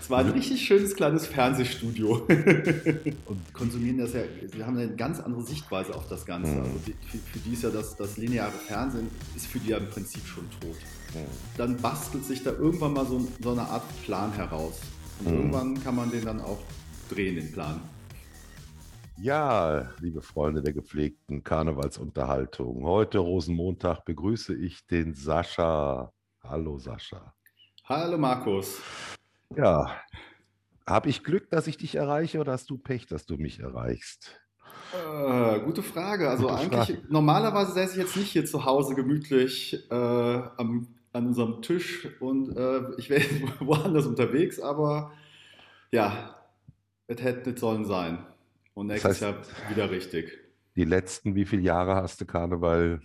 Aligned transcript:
Es 0.00 0.10
war 0.10 0.18
ein 0.18 0.30
richtig 0.30 0.64
schönes 0.66 0.94
kleines 0.94 1.26
Fernsehstudio. 1.26 2.26
Und 3.26 3.54
konsumieren 3.54 3.98
das 3.98 4.12
ja, 4.12 4.20
sie 4.52 4.62
haben 4.62 4.76
eine 4.76 4.94
ganz 4.94 5.20
andere 5.20 5.42
Sichtweise 5.42 5.94
auf 5.94 6.08
das 6.08 6.26
Ganze. 6.26 6.52
Mhm. 6.52 6.60
Also 6.60 6.78
die, 6.86 6.92
für, 7.06 7.18
für, 7.18 7.38
die 7.38 7.52
ist 7.54 7.62
ja 7.62 7.70
das, 7.70 7.96
das 7.96 8.16
lineare 8.16 8.52
Fernsehen, 8.52 9.08
ist 9.34 9.46
für 9.46 9.58
die 9.58 9.70
ja 9.70 9.78
im 9.78 9.88
Prinzip 9.88 10.26
schon 10.26 10.44
tot. 10.60 10.76
Mhm. 11.14 11.26
Dann 11.56 11.76
bastelt 11.78 12.24
sich 12.24 12.42
da 12.42 12.52
irgendwann 12.52 12.92
mal 12.92 13.06
so, 13.06 13.26
so 13.40 13.52
eine 13.52 13.62
Art 13.62 13.84
Plan 14.04 14.32
heraus. 14.32 14.80
Und 15.20 15.30
mhm. 15.30 15.36
irgendwann 15.38 15.82
kann 15.82 15.96
man 15.96 16.10
den 16.10 16.24
dann 16.24 16.40
auch 16.40 16.62
drehen, 17.08 17.36
den 17.36 17.50
Plan. 17.52 17.80
Ja, 19.18 19.90
liebe 20.00 20.20
Freunde 20.20 20.62
der 20.62 20.74
gepflegten 20.74 21.42
Karnevalsunterhaltung. 21.42 22.84
Heute 22.84 23.18
Rosenmontag 23.18 24.04
begrüße 24.04 24.54
ich 24.54 24.86
den 24.86 25.14
Sascha. 25.14 26.12
Hallo 26.42 26.78
Sascha. 26.78 27.34
Hallo 27.88 28.18
Markus. 28.18 28.78
Ja, 29.54 30.00
habe 30.86 31.08
ich 31.08 31.24
Glück, 31.24 31.50
dass 31.50 31.66
ich 31.66 31.76
dich 31.76 31.96
erreiche 31.96 32.38
oder 32.38 32.52
hast 32.52 32.70
du 32.70 32.78
Pech, 32.78 33.06
dass 33.06 33.26
du 33.26 33.36
mich 33.36 33.60
erreichst? 33.60 34.40
Äh, 34.92 35.60
gute 35.60 35.82
Frage. 35.82 36.28
Also 36.28 36.44
gute 36.44 36.54
eigentlich, 36.54 36.98
Frage. 36.98 37.02
normalerweise 37.08 37.72
säße 37.72 37.92
ich 37.92 37.98
jetzt 37.98 38.16
nicht 38.16 38.30
hier 38.30 38.46
zu 38.46 38.64
Hause 38.64 38.94
gemütlich 38.94 39.90
äh, 39.90 39.94
am, 39.94 40.88
an 41.12 41.26
unserem 41.26 41.60
Tisch 41.62 42.08
und 42.20 42.56
äh, 42.56 42.82
ich 42.98 43.10
wäre 43.10 43.24
woanders 43.60 44.06
unterwegs, 44.06 44.60
aber 44.60 45.12
ja, 45.90 46.36
es 47.08 47.22
hätte 47.22 47.50
nicht 47.50 47.58
sollen 47.58 47.84
sein. 47.84 48.24
Und 48.74 48.88
nächstes 48.88 49.20
das 49.20 49.34
heißt, 49.34 49.50
Jahr 49.50 49.70
wieder 49.70 49.90
richtig. 49.90 50.38
Die 50.76 50.84
letzten, 50.84 51.34
wie 51.34 51.46
viele 51.46 51.62
Jahre 51.62 51.96
hast 51.96 52.20
du 52.20 52.26
Karneval 52.26 53.00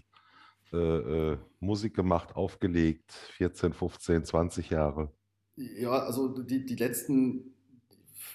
äh, 0.73 0.77
äh, 0.77 1.37
Musik 1.59 1.95
gemacht, 1.95 2.35
aufgelegt? 2.35 3.11
14, 3.37 3.73
15, 3.73 4.25
20 4.25 4.69
Jahre? 4.69 5.11
Ja, 5.55 5.91
also 5.91 6.29
die, 6.29 6.65
die 6.65 6.75
letzten 6.75 7.53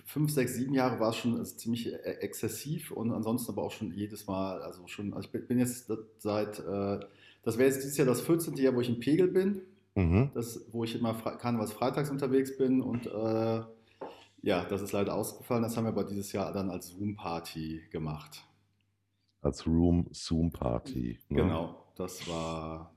fünf, 0.05 0.31
sechs, 0.31 0.55
sieben 0.55 0.75
Jahre 0.75 1.01
war 1.01 1.11
es 1.11 1.17
schon 1.17 1.45
ziemlich 1.45 1.87
e-, 1.87 1.97
exzessiv 1.97 2.91
und 2.91 3.13
ansonsten 3.13 3.53
aber 3.53 3.63
auch 3.63 3.71
schon 3.71 3.93
jedes 3.93 4.27
Mal, 4.27 4.63
also 4.63 4.87
schon, 4.87 5.15
also 5.15 5.29
ich 5.33 5.47
bin 5.47 5.59
jetzt 5.59 5.91
seit, 6.19 6.59
äh, 6.59 7.01
das 7.43 7.59
wäre 7.59 7.69
jetzt 7.69 7.83
dieses 7.83 7.97
Jahr 7.97 8.07
das 8.07 8.21
14. 8.21 8.57
Jahr, 8.57 8.75
wo 8.75 8.81
ich 8.81 8.89
in 8.89 9.01
Pegel 9.01 9.29
bin, 9.29 9.63
mhm. 9.95 10.31
das, 10.35 10.67
wo 10.73 10.85
ich 10.85 10.95
immer 10.95 11.15
Karnevals 11.15 11.73
freitags 11.73 12.11
unterwegs 12.11 12.57
bin 12.57 12.83
und 12.83 13.07
äh, 13.07 13.63
ja, 14.43 14.65
das 14.65 14.81
ist 14.81 14.93
leider 14.93 15.15
ausgefallen. 15.15 15.63
Das 15.65 15.77
haben 15.77 15.85
wir 15.85 15.89
aber 15.89 16.05
dieses 16.05 16.31
Jahr 16.33 16.53
dann 16.53 16.71
als 16.71 16.89
Zoom-Party 16.89 17.89
gemacht. 17.91 18.45
Als 19.43 19.67
Room-Zoom-Party. 19.67 21.19
Ne? 21.29 21.43
Genau, 21.43 21.85
das 21.97 22.29
war 22.29 22.95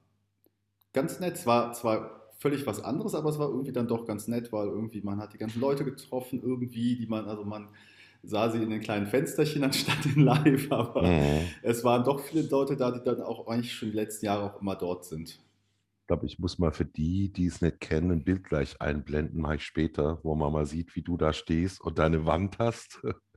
ganz 0.93 1.19
nett. 1.19 1.35
Es 1.35 1.47
war 1.47 1.73
zwar 1.73 2.18
völlig 2.39 2.65
was 2.65 2.83
anderes, 2.83 3.13
aber 3.13 3.29
es 3.29 3.37
war 3.37 3.49
irgendwie 3.49 3.71
dann 3.71 3.87
doch 3.87 4.05
ganz 4.05 4.27
nett, 4.27 4.51
weil 4.51 4.67
irgendwie 4.67 5.01
man 5.01 5.19
hat 5.19 5.33
die 5.33 5.37
ganzen 5.37 5.59
Leute 5.59 5.85
getroffen, 5.85 6.41
irgendwie, 6.41 6.95
die 6.95 7.05
man, 7.05 7.25
also 7.25 7.43
man 7.43 7.67
sah 8.23 8.49
sie 8.49 8.63
in 8.63 8.71
den 8.71 8.81
kleinen 8.81 9.05
Fensterchen 9.05 9.63
anstatt 9.65 10.05
in 10.05 10.23
live, 10.23 10.71
aber 10.71 11.03
mhm. 11.03 11.41
es 11.61 11.83
waren 11.83 12.03
doch 12.03 12.19
viele 12.21 12.47
Leute 12.47 12.75
da, 12.75 12.91
die 12.91 13.03
dann 13.03 13.21
auch 13.21 13.47
eigentlich 13.47 13.73
schon 13.73 13.91
die 13.91 13.95
letzten 13.95 14.25
Jahre 14.25 14.43
auch 14.51 14.61
immer 14.61 14.75
dort 14.75 15.05
sind 15.05 15.39
glaube, 16.09 16.25
ich 16.25 16.39
muss 16.39 16.57
mal 16.57 16.71
für 16.71 16.85
die, 16.85 17.31
die 17.31 17.45
es 17.45 17.61
nicht 17.61 17.79
kennen, 17.81 18.11
ein 18.11 18.23
Bild 18.23 18.43
gleich 18.43 18.81
einblenden, 18.81 19.39
mache 19.39 19.57
ich 19.57 19.63
später, 19.63 20.19
wo 20.23 20.33
man 20.33 20.51
mal 20.51 20.65
sieht, 20.65 20.95
wie 20.95 21.03
du 21.03 21.17
da 21.17 21.33
stehst 21.33 21.79
und 21.81 21.99
deine 21.99 22.25
Wand 22.25 22.57
hast 22.57 22.99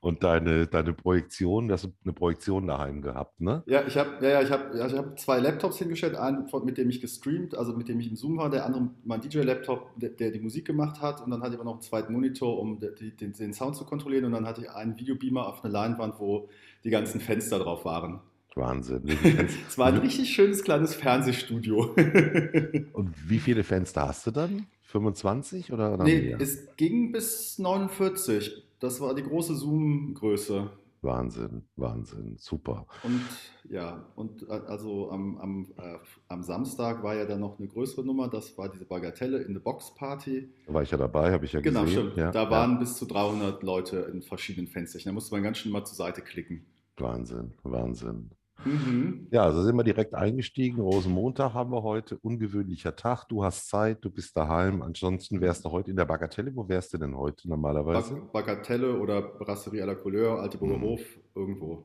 und 0.00 0.22
deine, 0.22 0.66
deine 0.66 0.92
Projektion. 0.92 1.68
Du 1.68 1.74
hast 1.74 1.88
eine 2.04 2.12
Projektion 2.12 2.66
daheim 2.66 3.02
gehabt, 3.02 3.40
ne? 3.40 3.62
Ja, 3.66 3.86
ich 3.86 3.96
habe 3.96 4.10
ja, 4.20 4.28
ja, 4.28 4.42
ich 4.42 4.50
hab, 4.50 4.74
ja, 4.74 4.90
hab 4.90 5.18
zwei 5.18 5.38
Laptops 5.38 5.78
hingestellt, 5.78 6.14
einen, 6.14 6.46
mit 6.64 6.78
dem 6.78 6.90
ich 6.90 7.00
gestreamt, 7.00 7.56
also 7.56 7.72
mit 7.72 7.88
dem 7.88 8.00
ich 8.00 8.08
im 8.08 8.16
Zoom 8.16 8.36
war, 8.36 8.50
der 8.50 8.66
andere 8.66 8.90
mein 9.04 9.20
DJ-Laptop, 9.20 9.90
der, 9.96 10.10
der, 10.10 10.30
die 10.30 10.40
Musik 10.40 10.66
gemacht 10.66 11.00
hat 11.00 11.20
und 11.22 11.30
dann 11.30 11.42
hatte 11.42 11.54
ich 11.54 11.56
aber 11.56 11.64
noch 11.64 11.74
einen 11.74 11.82
zweiten 11.82 12.12
Monitor, 12.12 12.58
um 12.58 12.80
die, 12.80 13.16
den, 13.16 13.32
den 13.32 13.52
Sound 13.52 13.76
zu 13.76 13.84
kontrollieren 13.84 14.24
und 14.26 14.32
dann 14.32 14.46
hatte 14.46 14.62
ich 14.62 14.70
einen 14.70 14.98
Videobeamer 14.98 15.46
auf 15.46 15.64
einer 15.64 15.72
Leinwand, 15.72 16.14
wo 16.18 16.48
die 16.84 16.90
ganzen 16.90 17.20
Fenster 17.20 17.58
drauf 17.58 17.84
waren. 17.84 18.20
Wahnsinn. 18.56 19.02
es 19.68 19.76
war 19.76 19.88
ein 19.88 19.98
richtig 19.98 20.30
schönes 20.30 20.64
kleines 20.64 20.94
Fernsehstudio. 20.94 21.94
Und 22.94 23.14
wie 23.28 23.38
viele 23.38 23.64
Fenster 23.64 24.08
hast 24.08 24.26
du 24.26 24.30
dann? 24.30 24.66
25 24.84 25.72
oder? 25.72 25.92
oder 25.92 26.04
nee, 26.04 26.20
mehr? 26.20 26.40
es 26.40 26.74
ging 26.76 27.12
bis 27.12 27.58
49. 27.58 28.65
Das 28.78 29.00
war 29.00 29.14
die 29.14 29.22
große 29.22 29.54
Zoom-Größe. 29.54 30.70
Wahnsinn, 31.02 31.62
Wahnsinn, 31.76 32.36
super. 32.36 32.86
Und 33.02 33.22
ja, 33.70 34.04
und 34.16 34.42
äh, 34.48 34.52
also 34.52 35.10
am, 35.10 35.38
am, 35.38 35.66
äh, 35.78 35.98
am 36.28 36.42
Samstag 36.42 37.02
war 37.02 37.14
ja 37.14 37.24
dann 37.24 37.40
noch 37.40 37.58
eine 37.58 37.68
größere 37.68 38.04
Nummer, 38.04 38.28
das 38.28 38.56
war 38.58 38.68
diese 38.68 38.84
Bagatelle 38.84 39.38
in 39.38 39.54
the 39.54 39.60
Box 39.60 39.94
Party. 39.94 40.48
Da 40.66 40.74
war 40.74 40.82
ich 40.82 40.90
ja 40.90 40.98
dabei, 40.98 41.32
habe 41.32 41.44
ich 41.44 41.52
ja 41.52 41.60
genau, 41.60 41.84
gesehen. 41.84 41.96
Genau, 41.96 42.10
stimmt. 42.12 42.18
Ja, 42.18 42.30
da 42.32 42.50
waren 42.50 42.72
ja. 42.72 42.78
bis 42.78 42.96
zu 42.96 43.06
300 43.06 43.62
Leute 43.62 43.98
in 44.12 44.22
verschiedenen 44.22 44.68
Fenstern. 44.68 45.02
Da 45.04 45.12
musste 45.12 45.34
man 45.34 45.42
ganz 45.42 45.58
schön 45.58 45.72
mal 45.72 45.84
zur 45.84 45.96
Seite 45.96 46.22
klicken. 46.22 46.66
Wahnsinn, 46.96 47.52
Wahnsinn. 47.62 48.30
Mhm. 48.64 49.28
Ja, 49.30 49.44
also 49.44 49.62
sind 49.62 49.76
wir 49.76 49.84
direkt 49.84 50.14
eingestiegen. 50.14 50.80
Rosenmontag 50.80 51.54
haben 51.54 51.70
wir 51.70 51.82
heute. 51.82 52.18
Ungewöhnlicher 52.18 52.96
Tag. 52.96 53.24
Du 53.28 53.44
hast 53.44 53.68
Zeit, 53.68 53.98
du 54.04 54.10
bist 54.10 54.36
daheim. 54.36 54.82
Ansonsten 54.82 55.40
wärst 55.40 55.64
du 55.64 55.70
heute 55.70 55.90
in 55.90 55.96
der 55.96 56.04
Bagatelle. 56.04 56.54
Wo 56.54 56.68
wärst 56.68 56.94
du 56.94 56.98
denn 56.98 57.16
heute 57.16 57.48
normalerweise? 57.48 58.22
Bagatelle 58.32 58.98
oder 58.98 59.22
Brasserie 59.22 59.82
à 59.82 59.86
la 59.86 59.94
Couleur, 59.94 60.40
Alteburger 60.40 60.78
mhm. 60.78 60.82
Hof, 60.82 61.00
irgendwo. 61.34 61.84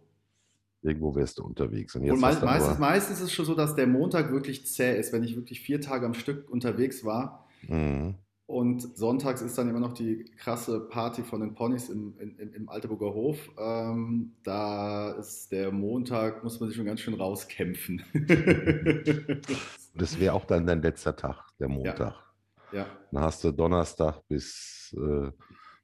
Irgendwo 0.82 1.14
wärst 1.14 1.38
du 1.38 1.44
unterwegs. 1.44 1.96
Und, 1.96 2.10
und 2.10 2.20
meist, 2.20 2.42
meistens, 2.42 2.80
meistens 2.80 3.18
ist 3.20 3.26
es 3.26 3.34
schon 3.34 3.46
so, 3.46 3.54
dass 3.54 3.76
der 3.76 3.86
Montag 3.86 4.32
wirklich 4.32 4.66
zäh 4.66 4.98
ist. 4.98 5.14
Wenn 5.14 5.24
ich 5.24 5.36
wirklich 5.36 5.62
vier 5.62 5.80
Tage 5.80 6.06
am 6.06 6.16
Stück 6.16 6.50
unterwegs 6.50 7.06
war, 7.06 7.48
mhm. 7.68 8.16
Und 8.52 8.98
sonntags 8.98 9.42
ist 9.42 9.58
dann 9.58 9.70
immer 9.70 9.80
noch 9.80 9.94
die 9.94 10.26
krasse 10.36 10.82
Party 10.82 11.24
von 11.24 11.40
den 11.40 11.56
Ponys 11.56 11.88
im, 11.88 12.18
im, 12.20 12.54
im 12.54 12.68
Alteburger 12.68 13.14
Hof. 13.14 13.50
Ähm, 13.58 14.34
da 14.44 15.12
ist 15.12 15.54
der 15.54 15.72
Montag, 15.72 16.44
muss 16.44 16.60
man 16.60 16.68
sich 16.68 16.76
schon 16.76 16.86
ganz 16.86 17.00
schön 17.00 17.14
rauskämpfen. 17.14 18.04
das 19.96 20.20
wäre 20.20 20.34
auch 20.34 20.44
dann 20.44 20.68
dein 20.68 20.82
letzter 20.82 21.16
Tag, 21.16 21.46
der 21.62 21.70
Montag. 21.70 22.14
Ja. 22.74 22.80
ja. 22.80 22.88
Dann 23.14 23.24
hast 23.24 23.42
du 23.46 23.54
Donnerstag 23.54 24.22
bis 24.28 24.94
äh, 24.98 25.32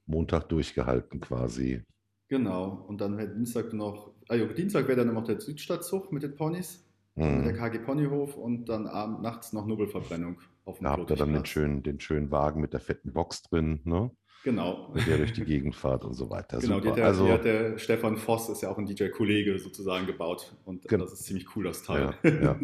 Montag 0.06 0.50
durchgehalten 0.50 1.22
quasi. 1.22 1.86
Genau. 2.28 2.84
Und 2.90 3.00
dann 3.00 3.18
wäre 3.18 3.30
Dienstag 3.30 3.72
noch, 3.72 4.12
also 4.28 4.46
Dienstag 4.48 4.90
wäre 4.90 5.06
dann 5.06 5.14
noch 5.14 5.24
der 5.24 5.40
Südstadtzug 5.40 6.12
mit 6.12 6.24
den 6.24 6.36
Ponys, 6.36 6.86
mhm. 7.18 7.44
der 7.44 7.54
KG 7.54 7.80
Ponyhof 7.80 8.36
und 8.36 8.66
dann 8.66 8.88
abend, 8.88 9.22
nachts 9.22 9.54
noch 9.54 9.66
Nubbelverbrennung 9.66 10.40
auf 10.66 10.78
dem 10.78 10.84
Da 10.86 10.92
habt 10.92 11.10
ihr 11.10 11.16
dann 11.16 11.34
den 11.34 11.46
schönen, 11.46 11.84
den 11.84 12.00
schönen 12.00 12.32
Wagen 12.32 12.62
mit 12.62 12.74
der 12.74 12.80
fetten 12.80 13.14
Box 13.14 13.44
drin, 13.44 13.82
ne? 13.84 14.12
Genau. 14.44 14.92
Mit 14.94 15.08
der 15.08 15.18
durch 15.18 15.34
die 15.34 15.44
Gegend 15.44 15.76
fahrt 15.76 16.06
und 16.06 16.14
so 16.14 16.30
weiter. 16.30 16.60
Genau, 16.60 16.80
die, 16.80 16.92
der, 16.92 17.06
also, 17.06 17.28
hat 17.28 17.44
der 17.44 17.78
Stefan 17.78 18.16
Voss, 18.16 18.48
ist 18.48 18.62
ja 18.62 18.70
auch 18.70 18.78
ein 18.78 18.86
DJ-Kollege 18.86 19.60
sozusagen 19.60 20.06
gebaut. 20.06 20.56
Und 20.64 20.88
genau. 20.88 21.04
das 21.04 21.14
ist 21.14 21.26
ziemlich 21.26 21.54
cool, 21.56 21.66
das 21.66 21.84
Teil. 21.84 22.14
Ja, 22.24 22.30
ja. 22.30 22.60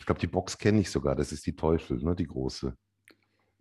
Ich 0.00 0.06
glaube, 0.06 0.20
die 0.20 0.26
Box 0.26 0.58
kenne 0.58 0.80
ich 0.80 0.90
sogar. 0.90 1.14
Das 1.14 1.30
ist 1.30 1.46
die 1.46 1.54
Teufel, 1.54 2.02
ne? 2.02 2.16
die 2.16 2.26
große. 2.26 2.76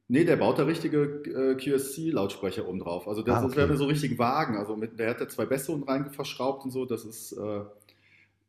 Nee, 0.07 0.25
der 0.25 0.37
baut 0.37 0.59
da 0.59 0.63
richtige 0.63 1.21
äh, 1.25 1.55
QSC-Lautsprecher 1.55 2.67
oben 2.67 2.79
drauf. 2.79 3.07
Also 3.07 3.21
das, 3.21 3.43
ah, 3.43 3.45
okay. 3.45 3.57
wäre 3.57 3.77
so 3.77 3.85
richtig 3.85 4.17
Wagen. 4.17 4.57
Also 4.57 4.75
mit, 4.75 4.99
der 4.99 5.11
hat 5.11 5.21
da 5.21 5.29
zwei 5.29 5.45
Bässe 5.45 5.71
unten 5.71 5.87
rein 5.87 6.09
verschraubt 6.09 6.65
und 6.65 6.71
so. 6.71 6.85
Das 6.85 7.05
ist 7.05 7.31
äh, 7.33 7.61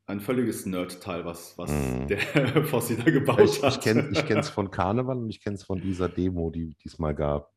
ein 0.07 0.21
völliges 0.21 0.67
Nerd-Teil, 0.67 1.25
was, 1.25 1.57
was 1.59 1.71
mm. 1.71 2.07
der 2.09 2.19
Fossi 2.65 2.97
da 2.97 3.11
gebaut 3.11 3.41
ich, 3.41 3.63
hat. 3.63 3.75
Ich 3.77 3.81
kenne 4.27 4.41
es 4.41 4.49
von 4.49 4.71
Karneval 4.71 5.17
und 5.17 5.31
ich 5.31 5.43
kenne 5.43 5.57
es 5.57 5.63
von 5.63 5.81
dieser 5.81 6.09
Demo, 6.09 6.51
die 6.51 6.77
es 6.85 6.99
mal 6.99 7.15
gab 7.15 7.53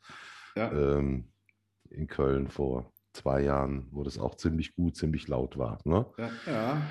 ja. 0.56 0.72
ähm, 0.72 1.32
in 1.90 2.08
Köln 2.08 2.48
vor 2.48 2.92
zwei 3.14 3.42
Jahren, 3.42 3.88
wo 3.92 4.04
das 4.04 4.20
auch 4.20 4.36
ziemlich 4.36 4.76
gut, 4.76 4.96
ziemlich 4.96 5.28
laut 5.28 5.58
war. 5.58 5.80
Ne? 5.86 6.06
Ja, 6.18 6.30
ja. 6.46 6.82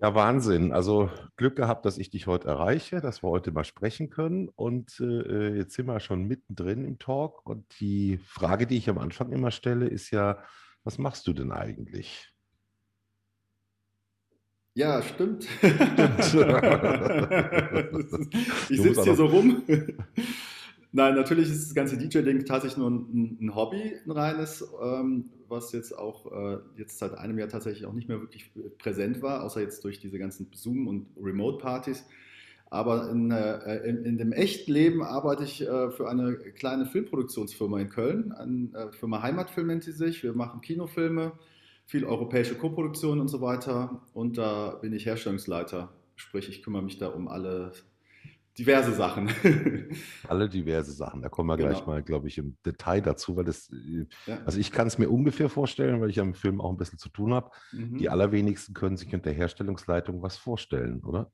ja, 0.00 0.14
Wahnsinn. 0.14 0.72
Also 0.72 1.10
Glück 1.36 1.56
gehabt, 1.56 1.86
dass 1.86 1.98
ich 1.98 2.10
dich 2.10 2.26
heute 2.26 2.48
erreiche, 2.48 3.00
dass 3.00 3.22
wir 3.22 3.30
heute 3.30 3.52
mal 3.52 3.64
sprechen 3.64 4.10
können. 4.10 4.48
Und 4.48 5.00
äh, 5.00 5.56
jetzt 5.56 5.74
sind 5.74 5.86
wir 5.86 6.00
schon 6.00 6.24
mittendrin 6.24 6.84
im 6.84 6.98
Talk. 6.98 7.44
Und 7.46 7.80
die 7.80 8.18
Frage, 8.24 8.66
die 8.66 8.76
ich 8.76 8.88
am 8.88 8.98
Anfang 8.98 9.32
immer 9.32 9.50
stelle, 9.50 9.88
ist 9.88 10.10
ja, 10.10 10.42
was 10.84 10.98
machst 10.98 11.26
du 11.26 11.32
denn 11.32 11.52
eigentlich? 11.52 12.31
Ja, 14.74 15.02
stimmt. 15.02 15.44
stimmt. 15.44 15.62
ich 18.70 18.80
sitze 18.80 19.02
hier 19.02 19.14
so 19.14 19.26
rum. 19.26 19.62
Nein, 20.92 21.14
natürlich 21.14 21.50
ist 21.50 21.68
das 21.68 21.74
ganze 21.74 21.96
DJ-Ding 21.96 22.44
tatsächlich 22.44 22.78
nur 22.78 22.90
ein, 22.90 23.38
ein, 23.40 23.54
Hobby, 23.54 23.94
ein 24.04 24.10
reines, 24.10 24.66
ähm, 24.82 25.30
was 25.48 25.72
jetzt 25.72 25.96
auch 25.96 26.30
äh, 26.32 26.58
jetzt 26.76 26.98
seit 26.98 27.16
einem 27.16 27.38
Jahr 27.38 27.48
tatsächlich 27.48 27.86
auch 27.86 27.94
nicht 27.94 28.08
mehr 28.08 28.20
wirklich 28.20 28.50
präsent 28.78 29.22
war, 29.22 29.42
außer 29.42 29.60
jetzt 29.60 29.84
durch 29.84 30.00
diese 30.00 30.18
ganzen 30.18 30.50
Zoom- 30.52 30.86
und 30.86 31.06
Remote-Partys. 31.22 32.04
Aber 32.68 33.10
in, 33.10 33.30
äh, 33.30 33.86
in, 33.86 34.04
in, 34.04 34.18
dem 34.18 34.32
echten 34.32 34.72
Leben 34.72 35.02
arbeite 35.02 35.44
ich 35.44 35.60
äh, 35.60 35.90
für 35.90 36.08
eine 36.08 36.36
kleine 36.36 36.86
Filmproduktionsfirma 36.86 37.80
in 37.80 37.90
Köln. 37.90 38.32
Eine 38.32 38.70
äh, 38.74 38.92
Firma 38.92 39.22
Heimatfilm 39.22 39.66
nennt 39.66 39.84
sie 39.84 39.92
sich. 39.92 40.22
Wir 40.22 40.32
machen 40.32 40.62
Kinofilme, 40.62 41.32
viel 41.86 42.04
europäische 42.04 42.54
Koproduktion 42.54 43.20
und 43.20 43.28
so 43.28 43.40
weiter. 43.40 44.02
Und 44.12 44.38
da 44.38 44.70
bin 44.80 44.92
ich 44.92 45.06
Herstellungsleiter, 45.06 45.92
sprich 46.16 46.48
ich 46.48 46.62
kümmere 46.62 46.82
mich 46.82 46.98
da 46.98 47.08
um 47.08 47.28
alle 47.28 47.72
diverse 48.58 48.92
Sachen. 48.92 49.30
Alle 50.28 50.48
diverse 50.48 50.92
Sachen. 50.92 51.22
Da 51.22 51.30
kommen 51.30 51.48
wir 51.48 51.56
genau. 51.56 51.70
gleich 51.70 51.86
mal, 51.86 52.02
glaube 52.02 52.28
ich, 52.28 52.36
im 52.36 52.56
Detail 52.66 53.00
dazu, 53.00 53.34
weil 53.36 53.44
das, 53.44 53.70
äh, 53.70 54.06
ja. 54.26 54.40
also 54.44 54.58
ich 54.58 54.70
kann 54.70 54.86
es 54.86 54.98
mir 54.98 55.08
ungefähr 55.08 55.48
vorstellen, 55.48 56.00
weil 56.00 56.10
ich 56.10 56.20
am 56.20 56.34
Film 56.34 56.60
auch 56.60 56.70
ein 56.70 56.76
bisschen 56.76 56.98
zu 56.98 57.08
tun 57.08 57.32
habe. 57.32 57.50
Mhm. 57.72 57.96
Die 57.96 58.10
allerwenigsten 58.10 58.74
können 58.74 58.96
sich 58.96 59.14
unter 59.14 59.30
Herstellungsleitung 59.30 60.22
was 60.22 60.36
vorstellen, 60.36 61.02
oder? 61.02 61.32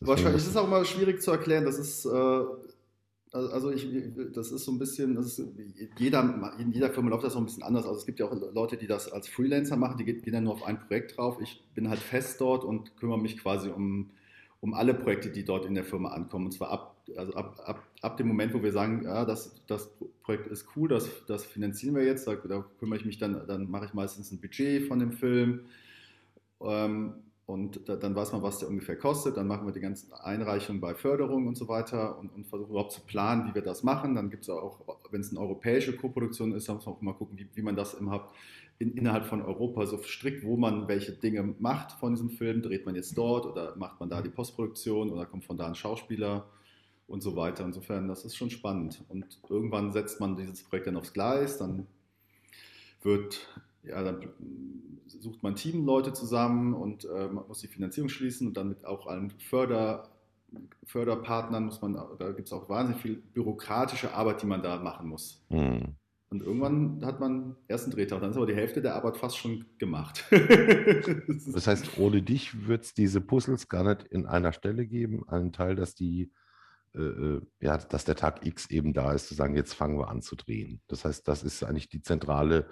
Wahrscheinlich 0.00 0.36
ist 0.42 0.48
es 0.48 0.56
auch 0.56 0.68
mal 0.68 0.84
schwierig 0.84 1.20
zu 1.20 1.32
erklären. 1.32 1.64
Das 1.64 1.78
ist, 1.78 2.06
äh, 2.06 2.40
also 3.32 3.70
ich, 3.70 3.86
das 4.32 4.50
ist 4.50 4.64
so 4.64 4.72
ein 4.72 4.78
bisschen, 4.78 5.14
das 5.14 5.38
ist, 5.38 5.48
jeder, 5.98 6.54
in 6.58 6.72
jeder 6.72 6.90
Firma 6.90 7.10
läuft 7.10 7.24
das 7.24 7.34
so 7.34 7.38
ein 7.38 7.44
bisschen 7.44 7.62
anders. 7.62 7.84
Also 7.84 7.98
es 7.98 8.06
gibt 8.06 8.20
ja 8.20 8.26
auch 8.26 8.52
Leute, 8.52 8.76
die 8.76 8.86
das 8.86 9.12
als 9.12 9.28
Freelancer 9.28 9.76
machen, 9.76 9.98
die 9.98 10.04
gehen 10.04 10.22
dann 10.32 10.44
nur 10.44 10.54
auf 10.54 10.64
ein 10.64 10.80
Projekt 10.80 11.16
drauf. 11.16 11.38
Ich 11.40 11.62
bin 11.74 11.88
halt 11.88 12.00
fest 12.00 12.40
dort 12.40 12.64
und 12.64 12.96
kümmere 12.96 13.18
mich 13.18 13.38
quasi 13.38 13.68
um 13.68 14.10
um 14.60 14.74
alle 14.74 14.94
Projekte, 14.94 15.30
die 15.30 15.44
dort 15.44 15.66
in 15.66 15.74
der 15.74 15.84
Firma 15.84 16.10
ankommen. 16.10 16.46
Und 16.46 16.52
zwar 16.52 16.70
ab, 16.70 16.96
also 17.16 17.32
ab, 17.34 17.60
ab, 17.64 17.82
ab 18.02 18.16
dem 18.16 18.28
Moment, 18.28 18.54
wo 18.54 18.62
wir 18.62 18.72
sagen, 18.72 19.02
ja, 19.04 19.24
das, 19.24 19.54
das 19.66 19.90
Projekt 20.22 20.48
ist 20.48 20.66
cool, 20.76 20.88
das, 20.88 21.08
das 21.26 21.44
finanzieren 21.44 21.94
wir 21.94 22.04
jetzt, 22.04 22.26
da, 22.26 22.34
da 22.34 22.64
kümmere 22.78 22.98
ich 22.98 23.04
mich 23.06 23.18
dann, 23.18 23.46
dann 23.46 23.70
mache 23.70 23.86
ich 23.86 23.94
meistens 23.94 24.32
ein 24.32 24.40
Budget 24.40 24.88
von 24.88 24.98
dem 24.98 25.12
Film. 25.12 25.60
Ähm, 26.60 27.14
und 27.48 27.88
da, 27.88 27.96
dann 27.96 28.14
weiß 28.14 28.32
man, 28.32 28.42
was 28.42 28.58
der 28.58 28.68
ungefähr 28.68 28.98
kostet. 28.98 29.38
Dann 29.38 29.46
machen 29.46 29.66
wir 29.66 29.72
die 29.72 29.80
ganzen 29.80 30.12
Einreichungen 30.12 30.82
bei 30.82 30.94
Förderung 30.94 31.46
und 31.46 31.56
so 31.56 31.66
weiter 31.66 32.18
und, 32.18 32.30
und 32.34 32.46
versuchen 32.46 32.68
überhaupt 32.68 32.92
zu 32.92 33.00
planen, 33.00 33.48
wie 33.48 33.54
wir 33.54 33.62
das 33.62 33.82
machen. 33.82 34.14
Dann 34.14 34.28
gibt 34.28 34.42
es 34.42 34.50
auch, 34.50 34.82
wenn 35.10 35.22
es 35.22 35.30
eine 35.30 35.40
europäische 35.40 35.96
Koproduktion 35.96 36.52
ist, 36.52 36.68
dann 36.68 36.76
muss 36.76 36.84
man 36.84 36.94
auch 36.96 37.00
mal 37.00 37.14
gucken, 37.14 37.38
wie, 37.38 37.48
wie 37.54 37.62
man 37.62 37.74
das 37.74 37.94
überhaupt 37.94 38.34
in, 38.78 38.92
innerhalb 38.92 39.24
von 39.24 39.40
Europa 39.40 39.86
so 39.86 39.96
strikt, 40.02 40.44
wo 40.44 40.58
man 40.58 40.88
welche 40.88 41.12
Dinge 41.12 41.54
macht 41.58 41.92
von 41.92 42.12
diesem 42.12 42.28
Film. 42.28 42.60
Dreht 42.60 42.84
man 42.84 42.94
jetzt 42.94 43.16
dort 43.16 43.46
oder 43.46 43.74
macht 43.76 43.98
man 43.98 44.10
da 44.10 44.20
die 44.20 44.28
Postproduktion 44.28 45.08
oder 45.08 45.24
kommt 45.24 45.46
von 45.46 45.56
da 45.56 45.68
ein 45.68 45.74
Schauspieler 45.74 46.50
und 47.06 47.22
so 47.22 47.34
weiter. 47.34 47.64
Insofern, 47.64 48.08
das 48.08 48.26
ist 48.26 48.36
schon 48.36 48.50
spannend. 48.50 49.02
Und 49.08 49.24
irgendwann 49.48 49.92
setzt 49.92 50.20
man 50.20 50.36
dieses 50.36 50.64
Projekt 50.64 50.86
dann 50.86 50.98
aufs 50.98 51.14
Gleis, 51.14 51.56
dann 51.56 51.86
wird, 53.00 53.48
ja, 53.82 54.02
dann 54.02 54.28
sucht 55.06 55.42
man 55.42 55.56
Teamleute 55.56 56.12
zusammen 56.12 56.74
und 56.74 57.04
äh, 57.04 57.28
man 57.28 57.46
muss 57.46 57.60
die 57.60 57.68
Finanzierung 57.68 58.08
schließen 58.08 58.48
und 58.48 58.56
dann 58.56 58.68
mit 58.68 58.84
auch 58.84 59.06
allen 59.06 59.30
Förder, 59.38 60.10
Förderpartnern 60.84 61.66
muss 61.66 61.80
man, 61.82 61.94
da 62.18 62.32
gibt 62.32 62.48
es 62.48 62.52
auch 62.52 62.68
wahnsinnig 62.68 63.02
viel 63.02 63.16
bürokratische 63.16 64.14
Arbeit, 64.14 64.42
die 64.42 64.46
man 64.46 64.62
da 64.62 64.78
machen 64.78 65.08
muss. 65.08 65.44
Mhm. 65.48 65.96
Und 66.30 66.42
irgendwann 66.42 67.04
hat 67.06 67.20
man 67.20 67.56
ersten 67.68 67.90
Drehtag, 67.90 68.20
dann 68.20 68.30
ist 68.30 68.36
aber 68.36 68.46
die 68.46 68.54
Hälfte 68.54 68.82
der 68.82 68.94
Arbeit 68.94 69.16
fast 69.16 69.38
schon 69.38 69.64
gemacht. 69.78 70.26
das 70.30 71.66
heißt, 71.66 71.96
ohne 71.96 72.20
dich 72.20 72.66
wird 72.66 72.84
es 72.84 72.92
diese 72.92 73.22
Puzzles 73.22 73.68
gar 73.68 73.82
nicht 73.82 74.06
in 74.08 74.26
einer 74.26 74.52
Stelle 74.52 74.86
geben, 74.86 75.26
einen 75.28 75.52
Teil, 75.54 75.74
dass 75.74 75.94
die, 75.94 76.30
äh, 76.94 77.00
äh, 77.00 77.40
ja, 77.60 77.78
dass 77.78 78.04
der 78.04 78.16
Tag 78.16 78.44
X 78.44 78.68
eben 78.68 78.92
da 78.92 79.12
ist, 79.12 79.28
zu 79.28 79.34
sagen, 79.34 79.56
jetzt 79.56 79.72
fangen 79.72 79.98
wir 79.98 80.08
an 80.08 80.20
zu 80.20 80.36
drehen. 80.36 80.82
Das 80.86 81.06
heißt, 81.06 81.26
das 81.26 81.42
ist 81.42 81.64
eigentlich 81.64 81.88
die 81.88 82.02
zentrale 82.02 82.68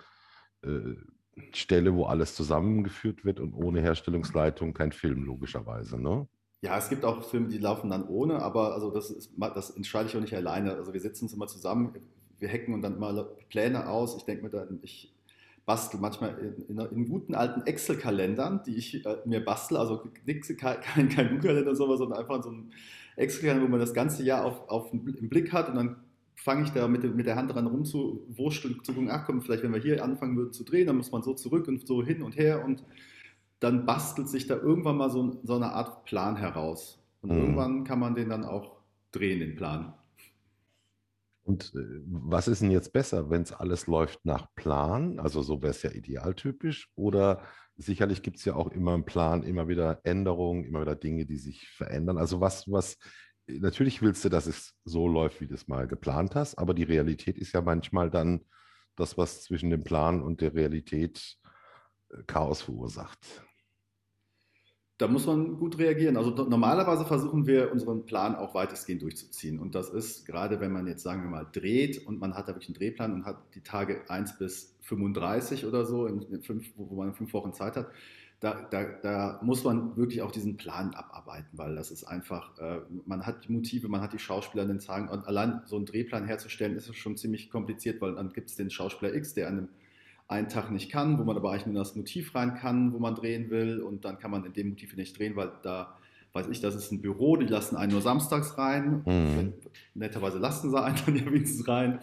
Stelle, 1.53 1.95
wo 1.95 2.05
alles 2.05 2.35
zusammengeführt 2.35 3.25
wird 3.25 3.41
und 3.41 3.55
ohne 3.55 3.81
Herstellungsleitung 3.81 4.75
kein 4.75 4.93
Film, 4.93 5.25
logischerweise, 5.25 6.01
ne? 6.01 6.27
Ja, 6.63 6.79
es 6.79 6.89
gibt 6.89 7.05
auch 7.05 7.23
Filme, 7.23 7.49
die 7.49 7.59
laufen 7.59 7.91
dann 7.91 8.09
ohne, 8.09 8.41
aber 8.41 8.75
also 8.75 8.91
das, 8.91 9.11
ist, 9.11 9.33
das 9.37 9.71
entscheide 9.71 10.09
ich 10.09 10.17
auch 10.17 10.21
nicht 10.21 10.35
alleine. 10.35 10.75
Also 10.75 10.93
wir 10.93 11.01
sitzen 11.01 11.27
uns 11.27 11.35
immer 11.35 11.47
zusammen, 11.47 11.93
wir 12.39 12.49
hacken 12.49 12.75
und 12.75 12.83
dann 12.83 12.99
mal 12.99 13.29
Pläne 13.51 13.89
aus. 13.89 14.17
Ich 14.17 14.25
denke 14.25 14.45
mir 14.45 14.51
dann, 14.51 14.81
ich 14.83 15.15
bastel 15.67 16.01
manchmal 16.01 16.39
in, 16.39 16.79
in, 16.79 16.79
in 16.79 17.09
guten 17.09 17.35
alten 17.35 17.63
Excel-Kalendern, 17.67 18.63
die 18.65 18.77
ich 18.77 19.05
äh, 19.05 19.17
mir 19.27 19.45
bastel, 19.45 19.77
also 19.77 20.03
nix, 20.25 20.49
kein, 20.57 20.81
kein, 20.81 21.09
kein 21.09 21.29
Google-Kalender 21.29 21.71
oder 21.71 21.77
sowas, 21.77 21.99
sondern 21.99 22.19
einfach 22.19 22.43
so 22.43 22.51
ein 22.51 22.73
Excel-Kalender, 23.17 23.67
wo 23.67 23.71
man 23.71 23.81
das 23.81 23.93
ganze 23.93 24.23
Jahr 24.23 24.45
auf, 24.45 24.69
auf 24.69 24.93
im 24.93 25.29
Blick 25.29 25.53
hat 25.53 25.69
und 25.69 25.75
dann 25.75 25.97
fange 26.37 26.63
ich 26.63 26.71
da 26.71 26.87
mit, 26.87 27.03
mit 27.15 27.27
der 27.27 27.37
Hand 27.37 27.53
dran 27.53 27.67
rumzuwurschteln, 27.67 28.85
zu 28.85 28.93
gucken, 28.93 29.11
ach 29.11 29.27
komm, 29.27 29.43
vielleicht 29.43 29.63
wenn 29.63 29.73
wir 29.73 29.81
hier 29.81 30.05
anfangen 30.05 30.37
würden 30.37 30.53
zu 30.53 30.65
drehen, 30.65 30.87
dann 30.87 30.97
muss 30.97 31.11
man 31.11 31.23
so 31.23 31.35
zurück 31.35 31.67
und 31.67 31.87
so 31.87 32.05
hin 32.05 32.23
und 32.23 32.37
her 32.37 32.65
und 32.65 32.85
dann 33.59 33.87
bastelt 33.87 34.29
sich 34.29 34.47
da 34.47 34.55
irgendwann 34.55 34.99
mal 34.99 35.11
so, 35.11 35.41
so 35.43 35.57
eine 35.57 35.73
Art 35.73 36.05
Plan 36.05 36.37
heraus. 36.37 37.03
Und 37.23 37.33
mhm. 37.33 37.39
irgendwann 37.39 37.85
kann 37.85 37.99
man 37.99 38.15
den 38.15 38.29
dann 38.29 38.45
auch 38.45 38.77
drehen, 39.13 39.41
den 39.41 39.57
Plan. 39.57 39.95
Und 41.43 41.73
äh, 41.75 42.03
was 42.07 42.49
ist 42.49 42.61
denn 42.61 42.71
jetzt 42.71 42.93
besser, 42.93 43.31
wenn 43.31 43.43
es 43.43 43.53
alles 43.53 43.87
läuft 43.87 44.25
nach 44.25 44.53
Plan? 44.57 45.19
Also 45.21 45.43
so 45.43 45.63
wäre 45.63 45.71
es 45.71 45.83
ja 45.83 45.91
idealtypisch. 45.91 46.91
Oder 46.97 47.43
sicherlich 47.77 48.23
gibt 48.23 48.39
es 48.39 48.45
ja 48.45 48.55
auch 48.55 48.69
immer 48.73 48.95
einen 48.95 49.05
Plan, 49.07 49.43
immer 49.43 49.69
wieder 49.69 50.01
Änderungen, 50.03 50.65
immer 50.65 50.83
wieder 50.83 50.97
Dinge, 50.97 51.25
die 51.25 51.37
sich 51.37 51.69
verändern. 51.69 52.19
Also 52.19 52.41
was, 52.41 52.71
was, 52.71 52.99
natürlich 53.47 54.03
willst 54.03 54.25
du, 54.25 54.29
dass 54.29 54.47
es 54.47 54.75
so 54.85 55.09
läuft, 55.09 55.41
wie 55.41 55.47
du 55.47 55.55
es 55.55 55.69
mal 55.69 55.87
geplant 55.87 56.35
hast, 56.35 56.57
aber 56.57 56.75
die 56.75 56.83
Realität 56.83 57.39
ist 57.39 57.53
ja 57.53 57.61
manchmal 57.61 58.11
dann 58.11 58.45
das, 58.97 59.19
was 59.19 59.43
zwischen 59.43 59.71
dem 59.71 59.85
Plan 59.85 60.23
und 60.23 60.41
der 60.41 60.55
Realität 60.55 61.39
äh, 62.11 62.23
Chaos 62.27 62.63
verursacht 62.63 63.45
da 64.99 65.09
muss 65.09 65.27
man 65.27 65.59
gut 65.59 65.79
reagieren. 65.79 66.17
Also 66.17 66.31
normalerweise 66.31 67.05
versuchen 67.05 67.47
wir 67.47 67.71
unseren 67.71 68.07
Plan 68.07 68.35
auch 68.35 68.55
weitestgehend 68.55 69.03
durchzuziehen. 69.03 69.59
Und 69.59 69.75
das 69.75 69.91
ist 69.91 70.25
gerade, 70.25 70.61
wenn 70.61 70.73
man 70.73 70.87
jetzt 70.87 71.03
sagen 71.03 71.23
wir 71.23 71.29
mal 71.29 71.47
dreht 71.53 72.07
und 72.07 72.19
man 72.19 72.35
hat 72.35 72.49
da 72.49 72.55
wirklich 72.55 72.69
einen 72.69 72.77
Drehplan 72.77 73.13
und 73.13 73.25
hat 73.27 73.55
die 73.55 73.63
Tage 73.63 74.09
1 74.09 74.39
bis 74.39 74.75
35 74.83 75.67
oder 75.67 75.85
so, 75.85 76.07
in, 76.07 76.43
fünf, 76.43 76.73
wo 76.77 76.95
man 76.97 77.15
fünf 77.15 77.33
Wochen 77.35 77.53
Zeit 77.53 77.77
hat, 77.77 77.91
da, 78.41 78.67
da, 78.71 78.85
da, 79.03 79.41
muss 79.43 79.65
man 79.65 79.97
wirklich 79.97 80.21
auch 80.23 80.31
diesen 80.31 80.57
Plan 80.57 80.95
abarbeiten, 80.95 81.49
weil 81.53 81.75
das 81.75 81.91
ist 81.91 82.05
einfach, 82.05 82.59
äh, 82.59 82.81
man 83.07 83.27
hat 83.27 83.45
die 83.45 83.53
Motive, 83.53 83.89
man 83.89 84.03
hat 84.03 84.13
die 84.13 84.19
Schauspieler 84.19 84.65
in 84.65 84.69
den 84.69 84.79
Tagen 84.79 85.09
und 85.09 85.27
allein 85.27 85.63
so 85.65 85.77
einen 85.77 85.87
Drehplan 85.87 86.27
herzustellen, 86.27 86.77
ist 86.77 86.95
schon 86.97 87.17
ziemlich 87.17 87.51
kompliziert, 87.51 88.01
weil 88.01 88.15
dann 88.15 88.33
gibt 88.33 88.51
es 88.51 88.57
den 88.57 88.71
Schauspieler 88.71 89.15
X, 89.15 89.35
der 89.35 89.49
an 89.49 89.59
einem 89.59 89.69
einen 90.29 90.49
Tag 90.49 90.71
nicht 90.71 90.91
kann, 90.91 91.19
wo 91.19 91.25
man 91.25 91.37
aber 91.37 91.53
eigentlich 91.53 91.67
nur 91.67 91.77
das 91.77 91.95
Motiv 91.95 92.35
rein 92.35 92.55
kann, 92.55 92.93
wo 92.93 92.99
man 92.99 93.15
drehen 93.15 93.49
will 93.51 93.81
und 93.81 94.05
dann 94.05 94.19
kann 94.19 94.31
man 94.31 94.45
in 94.45 94.53
dem 94.53 94.71
Motiv 94.71 94.97
nicht 94.97 95.19
drehen, 95.19 95.37
weil 95.37 95.53
da 95.63 95.97
weiß 96.33 96.49
ich, 96.49 96.61
das 96.61 96.75
ist 96.75 96.93
ein 96.93 97.01
Büro, 97.01 97.37
die 97.37 97.47
lassen 97.47 97.77
einen 97.77 97.93
nur 97.93 98.03
samstags 98.03 98.59
rein. 98.59 99.03
Mhm. 99.07 99.55
Netterweise 99.95 100.39
lassen 100.39 100.71
sie 100.71 100.83
einen 100.83 100.97
dann 101.07 101.17
ja 101.17 101.27
wenigstens 101.27 101.67
rein. 101.67 102.01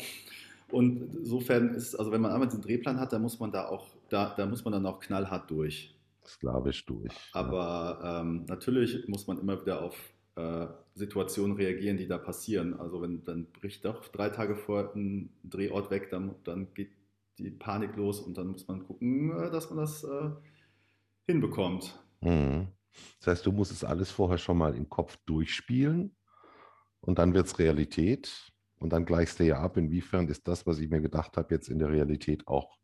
Und 0.71 1.15
insofern 1.15 1.75
ist, 1.75 1.95
also 1.95 2.11
wenn 2.11 2.21
man 2.21 2.31
einmal 2.31 2.47
diesen 2.47 2.63
Drehplan 2.63 2.99
hat, 2.99 3.13
dann 3.13 3.21
muss 3.21 3.39
man 3.39 3.51
da 3.51 3.67
auch, 3.67 3.87
da, 4.09 4.33
da 4.35 4.47
muss 4.47 4.63
man 4.65 4.71
dann 4.71 4.85
auch 4.87 4.99
knallhart 4.99 5.51
durch. 5.51 5.93
Sklavisch 6.27 6.85
durch. 6.85 7.13
Aber 7.33 7.99
ja. 8.01 8.21
ähm, 8.21 8.45
natürlich 8.47 9.07
muss 9.07 9.27
man 9.27 9.39
immer 9.39 9.61
wieder 9.61 9.81
auf 9.81 9.95
äh, 10.35 10.67
Situationen 10.95 11.55
reagieren, 11.55 11.97
die 11.97 12.07
da 12.07 12.17
passieren. 12.17 12.79
Also 12.79 13.01
wenn 13.01 13.23
dann 13.23 13.51
bricht 13.51 13.85
doch 13.85 14.07
drei 14.07 14.29
Tage 14.29 14.55
vor 14.55 14.93
ein 14.95 15.33
Drehort 15.43 15.91
weg, 15.91 16.09
dann, 16.09 16.35
dann 16.43 16.73
geht 16.73 16.91
die 17.37 17.49
Panik 17.51 17.95
los 17.95 18.19
und 18.19 18.37
dann 18.37 18.47
muss 18.47 18.67
man 18.67 18.85
gucken, 18.85 19.31
äh, 19.37 19.51
dass 19.51 19.69
man 19.69 19.79
das 19.79 20.03
äh, 20.03 20.29
hinbekommt. 21.27 21.99
Mhm. 22.21 22.67
Das 23.19 23.27
heißt, 23.27 23.45
du 23.45 23.51
musst 23.51 23.71
es 23.71 23.83
alles 23.83 24.11
vorher 24.11 24.37
schon 24.37 24.57
mal 24.57 24.75
im 24.75 24.89
Kopf 24.89 25.17
durchspielen 25.25 26.15
und 27.01 27.17
dann 27.17 27.33
wird 27.33 27.47
es 27.47 27.59
Realität 27.59 28.51
und 28.77 28.93
dann 28.93 29.05
gleichst 29.05 29.39
du 29.39 29.45
ja 29.45 29.59
ab, 29.59 29.77
inwiefern 29.77 30.27
ist 30.27 30.47
das, 30.47 30.67
was 30.67 30.79
ich 30.79 30.89
mir 30.89 31.01
gedacht 31.01 31.37
habe, 31.37 31.55
jetzt 31.55 31.69
in 31.69 31.79
der 31.79 31.89
Realität 31.89 32.47
auch 32.47 32.77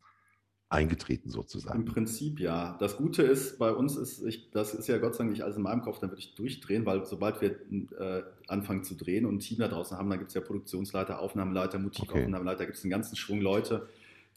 eingetreten 0.69 1.31
sozusagen. 1.31 1.79
Im 1.79 1.85
Prinzip 1.85 2.39
ja. 2.39 2.77
Das 2.79 2.97
Gute 2.97 3.23
ist, 3.23 3.57
bei 3.57 3.71
uns 3.71 3.97
ist, 3.97 4.23
ich, 4.23 4.51
das 4.51 4.75
ist 4.75 4.87
ja 4.87 4.99
Gott 4.99 5.15
sei 5.15 5.23
Dank 5.23 5.31
nicht 5.31 5.43
alles 5.43 5.57
in 5.57 5.63
meinem 5.63 5.81
Kopf, 5.81 5.99
dann 5.99 6.11
würde 6.11 6.21
ich 6.21 6.35
durchdrehen, 6.35 6.85
weil 6.85 7.05
sobald 7.05 7.41
wir 7.41 7.51
äh, 7.99 8.23
anfangen 8.47 8.83
zu 8.83 8.95
drehen 8.95 9.25
und 9.25 9.35
ein 9.35 9.39
Team 9.39 9.57
da 9.59 9.67
draußen 9.67 9.97
haben, 9.97 10.09
dann 10.09 10.19
gibt 10.19 10.29
es 10.29 10.35
ja 10.35 10.41
Produktionsleiter, 10.41 11.19
Aufnahmeleiter, 11.19 11.79
Motivaufnahmeleiter, 11.79 12.59
okay. 12.59 12.65
gibt 12.67 12.77
es 12.77 12.83
einen 12.83 12.91
ganzen 12.91 13.15
Schwung 13.15 13.41
Leute, 13.41 13.87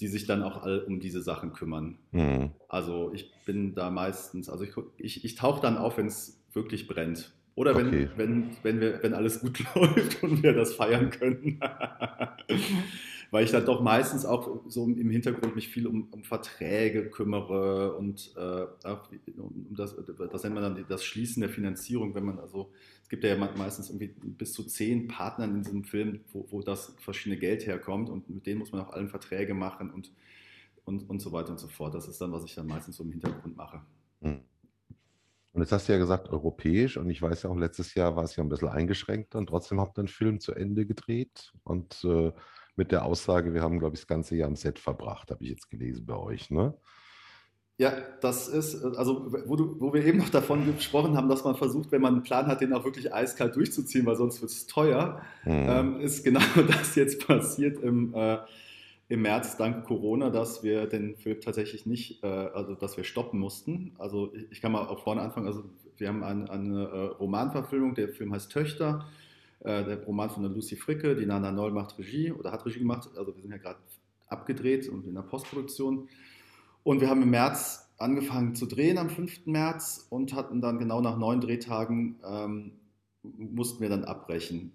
die 0.01 0.09
sich 0.09 0.25
dann 0.25 0.43
auch 0.43 0.62
all 0.62 0.81
um 0.81 1.01
diese 1.01 1.21
Sachen 1.21 1.53
kümmern. 1.53 1.99
Mhm. 2.12 2.51
Also 2.67 3.12
ich 3.12 3.31
bin 3.45 3.75
da 3.75 3.91
meistens, 3.91 4.49
also 4.49 4.65
ich, 4.65 4.73
ich, 4.97 5.25
ich 5.27 5.35
tauche 5.35 5.61
dann 5.61 5.77
auf, 5.77 5.99
wenn 5.99 6.07
es 6.07 6.41
wirklich 6.55 6.89
brennt. 6.89 7.33
Oder 7.55 7.77
wenn, 7.77 7.89
okay. 7.89 8.09
wenn, 8.17 8.57
wenn, 8.62 8.81
wir, 8.81 9.03
wenn 9.03 9.12
alles 9.12 9.41
gut 9.41 9.62
läuft 9.75 10.23
und 10.23 10.43
wir 10.43 10.55
das 10.55 10.75
feiern 10.75 11.11
können. 11.11 11.61
Weil 13.33 13.45
ich 13.45 13.51
dann 13.51 13.65
doch 13.65 13.81
meistens 13.81 14.25
auch 14.25 14.61
so 14.69 14.85
im 14.85 15.11
Hintergrund 15.11 15.57
mich 15.57 15.69
viel 15.69 15.87
um, 15.87 16.09
um 16.11 16.23
Verträge 16.23 17.09
kümmere 17.09 17.97
und 17.97 18.33
äh, 18.37 18.67
um 19.41 19.75
das, 19.75 19.97
das 19.97 20.43
nennt 20.45 20.55
man 20.55 20.62
dann 20.62 20.85
das 20.87 21.03
Schließen 21.03 21.41
der 21.41 21.49
Finanzierung, 21.51 22.15
wenn 22.15 22.27
man 22.27 22.39
also 22.39 22.71
gibt 23.12 23.25
ja 23.25 23.37
meistens 23.37 23.91
irgendwie 23.91 24.15
bis 24.23 24.55
zu 24.55 24.65
zehn 24.65 25.07
Partnern 25.07 25.57
in 25.57 25.62
diesem 25.62 25.85
Film, 25.85 26.21
wo, 26.33 26.47
wo 26.51 26.62
das 26.62 26.95
verschiedene 26.99 27.39
Geld 27.39 27.67
herkommt 27.67 28.09
und 28.09 28.31
mit 28.31 28.47
denen 28.47 28.59
muss 28.59 28.73
man 28.73 28.81
auch 28.81 28.91
allen 28.91 29.11
Verträge 29.11 29.53
machen 29.53 29.91
und, 29.91 30.11
und, 30.85 31.11
und 31.11 31.21
so 31.21 31.31
weiter 31.31 31.51
und 31.51 31.59
so 31.59 31.69
fort. 31.69 31.95
Das 31.95 32.09
ist 32.09 32.21
dann, 32.23 32.33
was 32.33 32.43
ich 32.45 32.55
dann 32.55 32.67
meistens 32.67 32.97
so 32.97 33.05
im 33.05 33.12
Hintergrund 33.12 33.55
mache. 33.55 33.83
Hm. 34.23 34.41
Und 35.53 35.61
jetzt 35.61 35.73
hast 35.73 35.89
du 35.89 35.93
ja 35.93 35.99
gesagt, 35.99 36.31
europäisch, 36.31 36.97
und 36.97 37.11
ich 37.11 37.21
weiß 37.21 37.43
ja 37.43 37.51
auch, 37.51 37.57
letztes 37.57 37.95
Jahr 37.95 38.17
war 38.17 38.25
es 38.25 38.37
ja 38.37 38.43
ein 38.43 38.49
bisschen 38.49 38.69
eingeschränkter 38.69 39.39
und 39.39 39.49
trotzdem 39.49 39.79
habt 39.79 39.99
ihr 39.99 40.03
einen 40.03 40.09
Film 40.09 40.41
zu 40.41 40.55
Ende 40.55 40.87
gedreht 40.87 41.53
und 41.65 42.05
äh, 42.05 42.33
mit 42.76 42.93
der 42.93 43.05
Aussage, 43.05 43.55
wir 43.55 43.62
haben, 43.62 43.79
glaube 43.79 43.95
ich, 43.95 44.00
das 44.00 44.09
ganze 44.09 44.37
Jahr 44.37 44.49
am 44.49 44.57
Set 44.57 44.79
verbracht, 44.79 45.31
habe 45.31 45.45
ich 45.45 45.50
jetzt 45.50 45.71
gelesen 45.71 46.07
bei 46.07 46.17
euch, 46.17 46.50
ne? 46.50 46.75
Ja, 47.79 47.95
das 48.21 48.49
ist, 48.49 48.85
also 48.85 49.33
wo, 49.47 49.57
du, 49.57 49.81
wo 49.81 49.93
wir 49.93 50.05
eben 50.05 50.19
noch 50.19 50.29
davon 50.29 50.64
gesprochen 50.67 51.17
haben, 51.17 51.29
dass 51.29 51.43
man 51.43 51.57
versucht, 51.57 51.91
wenn 51.91 52.02
man 52.02 52.14
einen 52.14 52.23
Plan 52.23 52.47
hat, 52.47 52.61
den 52.61 52.73
auch 52.75 52.85
wirklich 52.85 53.12
eiskalt 53.12 53.57
durchzuziehen, 53.57 54.07
weil 54.07 54.14
sonst 54.14 54.41
wird 54.41 54.50
es 54.52 54.67
teuer, 54.67 55.23
mhm. 55.45 55.67
ähm, 55.69 56.00
ist 56.00 56.23
genau 56.23 56.41
das 56.69 56.95
jetzt 56.95 57.26
passiert 57.26 57.83
im, 57.83 58.14
äh, 58.14 58.38
im 59.09 59.23
März 59.23 59.57
dank 59.57 59.85
Corona, 59.85 60.31
dass 60.31 60.62
wir 60.62 60.87
den 60.87 61.17
Film 61.17 61.41
tatsächlich 61.41 61.87
nicht, 61.87 62.23
äh, 62.23 62.26
also 62.26 62.75
dass 62.75 62.97
wir 62.97 63.05
stoppen 63.05 63.41
mussten. 63.41 63.97
Also 63.99 64.33
ich, 64.35 64.52
ich, 64.52 64.61
kann 64.61 64.73
mal 64.73 64.87
auch 64.87 65.02
vorne 65.02 65.23
anfangen, 65.23 65.47
also 65.47 65.64
wir 65.97 66.09
haben 66.09 66.23
ein, 66.23 66.49
eine 66.49 66.85
äh, 66.85 66.99
Romanverfilmung, 67.19 67.95
der 67.95 68.11
Film 68.11 68.33
heißt 68.33 68.52
Töchter, 68.52 69.07
äh, 69.64 69.85
der 69.85 70.02
Roman 70.04 70.31
von 70.31 70.42
der 70.42 70.52
Lucy 70.52 70.76
Fricke, 70.76 71.14
die 71.14 71.26
Nana 71.26 71.52
Noll 71.52 71.73
macht 71.73 71.99
Regie 71.99 72.33
oder 72.33 72.52
hat 72.52 72.66
Regie 72.66 72.81
gemacht, 72.81 73.09
also 73.16 73.35
wir 73.35 73.42
sind 73.42 73.50
ja 73.50 73.59
gerade 73.59 73.78
abgedreht 74.26 74.88
und 74.88 75.07
in 75.07 75.14
der 75.14 75.23
Postproduktion. 75.23 76.09
Und 76.83 77.00
wir 77.00 77.09
haben 77.09 77.23
im 77.23 77.31
März 77.31 77.92
angefangen 77.99 78.54
zu 78.54 78.66
drehen 78.66 78.99
am 78.99 79.09
5. 79.09 79.47
März 79.47 80.07
und 80.11 80.35
hatten 80.35 80.61
dann 80.61 80.78
genau 80.78 81.00
nach 81.00 81.16
neun 81.16 81.40
Drehtagen 81.40 82.16
ähm, 82.25 82.73
mussten 83.23 83.81
wir 83.81 83.88
dann 83.88 84.04
abbrechen. 84.04 84.73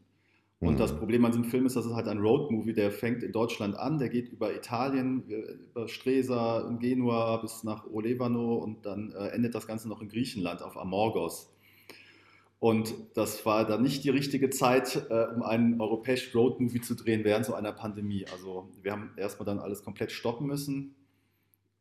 Und 0.59 0.75
mhm. 0.75 0.77
das 0.77 0.97
Problem 0.97 1.23
an 1.25 1.31
diesem 1.31 1.45
Film 1.45 1.65
ist, 1.65 1.75
dass 1.75 1.85
es 1.85 1.93
halt 1.93 2.07
ein 2.07 2.17
Roadmovie, 2.17 2.73
der 2.73 2.89
fängt 2.91 3.21
in 3.21 3.31
Deutschland 3.31 3.77
an, 3.77 3.99
der 3.99 4.09
geht 4.09 4.29
über 4.29 4.55
Italien, 4.55 5.23
über 5.27 5.87
Stresa, 5.87 6.67
in 6.67 6.79
Genua 6.79 7.37
bis 7.37 7.63
nach 7.63 7.85
Olevano 7.85 8.55
und 8.55 8.85
dann 8.85 9.11
äh, 9.11 9.27
endet 9.27 9.53
das 9.53 9.67
Ganze 9.67 9.87
noch 9.87 10.01
in 10.01 10.07
Griechenland 10.07 10.63
auf 10.63 10.77
Amorgos. 10.77 11.53
Und 12.59 12.95
das 13.13 13.45
war 13.45 13.65
dann 13.65 13.83
nicht 13.83 14.03
die 14.03 14.09
richtige 14.09 14.49
Zeit, 14.49 15.05
äh, 15.09 15.27
um 15.35 15.43
einen 15.43 15.79
europäischen 15.79 16.35
Roadmovie 16.37 16.81
zu 16.81 16.95
drehen 16.95 17.23
während 17.23 17.45
so 17.45 17.53
einer 17.53 17.71
Pandemie. 17.71 18.25
Also 18.31 18.69
wir 18.81 18.91
haben 18.91 19.11
erstmal 19.15 19.45
dann 19.45 19.59
alles 19.59 19.83
komplett 19.83 20.11
stoppen 20.11 20.47
müssen 20.47 20.95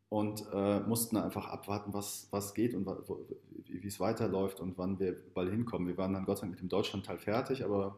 und 0.09 0.45
äh, 0.53 0.79
mussten 0.81 1.17
einfach 1.17 1.47
abwarten, 1.47 1.93
was, 1.93 2.27
was 2.31 2.53
geht 2.53 2.75
und 2.75 2.87
wie 3.65 3.87
es 3.87 3.99
weiterläuft 3.99 4.59
und 4.59 4.77
wann 4.77 4.99
wir 4.99 5.15
bald 5.33 5.49
hinkommen. 5.49 5.87
Wir 5.87 5.97
waren 5.97 6.13
dann 6.13 6.25
Gott 6.25 6.37
sei 6.37 6.41
Dank 6.41 6.51
mit 6.51 6.61
dem 6.61 6.69
Deutschlandteil 6.69 7.17
fertig, 7.17 7.65
aber 7.65 7.97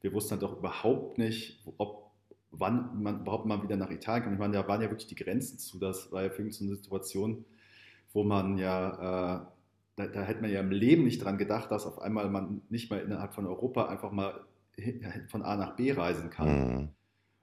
wir 0.00 0.12
wussten 0.12 0.30
dann 0.30 0.40
doch 0.40 0.58
überhaupt 0.58 1.18
nicht, 1.18 1.62
ob, 1.78 2.10
wann 2.50 3.02
man 3.02 3.20
überhaupt 3.20 3.46
mal 3.46 3.62
wieder 3.62 3.76
nach 3.76 3.90
Italien 3.90 4.24
kommt. 4.24 4.34
Ich 4.34 4.40
meine, 4.40 4.54
da 4.54 4.66
waren 4.66 4.82
ja 4.82 4.90
wirklich 4.90 5.08
die 5.08 5.14
Grenzen 5.14 5.58
zu. 5.58 5.78
Das 5.78 6.10
war 6.10 6.22
ja 6.22 6.30
für 6.30 6.42
mich 6.42 6.56
so 6.56 6.64
eine 6.64 6.74
Situation, 6.74 7.44
wo 8.12 8.24
man 8.24 8.58
ja, 8.58 9.36
äh, 9.36 9.46
da, 9.96 10.06
da 10.06 10.22
hätte 10.22 10.42
man 10.42 10.50
ja 10.50 10.60
im 10.60 10.70
Leben 10.70 11.04
nicht 11.04 11.24
dran 11.24 11.38
gedacht, 11.38 11.70
dass 11.70 11.86
auf 11.86 12.00
einmal 12.00 12.28
man 12.28 12.62
nicht 12.68 12.90
mal 12.90 13.00
innerhalb 13.00 13.34
von 13.34 13.46
Europa 13.46 13.86
einfach 13.86 14.12
mal 14.12 14.40
von 15.28 15.42
A 15.42 15.56
nach 15.56 15.76
B 15.76 15.92
reisen 15.92 16.30
kann. 16.30 16.48
Mhm. 16.48 16.88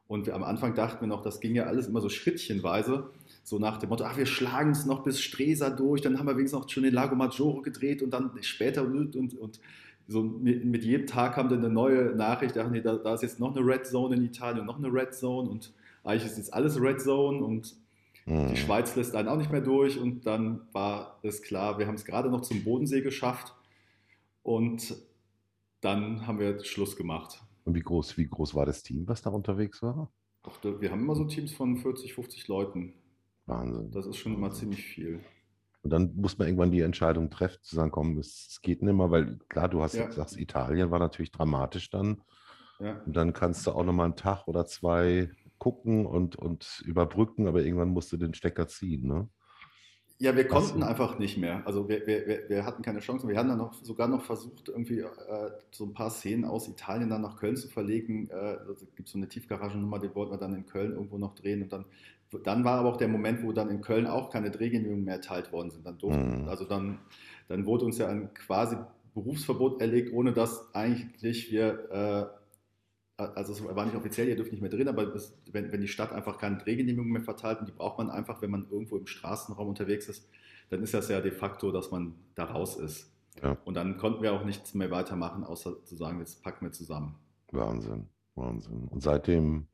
Und 0.07 0.29
am 0.29 0.43
Anfang 0.43 0.75
dachten 0.75 1.01
wir 1.01 1.07
noch, 1.07 1.21
das 1.21 1.39
ging 1.39 1.55
ja 1.55 1.63
alles 1.63 1.87
immer 1.87 2.01
so 2.01 2.09
schrittchenweise 2.09 3.11
so 3.43 3.59
nach 3.59 3.77
dem 3.77 3.89
Motto, 3.89 4.03
ach, 4.03 4.17
wir 4.17 4.25
schlagen 4.25 4.71
es 4.71 4.85
noch 4.85 5.03
bis 5.03 5.19
Stresa 5.19 5.69
durch, 5.69 6.01
dann 6.01 6.19
haben 6.19 6.27
wir 6.27 6.35
wenigstens 6.35 6.61
noch 6.61 6.69
schon 6.69 6.83
den 6.83 6.93
Lago 6.93 7.15
Maggiore 7.15 7.61
gedreht 7.61 8.01
und 8.01 8.11
dann 8.11 8.31
später 8.41 8.83
und, 8.83 9.15
und, 9.15 9.33
und 9.33 9.59
so 10.07 10.21
mit, 10.21 10.65
mit, 10.65 10.83
jedem 10.83 11.07
Tag 11.07 11.35
kam 11.35 11.49
dann 11.49 11.59
eine 11.59 11.73
neue 11.73 12.15
Nachricht, 12.15 12.57
ach 12.57 12.69
nee, 12.69 12.81
da, 12.81 12.95
da, 12.95 13.13
ist 13.13 13.23
jetzt 13.23 13.39
noch 13.39 13.55
eine 13.55 13.65
Red 13.65 13.87
Zone 13.87 14.15
in 14.15 14.23
Italien, 14.23 14.65
noch 14.65 14.77
eine 14.77 14.91
Red 14.91 15.13
Zone 15.13 15.49
und 15.49 15.73
eigentlich 16.03 16.25
ist 16.25 16.37
jetzt 16.37 16.53
alles 16.53 16.79
Red 16.79 17.01
Zone 17.01 17.43
und 17.43 17.75
mhm. 18.25 18.49
die 18.49 18.57
Schweiz 18.57 18.95
lässt 18.95 19.15
einen 19.15 19.27
auch 19.27 19.37
nicht 19.37 19.51
mehr 19.51 19.61
durch 19.61 19.99
und 19.99 20.25
dann 20.25 20.67
war 20.71 21.19
es 21.23 21.41
klar, 21.41 21.79
wir 21.79 21.87
haben 21.87 21.95
es 21.95 22.05
gerade 22.05 22.29
noch 22.29 22.41
zum 22.41 22.63
Bodensee 22.63 23.01
geschafft 23.01 23.53
und 24.43 24.95
dann 25.81 26.27
haben 26.27 26.39
wir 26.39 26.63
Schluss 26.63 26.95
gemacht. 26.95 27.41
Und 27.63 27.75
wie 27.75 27.81
groß, 27.81 28.17
wie 28.17 28.27
groß 28.27 28.55
war 28.55 28.65
das 28.65 28.83
Team, 28.83 29.07
was 29.07 29.21
da 29.21 29.29
unterwegs 29.29 29.81
war? 29.81 30.11
Ach, 30.43 30.57
wir 30.63 30.91
haben 30.91 31.01
immer 31.01 31.15
so 31.15 31.25
Teams 31.25 31.53
von 31.53 31.77
40, 31.77 32.13
50 32.13 32.47
Leuten. 32.47 32.93
Wahnsinn. 33.45 33.91
Das 33.91 34.07
ist 34.07 34.17
schon 34.17 34.33
immer 34.33 34.51
ziemlich 34.51 34.83
viel. 34.83 35.19
Und 35.83 35.91
dann 35.91 36.15
muss 36.15 36.37
man 36.37 36.47
irgendwann 36.47 36.71
die 36.71 36.81
Entscheidung 36.81 37.29
treffen, 37.29 37.59
zu 37.61 37.75
sagen, 37.75 37.91
komm, 37.91 38.17
es, 38.17 38.59
geht 38.61 38.81
nicht 38.81 38.93
mehr, 38.93 39.09
weil 39.09 39.39
klar, 39.49 39.67
du 39.67 39.81
hast 39.81 39.95
ja. 39.95 40.05
gesagt, 40.05 40.37
Italien 40.37 40.91
war 40.91 40.99
natürlich 40.99 41.31
dramatisch 41.31 41.89
dann. 41.89 42.21
Ja. 42.79 43.01
Und 43.05 43.15
dann 43.15 43.33
kannst 43.33 43.65
du 43.65 43.71
auch 43.71 43.83
noch 43.83 43.93
mal 43.93 44.05
einen 44.05 44.15
Tag 44.15 44.47
oder 44.47 44.65
zwei 44.65 45.29
gucken 45.61 46.07
und, 46.07 46.35
und 46.37 46.81
überbrücken, 46.87 47.47
aber 47.47 47.61
irgendwann 47.61 47.89
musst 47.89 48.11
du 48.11 48.17
den 48.17 48.33
Stecker 48.33 48.67
ziehen, 48.67 49.07
ne? 49.07 49.29
Ja, 50.17 50.35
wir 50.35 50.47
konnten 50.47 50.81
einfach 50.81 51.19
nicht 51.19 51.37
mehr. 51.37 51.61
Also 51.65 51.87
wir, 51.87 52.05
wir, 52.07 52.49
wir 52.49 52.65
hatten 52.65 52.81
keine 52.81 52.99
Chance. 52.99 53.27
Wir 53.27 53.37
haben 53.37 53.49
dann 53.49 53.59
noch, 53.59 53.73
sogar 53.73 54.07
noch 54.07 54.23
versucht, 54.23 54.69
irgendwie 54.69 54.99
äh, 54.99 55.51
so 55.69 55.85
ein 55.85 55.93
paar 55.93 56.09
Szenen 56.09 56.45
aus 56.45 56.67
Italien 56.67 57.09
dann 57.09 57.21
nach 57.21 57.37
Köln 57.37 57.55
zu 57.55 57.67
verlegen. 57.67 58.27
Äh, 58.29 58.57
also 58.67 58.87
gibt 58.95 59.07
so 59.07 59.19
eine 59.19 59.27
Tiefgaragennummer, 59.27 59.99
die 59.99 60.13
wollten 60.15 60.31
wir 60.31 60.37
dann 60.37 60.55
in 60.55 60.65
Köln 60.65 60.93
irgendwo 60.93 61.19
noch 61.19 61.35
drehen. 61.35 61.61
Und 61.61 61.73
dann, 61.73 61.85
dann 62.43 62.63
war 62.63 62.79
aber 62.79 62.89
auch 62.89 62.97
der 62.97 63.07
Moment, 63.07 63.43
wo 63.43 63.51
dann 63.51 63.69
in 63.69 63.81
Köln 63.81 64.07
auch 64.07 64.31
keine 64.31 64.49
Drehgenehmigungen 64.49 65.05
mehr 65.05 65.15
erteilt 65.15 65.51
worden 65.51 65.69
sind. 65.69 65.85
Dann 65.85 65.99
durften, 65.99 66.43
mhm. 66.43 66.49
Also 66.49 66.65
dann, 66.65 66.99
dann 67.47 67.67
wurde 67.67 67.85
uns 67.85 67.99
ja 67.99 68.07
ein 68.07 68.33
quasi 68.33 68.77
Berufsverbot 69.13 69.79
erlegt, 69.79 70.11
ohne 70.13 70.33
dass 70.33 70.73
eigentlich 70.73 71.51
wir 71.51 71.91
äh, 71.91 72.40
also 73.29 73.53
es 73.53 73.63
war 73.63 73.85
nicht 73.85 73.95
offiziell, 73.95 74.27
ihr 74.27 74.35
dürft 74.35 74.51
nicht 74.51 74.61
mehr 74.61 74.69
drin, 74.69 74.87
aber 74.87 75.05
das, 75.05 75.37
wenn, 75.51 75.71
wenn 75.71 75.81
die 75.81 75.87
Stadt 75.87 76.11
einfach 76.11 76.37
keine 76.37 76.57
Drehgenehmigung 76.57 77.11
mehr 77.11 77.21
verteilt 77.21 77.59
und 77.59 77.67
die 77.67 77.73
braucht 77.73 77.97
man 77.97 78.09
einfach, 78.09 78.41
wenn 78.41 78.51
man 78.51 78.67
irgendwo 78.69 78.97
im 78.97 79.07
Straßenraum 79.07 79.67
unterwegs 79.67 80.07
ist, 80.07 80.27
dann 80.69 80.81
ist 80.83 80.93
das 80.93 81.09
ja 81.09 81.19
de 81.21 81.31
facto, 81.31 81.71
dass 81.71 81.91
man 81.91 82.15
da 82.35 82.45
raus 82.45 82.77
ist. 82.77 83.11
Ja. 83.41 83.57
Und 83.65 83.75
dann 83.75 83.97
konnten 83.97 84.21
wir 84.21 84.33
auch 84.33 84.43
nichts 84.43 84.73
mehr 84.73 84.91
weitermachen, 84.91 85.43
außer 85.43 85.83
zu 85.83 85.95
sagen, 85.95 86.19
jetzt 86.19 86.43
packen 86.43 86.65
wir 86.65 86.71
zusammen. 86.71 87.15
Wahnsinn, 87.51 88.07
Wahnsinn. 88.35 88.87
Und 88.89 89.01
seitdem, 89.01 89.67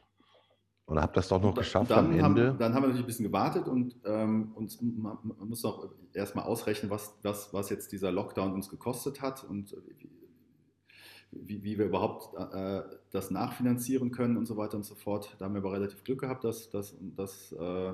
und 0.86 1.01
habt 1.01 1.18
das 1.18 1.27
doch 1.27 1.42
noch 1.42 1.56
geschafft 1.56 1.92
am 1.92 2.12
Ende? 2.12 2.24
Haben, 2.24 2.58
dann 2.58 2.74
haben 2.74 2.84
wir 2.84 2.88
natürlich 2.88 3.04
ein 3.04 3.08
bisschen 3.08 3.25
gewartet 3.25 3.68
und 3.68 3.96
ähm, 4.06 4.51
uns, 4.56 4.82
man, 4.82 5.18
man 5.24 5.50
muss 5.50 5.66
auch 5.66 5.89
erstmal 6.13 6.46
ausrechnen, 6.46 6.89
was, 6.89 7.18
was, 7.24 7.54
was 7.54 7.70
jetzt 7.70 7.92
dieser 7.92 8.12
Lockdown 8.12 8.54
uns 8.54 8.70
gekostet 8.70 9.22
hat 9.22 9.44
und 9.44 9.75
wie, 11.46 11.63
wie 11.63 11.77
wir 11.77 11.86
überhaupt 11.86 12.36
äh, 12.53 12.82
das 13.12 13.32
nachfinanzieren 13.32 14.12
können 14.12 14.38
und 14.38 14.46
so 14.46 14.58
weiter 14.58 14.77
und 14.77 14.84
so 14.84 14.96
fort. 14.96 15.36
Da 15.39 15.46
haben 15.46 15.53
wir 15.53 15.62
aber 15.62 15.74
relativ 15.74 16.03
Glück 16.03 16.22
gehabt, 16.22 16.44
dass, 16.44 16.70
dass, 16.70 16.96
dass 17.15 17.51
äh, 17.51 17.94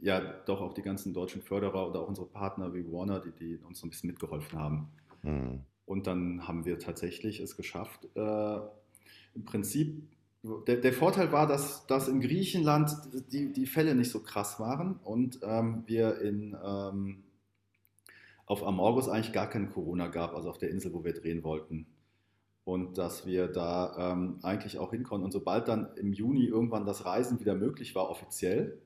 ja 0.00 0.20
doch 0.46 0.60
auch 0.60 0.74
die 0.74 0.82
ganzen 0.82 1.12
deutschen 1.12 1.42
Förderer 1.42 1.88
oder 1.88 2.00
auch 2.00 2.08
unsere 2.08 2.26
Partner 2.26 2.72
wie 2.74 2.84
Warner, 2.90 3.20
die, 3.20 3.32
die 3.32 3.58
uns 3.64 3.80
so 3.80 3.86
ein 3.86 3.90
bisschen 3.90 4.08
mitgeholfen 4.08 4.58
haben. 4.58 4.88
Mhm. 5.22 5.60
Und 5.84 6.06
dann 6.06 6.46
haben 6.46 6.64
wir 6.64 6.78
tatsächlich 6.78 7.40
es 7.40 7.56
geschafft. 7.56 8.08
Äh, 8.14 8.56
Im 9.34 9.44
Prinzip, 9.44 10.02
der, 10.66 10.76
der, 10.76 10.92
Vorteil 10.92 11.32
war, 11.32 11.46
dass, 11.46 11.86
dass 11.86 12.08
in 12.08 12.20
Griechenland 12.20 12.90
die, 13.32 13.52
die 13.52 13.66
Fälle 13.66 13.94
nicht 13.94 14.10
so 14.10 14.20
krass 14.20 14.58
waren 14.58 14.96
und 15.04 15.40
ähm, 15.42 15.84
wir 15.86 16.20
in, 16.20 16.56
ähm, 16.64 17.22
auf 18.46 18.64
Amorgos 18.64 19.08
eigentlich 19.08 19.32
gar 19.32 19.48
kein 19.48 19.70
Corona 19.70 20.08
gab, 20.08 20.34
also 20.34 20.50
auf 20.50 20.58
der 20.58 20.70
Insel, 20.70 20.92
wo 20.92 21.04
wir 21.04 21.12
drehen 21.12 21.44
wollten 21.44 21.86
und 22.64 22.96
dass 22.98 23.26
wir 23.26 23.48
da 23.48 24.12
ähm, 24.12 24.38
eigentlich 24.42 24.78
auch 24.78 24.92
hinkommen. 24.92 25.24
Und 25.24 25.32
sobald 25.32 25.68
dann 25.68 25.88
im 25.96 26.12
Juni 26.12 26.44
irgendwann 26.44 26.86
das 26.86 27.04
Reisen 27.04 27.40
wieder 27.40 27.54
möglich 27.54 27.94
war, 27.94 28.08
offiziell, 28.08 28.78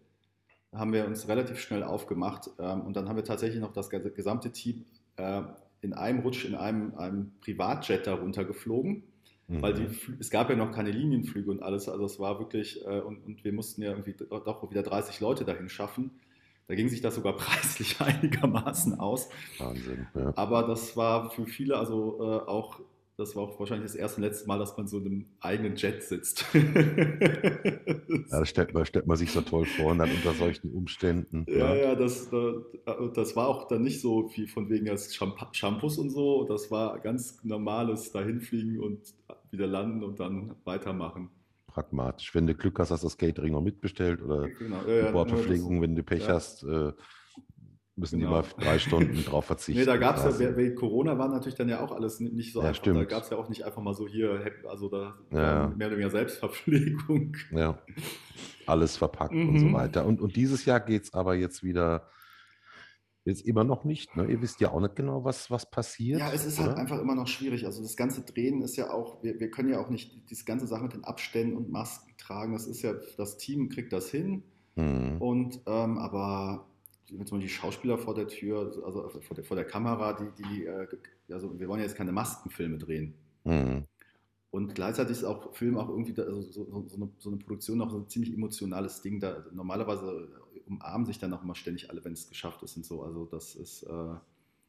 haben 0.72 0.92
wir 0.92 1.06
uns 1.06 1.28
relativ 1.28 1.58
schnell 1.58 1.82
aufgemacht 1.82 2.50
ähm, 2.58 2.82
und 2.82 2.96
dann 2.96 3.08
haben 3.08 3.16
wir 3.16 3.24
tatsächlich 3.24 3.60
noch 3.60 3.72
das 3.72 3.90
gesamte 3.90 4.50
Team 4.52 4.84
äh, 5.16 5.42
in 5.80 5.92
einem 5.92 6.20
Rutsch 6.20 6.44
in 6.44 6.54
einem, 6.54 6.94
einem 6.96 7.32
Privatjet 7.40 8.06
darunter 8.06 8.44
geflogen, 8.44 9.04
mhm. 9.48 9.62
weil 9.62 9.74
die, 9.74 9.86
es 10.18 10.30
gab 10.30 10.50
ja 10.50 10.56
noch 10.56 10.72
keine 10.72 10.90
Linienflüge 10.90 11.50
und 11.50 11.62
alles, 11.62 11.88
also 11.88 12.04
es 12.04 12.18
war 12.18 12.38
wirklich, 12.38 12.84
äh, 12.84 13.00
und, 13.00 13.24
und 13.24 13.44
wir 13.44 13.52
mussten 13.52 13.82
ja 13.82 13.90
irgendwie 13.90 14.14
doch 14.14 14.70
wieder 14.70 14.82
30 14.82 15.20
Leute 15.20 15.44
dahin 15.44 15.68
schaffen. 15.68 16.10
Da 16.68 16.74
ging 16.74 16.88
sich 16.88 17.00
das 17.00 17.14
sogar 17.14 17.36
preislich 17.36 18.00
einigermaßen 18.00 18.98
aus. 18.98 19.28
Wahnsinn. 19.58 20.06
Ja. 20.14 20.32
Aber 20.34 20.64
das 20.64 20.96
war 20.96 21.30
für 21.30 21.46
viele 21.46 21.76
also 21.76 22.18
äh, 22.20 22.48
auch 22.48 22.80
das 23.18 23.34
war 23.34 23.44
auch 23.44 23.58
wahrscheinlich 23.58 23.90
das 23.90 23.94
erste 23.94 24.18
und 24.18 24.24
letzte 24.24 24.46
Mal, 24.46 24.58
dass 24.58 24.76
man 24.76 24.86
so 24.86 24.98
in 24.98 25.06
einem 25.06 25.26
eigenen 25.40 25.76
Jet 25.76 26.02
sitzt. 26.02 26.44
ja, 26.54 28.40
das 28.40 28.48
stellt 28.48 28.74
man, 28.74 28.84
stellt 28.84 29.06
man 29.06 29.16
sich 29.16 29.32
so 29.32 29.40
toll 29.40 29.64
vor 29.64 29.92
und 29.92 29.98
dann 29.98 30.10
unter 30.10 30.34
solchen 30.34 30.70
Umständen. 30.72 31.46
Ja, 31.48 31.74
ja, 31.74 31.74
ja 31.74 31.94
das, 31.94 32.28
das 33.14 33.36
war 33.36 33.48
auch 33.48 33.68
dann 33.68 33.82
nicht 33.82 34.02
so 34.02 34.28
viel 34.28 34.48
von 34.48 34.68
wegen 34.68 34.90
als 34.90 35.14
Shampoos 35.14 35.96
und 35.96 36.10
so. 36.10 36.44
Das 36.44 36.70
war 36.70 37.00
ganz 37.00 37.42
normales 37.42 38.12
dahinfliegen 38.12 38.80
und 38.80 39.14
wieder 39.50 39.66
landen 39.66 40.04
und 40.04 40.20
dann 40.20 40.54
weitermachen. 40.64 41.30
Pragmatisch. 41.68 42.34
Wenn 42.34 42.46
du 42.46 42.54
Glück 42.54 42.78
hast, 42.78 42.90
hast 42.90 43.02
du 43.02 43.06
das 43.06 43.16
Catering 43.16 43.52
noch 43.52 43.62
mitbestellt 43.62 44.20
oder 44.22 44.48
genau. 44.48 44.82
ja, 44.86 45.06
die 45.06 45.12
Bordverpflegung, 45.12 45.80
wenn 45.80 45.96
du 45.96 46.02
Pech 46.02 46.28
hast, 46.28 46.64
äh, 46.64 46.92
müssen 47.96 48.20
genau. 48.20 48.42
die 48.42 48.48
mal 48.48 48.64
drei 48.64 48.78
Stunden 48.78 49.24
drauf 49.24 49.46
verzichten. 49.46 49.80
Nee, 49.80 49.86
da 49.86 49.96
gab 49.96 50.18
es 50.18 50.38
ja, 50.38 50.56
wegen 50.56 50.74
Corona 50.74 51.18
war 51.18 51.28
natürlich 51.28 51.54
dann 51.54 51.68
ja 51.68 51.80
auch 51.80 51.92
alles 51.92 52.20
nicht 52.20 52.52
so 52.52 52.60
ja, 52.60 52.68
einfach. 52.68 52.80
Stimmt. 52.80 52.98
Da 52.98 53.04
gab 53.04 53.22
es 53.22 53.30
ja 53.30 53.38
auch 53.38 53.48
nicht 53.48 53.64
einfach 53.64 53.82
mal 53.82 53.94
so 53.94 54.06
hier, 54.06 54.40
also 54.68 54.88
da 54.88 55.14
ja. 55.30 55.68
mehr 55.68 55.88
oder 55.88 55.96
weniger 55.96 56.10
Selbstverpflegung. 56.10 57.36
Ja, 57.52 57.78
alles 58.66 58.96
verpackt 58.96 59.32
mhm. 59.32 59.48
und 59.48 59.58
so 59.60 59.72
weiter. 59.72 60.04
Und, 60.04 60.20
und 60.20 60.36
dieses 60.36 60.66
Jahr 60.66 60.80
geht 60.80 61.04
es 61.04 61.14
aber 61.14 61.34
jetzt 61.36 61.62
wieder, 61.62 62.10
jetzt 63.24 63.46
immer 63.46 63.64
noch 63.64 63.84
nicht. 63.84 64.14
Ne? 64.14 64.26
Ihr 64.26 64.42
wisst 64.42 64.60
ja 64.60 64.72
auch 64.72 64.80
nicht 64.80 64.94
genau, 64.94 65.24
was, 65.24 65.50
was 65.50 65.70
passiert. 65.70 66.20
Ja, 66.20 66.32
es 66.32 66.44
ist 66.44 66.58
halt 66.58 66.68
oder? 66.68 66.76
halt 66.76 66.90
einfach 66.90 67.00
immer 67.00 67.14
noch 67.14 67.28
schwierig. 67.28 67.64
Also 67.64 67.82
das 67.82 67.96
ganze 67.96 68.22
Drehen 68.22 68.60
ist 68.60 68.76
ja 68.76 68.90
auch, 68.90 69.22
wir, 69.22 69.40
wir 69.40 69.50
können 69.50 69.70
ja 69.70 69.80
auch 69.80 69.88
nicht 69.88 70.30
diese 70.30 70.44
ganze 70.44 70.66
Sache 70.66 70.82
mit 70.82 70.92
den 70.92 71.04
Abständen 71.04 71.56
und 71.56 71.70
Masken 71.70 72.12
tragen. 72.18 72.52
Das 72.52 72.66
ist 72.66 72.82
ja, 72.82 72.92
das 73.16 73.38
Team 73.38 73.70
kriegt 73.70 73.92
das 73.94 74.10
hin. 74.10 74.42
Mhm. 74.74 75.16
Und 75.18 75.60
ähm, 75.66 75.96
aber 75.96 76.66
die 77.08 77.48
Schauspieler 77.48 77.98
vor 77.98 78.14
der 78.14 78.28
Tür, 78.28 78.72
also 78.84 79.08
vor 79.08 79.34
der, 79.34 79.44
vor 79.44 79.56
der 79.56 79.66
Kamera, 79.66 80.12
die, 80.12 80.42
die, 80.42 80.64
äh, 80.66 80.86
also 81.30 81.58
wir 81.58 81.68
wollen 81.68 81.80
jetzt 81.80 81.96
keine 81.96 82.12
Maskenfilme 82.12 82.78
drehen. 82.78 83.14
Mhm. 83.44 83.84
Und 84.50 84.74
gleichzeitig 84.74 85.18
ist 85.18 85.24
auch 85.24 85.54
Film 85.54 85.76
auch 85.76 85.88
irgendwie, 85.88 86.18
also 86.20 86.40
so, 86.40 86.64
so, 86.64 86.88
so, 86.88 86.96
eine, 86.96 87.10
so, 87.18 87.30
eine, 87.30 87.38
Produktion 87.38 87.80
auch 87.82 87.90
so 87.90 87.98
ein 87.98 88.08
ziemlich 88.08 88.32
emotionales 88.32 89.02
Ding. 89.02 89.20
Da, 89.20 89.44
normalerweise 89.52 90.28
umarmen 90.66 91.06
sich 91.06 91.18
dann 91.18 91.32
auch 91.34 91.42
immer 91.42 91.54
ständig 91.54 91.90
alle, 91.90 92.04
wenn 92.04 92.12
es 92.12 92.28
geschafft 92.28 92.62
ist 92.62 92.76
und 92.76 92.86
so. 92.86 93.02
Also 93.02 93.26
das 93.26 93.54
ist, 93.54 93.82
äh, 93.82 94.14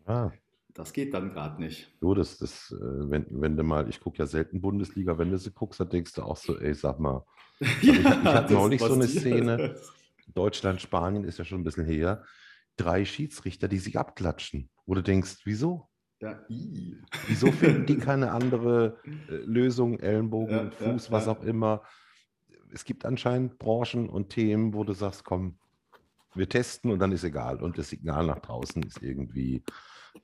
ah. 0.05 0.31
das 0.73 0.93
geht 0.93 1.13
dann 1.13 1.31
gerade 1.31 1.61
nicht. 1.61 1.89
Du, 2.01 2.13
das, 2.13 2.37
das, 2.37 2.71
äh, 2.71 3.09
wenn, 3.09 3.25
wenn 3.29 3.55
du 3.55 3.63
mal, 3.63 3.87
ich 3.89 3.99
gucke 3.99 4.17
ja 4.17 4.25
selten 4.25 4.61
Bundesliga, 4.61 5.17
wenn 5.17 5.31
du 5.31 5.37
sie 5.37 5.51
guckst, 5.51 5.79
dann 5.79 5.89
denkst 5.89 6.13
du 6.13 6.23
auch 6.23 6.37
so, 6.37 6.57
ey, 6.57 6.73
sag 6.73 6.99
mal, 6.99 7.23
ja, 7.59 7.67
ich, 7.81 7.89
ich 7.89 8.05
hatte 8.05 8.53
neulich 8.53 8.81
so 8.81 8.93
eine 8.93 9.07
Szene, 9.07 9.79
Deutschland, 10.27 10.81
Spanien 10.81 11.23
ist 11.23 11.39
ja 11.39 11.45
schon 11.45 11.61
ein 11.61 11.63
bisschen 11.63 11.85
her, 11.85 12.23
drei 12.75 13.05
Schiedsrichter, 13.05 13.67
die 13.67 13.79
sich 13.79 13.97
abklatschen, 13.97 14.69
wo 14.85 14.93
du 14.93 15.01
denkst, 15.01 15.41
wieso? 15.45 15.89
Ja. 16.19 16.43
Wieso 17.27 17.51
finden 17.51 17.85
die 17.85 17.97
keine 17.97 18.31
andere 18.31 18.99
äh, 19.05 19.35
Lösung, 19.45 19.99
Ellenbogen, 19.99 20.71
ja, 20.71 20.71
Fuß, 20.71 21.07
ja, 21.07 21.11
was 21.11 21.27
auch 21.27 21.43
immer? 21.43 21.83
Es 22.73 22.85
gibt 22.85 23.05
anscheinend 23.05 23.59
Branchen 23.59 24.09
und 24.09 24.29
Themen, 24.29 24.73
wo 24.73 24.83
du 24.83 24.93
sagst, 24.93 25.23
komm, 25.23 25.57
wir 26.33 26.49
testen 26.49 26.91
und 26.91 26.99
dann 26.99 27.11
ist 27.11 27.23
egal. 27.23 27.61
Und 27.61 27.77
das 27.77 27.89
Signal 27.89 28.25
nach 28.25 28.39
draußen 28.39 28.83
ist 28.83 29.01
irgendwie 29.01 29.63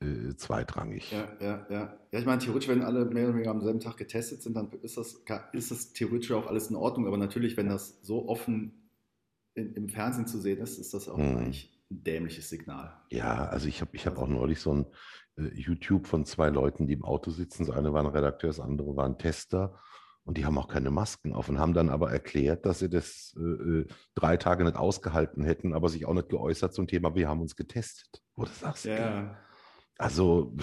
äh, 0.01 0.35
zweitrangig. 0.35 1.11
Ja, 1.11 1.27
ja, 1.39 1.67
ja. 1.69 1.99
Ja, 2.11 2.19
ich 2.19 2.25
meine, 2.25 2.39
theoretisch, 2.39 2.69
wenn 2.69 2.81
alle 2.81 3.05
mehr 3.05 3.25
oder 3.25 3.35
weniger 3.35 3.51
am 3.51 3.61
selben 3.61 3.79
Tag 3.79 3.97
getestet 3.97 4.41
sind, 4.41 4.55
dann 4.55 4.71
ist 4.81 4.97
das, 4.97 5.23
ist 5.53 5.71
das 5.71 5.93
theoretisch 5.93 6.31
auch 6.31 6.47
alles 6.47 6.69
in 6.69 6.75
Ordnung. 6.75 7.07
Aber 7.07 7.17
natürlich, 7.17 7.57
wenn 7.57 7.69
das 7.69 7.99
so 8.01 8.27
offen 8.27 8.82
in, 9.55 9.73
im 9.73 9.89
Fernsehen 9.89 10.27
zu 10.27 10.39
sehen 10.39 10.59
ist, 10.59 10.77
ist 10.79 10.93
das 10.93 11.07
auch 11.07 11.17
hm. 11.17 11.37
eigentlich 11.37 11.79
ein 11.91 12.03
dämliches 12.03 12.49
Signal. 12.49 12.93
Ja, 13.11 13.45
also 13.45 13.67
ich 13.67 13.81
habe 13.81 13.95
ich 13.95 14.05
hab 14.05 14.13
also 14.13 14.23
auch 14.23 14.29
neulich 14.29 14.59
so 14.59 14.73
ein 14.73 14.85
äh, 15.37 15.53
YouTube 15.53 16.07
von 16.07 16.25
zwei 16.25 16.49
Leuten, 16.49 16.87
die 16.87 16.93
im 16.93 17.03
Auto 17.03 17.31
sitzen. 17.31 17.65
Das 17.65 17.75
eine 17.75 17.93
war 17.93 18.03
ein 18.03 18.11
Redakteur, 18.11 18.49
das 18.49 18.59
andere 18.59 18.95
war 18.95 19.05
ein 19.05 19.17
Tester. 19.17 19.79
Und 20.25 20.37
die 20.37 20.45
haben 20.45 20.57
auch 20.57 20.69
keine 20.69 20.89
Masken 20.89 21.33
auf 21.33 21.49
und 21.49 21.59
haben 21.59 21.73
dann 21.73 21.89
aber 21.89 22.11
erklärt, 22.11 22.65
dass 22.65 22.79
sie 22.79 22.89
das 22.89 23.35
äh, 23.37 23.41
äh 23.41 23.87
drei 24.15 24.37
Tage 24.37 24.63
nicht 24.63 24.77
ausgehalten 24.77 25.43
hätten, 25.43 25.73
aber 25.73 25.89
sich 25.89 26.05
auch 26.05 26.13
nicht 26.13 26.29
geäußert 26.29 26.73
zum 26.73 26.87
Thema, 26.87 27.13
wir 27.13 27.27
haben 27.27 27.41
uns 27.41 27.57
getestet. 27.57 28.23
Wo 28.35 28.45
du 28.45 28.51
sagst, 28.51 28.85
ja. 28.85 29.37
also, 29.97 30.55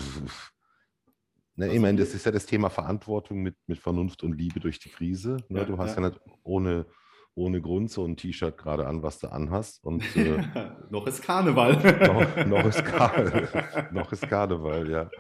ne, 1.57 1.75
ich 1.75 1.79
meine, 1.79 1.99
das 1.99 2.15
ist 2.15 2.25
ja 2.25 2.33
das 2.33 2.47
Thema 2.47 2.71
Verantwortung 2.71 3.43
mit, 3.43 3.55
mit 3.67 3.79
Vernunft 3.79 4.23
und 4.23 4.33
Liebe 4.33 4.61
durch 4.61 4.79
die 4.79 4.89
Krise. 4.89 5.37
Ne? 5.51 5.61
Ja, 5.61 5.65
du 5.67 5.77
hast 5.77 5.95
ja. 5.97 6.03
ja 6.03 6.09
nicht 6.09 6.21
ohne 6.43 6.87
ohne 7.35 7.61
Grund 7.61 7.91
so 7.91 8.05
ein 8.05 8.17
T-Shirt 8.17 8.59
gerade 8.59 8.87
an, 8.87 9.03
was 9.03 9.19
du 9.19 9.29
anhast. 9.29 9.83
Und, 9.85 10.05
äh, 10.17 10.43
noch 10.91 11.07
ist 11.07 11.23
Karneval. 11.23 11.75
noch, 12.07 12.47
noch, 12.47 12.65
ist 12.67 12.85
Karneval. 12.85 13.89
noch 13.93 14.13
ist 14.13 14.29
Karneval, 14.29 14.91
ja. 14.91 15.11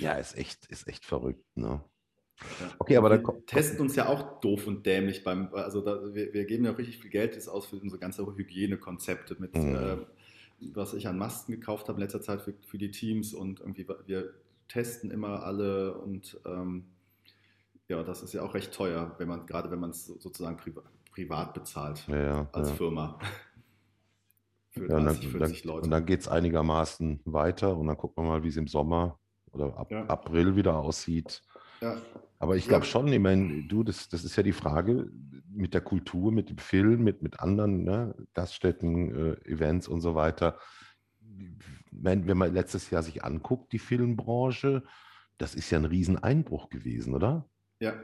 Ja, 0.00 0.12
ist 0.12 0.36
echt, 0.36 0.66
ist 0.66 0.86
echt 0.86 1.04
verrückt, 1.04 1.44
ne? 1.56 1.82
Okay, 2.78 2.96
aber 2.96 3.08
dann 3.08 3.24
wir 3.24 3.46
testen 3.46 3.80
uns 3.80 3.94
ja 3.96 4.08
auch 4.08 4.40
doof 4.40 4.66
und 4.66 4.84
dämlich 4.84 5.22
beim, 5.22 5.54
also 5.54 5.80
da, 5.80 6.14
wir, 6.14 6.34
wir, 6.34 6.44
geben 6.44 6.64
ja 6.64 6.72
richtig 6.72 6.98
viel 6.98 7.10
Geld 7.10 7.34
jetzt 7.34 7.48
aus 7.48 7.66
für 7.66 7.76
unsere 7.76 8.00
ganze 8.00 8.26
Hygienekonzepte 8.26 9.36
mit, 9.38 9.54
mhm. 9.54 9.74
äh, 9.76 9.96
was 10.74 10.94
ich 10.94 11.06
an 11.06 11.16
Masken 11.16 11.52
gekauft 11.52 11.88
habe 11.88 11.96
in 11.96 12.02
letzter 12.02 12.20
Zeit 12.20 12.42
für, 12.42 12.54
für, 12.66 12.78
die 12.78 12.90
Teams 12.90 13.34
und 13.34 13.60
irgendwie 13.60 13.86
wir 14.06 14.34
testen 14.66 15.10
immer 15.10 15.44
alle 15.44 15.94
und 15.98 16.40
ähm, 16.44 16.86
ja, 17.88 18.02
das 18.02 18.22
ist 18.22 18.34
ja 18.34 18.42
auch 18.42 18.54
recht 18.54 18.72
teuer, 18.72 19.14
wenn 19.18 19.28
man 19.28 19.46
gerade 19.46 19.70
wenn 19.70 19.80
man 19.80 19.90
es 19.90 20.06
sozusagen 20.06 20.56
privat 20.56 20.90
privat 21.14 21.54
bezahlt 21.54 22.06
ja, 22.08 22.48
als 22.52 22.70
ja. 22.70 22.74
Firma. 22.74 23.18
Für 24.70 24.88
30, 24.88 24.90
ja, 24.90 25.04
dann, 25.04 25.16
40 25.16 25.64
Leute. 25.64 25.84
Und 25.84 25.90
dann 25.92 26.04
geht 26.04 26.20
es 26.20 26.28
einigermaßen 26.28 27.20
weiter 27.24 27.76
und 27.76 27.86
dann 27.86 27.96
gucken 27.96 28.24
wir 28.24 28.28
mal, 28.28 28.42
wie 28.42 28.48
es 28.48 28.56
im 28.56 28.66
Sommer 28.66 29.20
oder 29.52 29.76
ab 29.78 29.92
April 30.08 30.56
wieder 30.56 30.76
aussieht. 30.76 31.42
Aber 32.40 32.56
ich 32.56 32.66
glaube 32.66 32.84
schon, 32.84 33.06
ich 33.06 33.20
meine, 33.20 33.62
du, 33.68 33.84
das, 33.84 34.08
das 34.08 34.24
ist 34.24 34.34
ja 34.34 34.42
die 34.42 34.52
Frage 34.52 35.08
mit 35.48 35.74
der 35.74 35.80
Kultur, 35.80 36.32
mit 36.32 36.50
dem 36.50 36.58
Film, 36.58 37.04
mit, 37.04 37.22
mit 37.22 37.38
anderen 37.38 37.84
ne, 37.84 38.14
Gaststätten, 38.34 39.14
äh, 39.14 39.48
Events 39.48 39.86
und 39.86 40.00
so 40.00 40.16
weiter. 40.16 40.58
Wenn, 41.92 42.26
wenn 42.26 42.36
man 42.36 42.52
letztes 42.52 42.90
Jahr 42.90 43.04
sich 43.04 43.22
anguckt, 43.22 43.72
die 43.72 43.78
Filmbranche, 43.78 44.82
das 45.38 45.54
ist 45.54 45.70
ja 45.70 45.78
ein 45.78 45.84
Rieseneinbruch 45.84 46.68
gewesen, 46.68 47.14
oder? 47.14 47.48
Ja, 47.78 47.94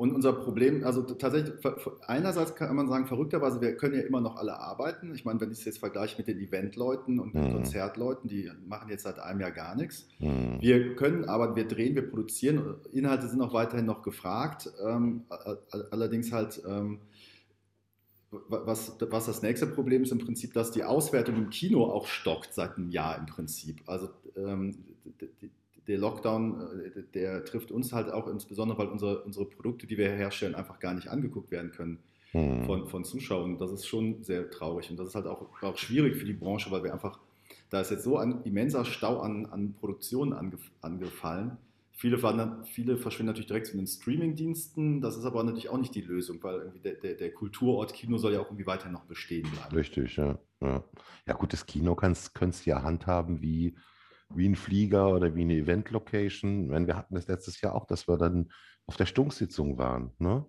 und 0.00 0.14
unser 0.14 0.32
Problem, 0.32 0.82
also 0.82 1.02
tatsächlich, 1.02 1.52
einerseits 2.06 2.54
kann 2.54 2.74
man 2.74 2.88
sagen, 2.88 3.06
verrückterweise, 3.06 3.60
wir 3.60 3.76
können 3.76 3.96
ja 3.96 4.00
immer 4.00 4.22
noch 4.22 4.36
alle 4.36 4.58
arbeiten. 4.58 5.14
Ich 5.14 5.26
meine, 5.26 5.42
wenn 5.42 5.50
ich 5.50 5.58
es 5.58 5.66
jetzt 5.66 5.78
vergleiche 5.78 6.16
mit 6.16 6.26
den 6.26 6.40
Eventleuten 6.40 7.20
und 7.20 7.34
den 7.34 7.48
mhm. 7.48 7.52
Konzertleuten, 7.52 8.26
die 8.26 8.50
machen 8.66 8.88
jetzt 8.88 9.02
seit 9.02 9.18
einem 9.18 9.40
Jahr 9.40 9.50
gar 9.50 9.76
nichts. 9.76 10.08
Mhm. 10.18 10.56
Wir 10.58 10.96
können 10.96 11.26
aber, 11.26 11.54
wir 11.54 11.68
drehen, 11.68 11.96
wir 11.96 12.08
produzieren. 12.08 12.76
Inhalte 12.94 13.28
sind 13.28 13.42
auch 13.42 13.52
weiterhin 13.52 13.84
noch 13.84 14.00
gefragt. 14.00 14.72
Ähm, 14.82 15.24
allerdings 15.90 16.32
halt, 16.32 16.62
ähm, 16.66 17.00
was, 18.30 18.96
was 18.98 19.26
das 19.26 19.42
nächste 19.42 19.66
Problem 19.66 20.04
ist 20.04 20.12
im 20.12 20.18
Prinzip, 20.18 20.54
dass 20.54 20.70
die 20.70 20.82
Auswertung 20.82 21.36
im 21.36 21.50
Kino 21.50 21.84
auch 21.84 22.06
stockt 22.06 22.54
seit 22.54 22.78
einem 22.78 22.88
Jahr 22.88 23.18
im 23.18 23.26
Prinzip. 23.26 23.82
Also 23.84 24.08
ähm, 24.34 24.78
die, 25.42 25.50
der 25.90 25.98
Lockdown, 25.98 26.60
äh, 26.94 27.02
der 27.14 27.44
trifft 27.44 27.72
uns 27.72 27.92
halt 27.92 28.10
auch 28.12 28.28
insbesondere, 28.28 28.78
weil 28.78 28.88
unsere, 28.88 29.22
unsere 29.22 29.44
Produkte, 29.44 29.86
die 29.86 29.98
wir 29.98 30.08
herstellen, 30.10 30.54
einfach 30.54 30.78
gar 30.78 30.94
nicht 30.94 31.08
angeguckt 31.08 31.50
werden 31.50 31.72
können 31.72 31.98
mhm. 32.32 32.64
von, 32.64 32.88
von 32.88 33.04
Zuschauern. 33.04 33.58
Das 33.58 33.72
ist 33.72 33.86
schon 33.86 34.22
sehr 34.22 34.50
traurig 34.50 34.90
und 34.90 34.98
das 34.98 35.08
ist 35.08 35.14
halt 35.14 35.26
auch, 35.26 35.62
auch 35.62 35.76
schwierig 35.76 36.16
für 36.16 36.24
die 36.24 36.32
Branche, 36.32 36.70
weil 36.70 36.84
wir 36.84 36.92
einfach, 36.92 37.18
da 37.70 37.80
ist 37.80 37.90
jetzt 37.90 38.04
so 38.04 38.16
ein 38.16 38.42
immenser 38.44 38.84
Stau 38.84 39.20
an, 39.20 39.46
an 39.46 39.74
Produktionen 39.74 40.32
angef 40.32 40.70
angefallen. 40.80 41.58
Viele, 41.92 42.16
viele 42.64 42.96
verschwinden 42.96 43.26
natürlich 43.26 43.48
direkt 43.48 43.66
zu 43.66 43.76
den 43.76 43.86
Streaming-Diensten. 43.86 45.02
Das 45.02 45.18
ist 45.18 45.26
aber 45.26 45.44
natürlich 45.44 45.68
auch 45.68 45.76
nicht 45.76 45.94
die 45.94 46.00
Lösung, 46.00 46.42
weil 46.42 46.60
irgendwie 46.60 46.80
der, 46.80 46.94
der, 46.94 47.14
der, 47.14 47.30
Kulturort 47.30 47.92
Kino 47.92 48.16
soll 48.16 48.32
ja 48.32 48.40
auch 48.40 48.46
irgendwie 48.46 48.66
weiter 48.66 48.88
noch 48.88 49.04
bestehen 49.04 49.50
bleiben. 49.50 49.76
Richtig, 49.76 50.16
ja. 50.16 50.38
Ja, 50.62 50.82
ja 51.26 51.34
gut, 51.34 51.52
das 51.52 51.66
Kino 51.66 51.94
kannst, 51.94 52.34
kannst 52.34 52.64
ja 52.64 52.82
handhaben 52.82 53.42
wie 53.42 53.74
wie 54.34 54.48
ein 54.48 54.56
Flieger 54.56 55.08
oder 55.14 55.34
wie 55.34 55.42
eine 55.42 55.54
Event-Location. 55.54 56.86
Wir 56.86 56.96
hatten 56.96 57.14
das 57.14 57.26
letztes 57.26 57.60
Jahr 57.60 57.74
auch, 57.74 57.86
dass 57.86 58.08
wir 58.08 58.16
dann 58.16 58.50
auf 58.86 58.96
der 58.96 59.06
Stunksitzung 59.06 59.78
waren. 59.78 60.12
Ne? 60.18 60.44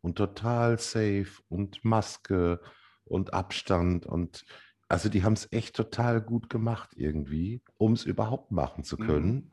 Und 0.00 0.16
total 0.16 0.78
safe 0.78 1.42
und 1.48 1.84
Maske 1.84 2.60
und 3.04 3.34
Abstand 3.34 4.06
und 4.06 4.44
also 4.88 5.08
die 5.08 5.24
haben 5.24 5.32
es 5.32 5.50
echt 5.50 5.74
total 5.74 6.20
gut 6.20 6.48
gemacht 6.48 6.90
irgendwie, 6.96 7.62
um 7.76 7.92
es 7.92 8.04
überhaupt 8.04 8.52
machen 8.52 8.84
zu 8.84 8.96
mhm. 8.96 9.06
können. 9.06 9.34
Mhm. 9.34 9.52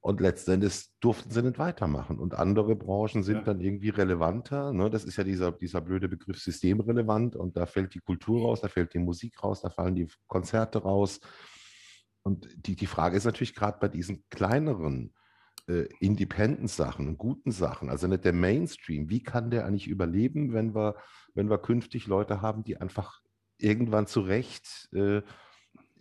Und 0.00 0.20
letztendlich 0.20 0.90
durften 1.00 1.30
sie 1.30 1.42
nicht 1.42 1.58
weitermachen. 1.58 2.18
Und 2.18 2.34
andere 2.34 2.76
Branchen 2.76 3.22
sind 3.22 3.36
ja. 3.36 3.42
dann 3.42 3.60
irgendwie 3.60 3.88
relevanter. 3.88 4.70
Ne? 4.74 4.90
Das 4.90 5.04
ist 5.04 5.16
ja 5.16 5.24
dieser, 5.24 5.50
dieser 5.50 5.80
blöde 5.80 6.10
Begriff 6.10 6.38
systemrelevant. 6.40 7.36
Und 7.36 7.56
da 7.56 7.64
fällt 7.64 7.94
die 7.94 8.00
Kultur 8.00 8.42
raus, 8.42 8.60
da 8.60 8.68
fällt 8.68 8.92
die 8.92 8.98
Musik 8.98 9.42
raus, 9.42 9.62
da 9.62 9.70
fallen 9.70 9.94
die 9.94 10.06
Konzerte 10.26 10.82
raus. 10.82 11.20
Und 12.24 12.48
die, 12.56 12.74
die 12.74 12.86
Frage 12.86 13.16
ist 13.16 13.24
natürlich 13.24 13.54
gerade 13.54 13.78
bei 13.80 13.88
diesen 13.88 14.24
kleineren 14.30 15.14
äh, 15.68 15.86
Independent-Sachen, 16.00 17.16
guten 17.18 17.52
Sachen, 17.52 17.90
also 17.90 18.06
nicht 18.06 18.24
der 18.24 18.32
Mainstream, 18.32 19.10
wie 19.10 19.22
kann 19.22 19.50
der 19.50 19.66
eigentlich 19.66 19.86
überleben, 19.88 20.52
wenn 20.52 20.74
wir, 20.74 20.96
wenn 21.34 21.50
wir 21.50 21.58
künftig 21.58 22.06
Leute 22.06 22.40
haben, 22.40 22.64
die 22.64 22.78
einfach 22.78 23.20
irgendwann 23.58 24.06
zu 24.06 24.20
Recht, 24.20 24.88
äh, 24.92 25.22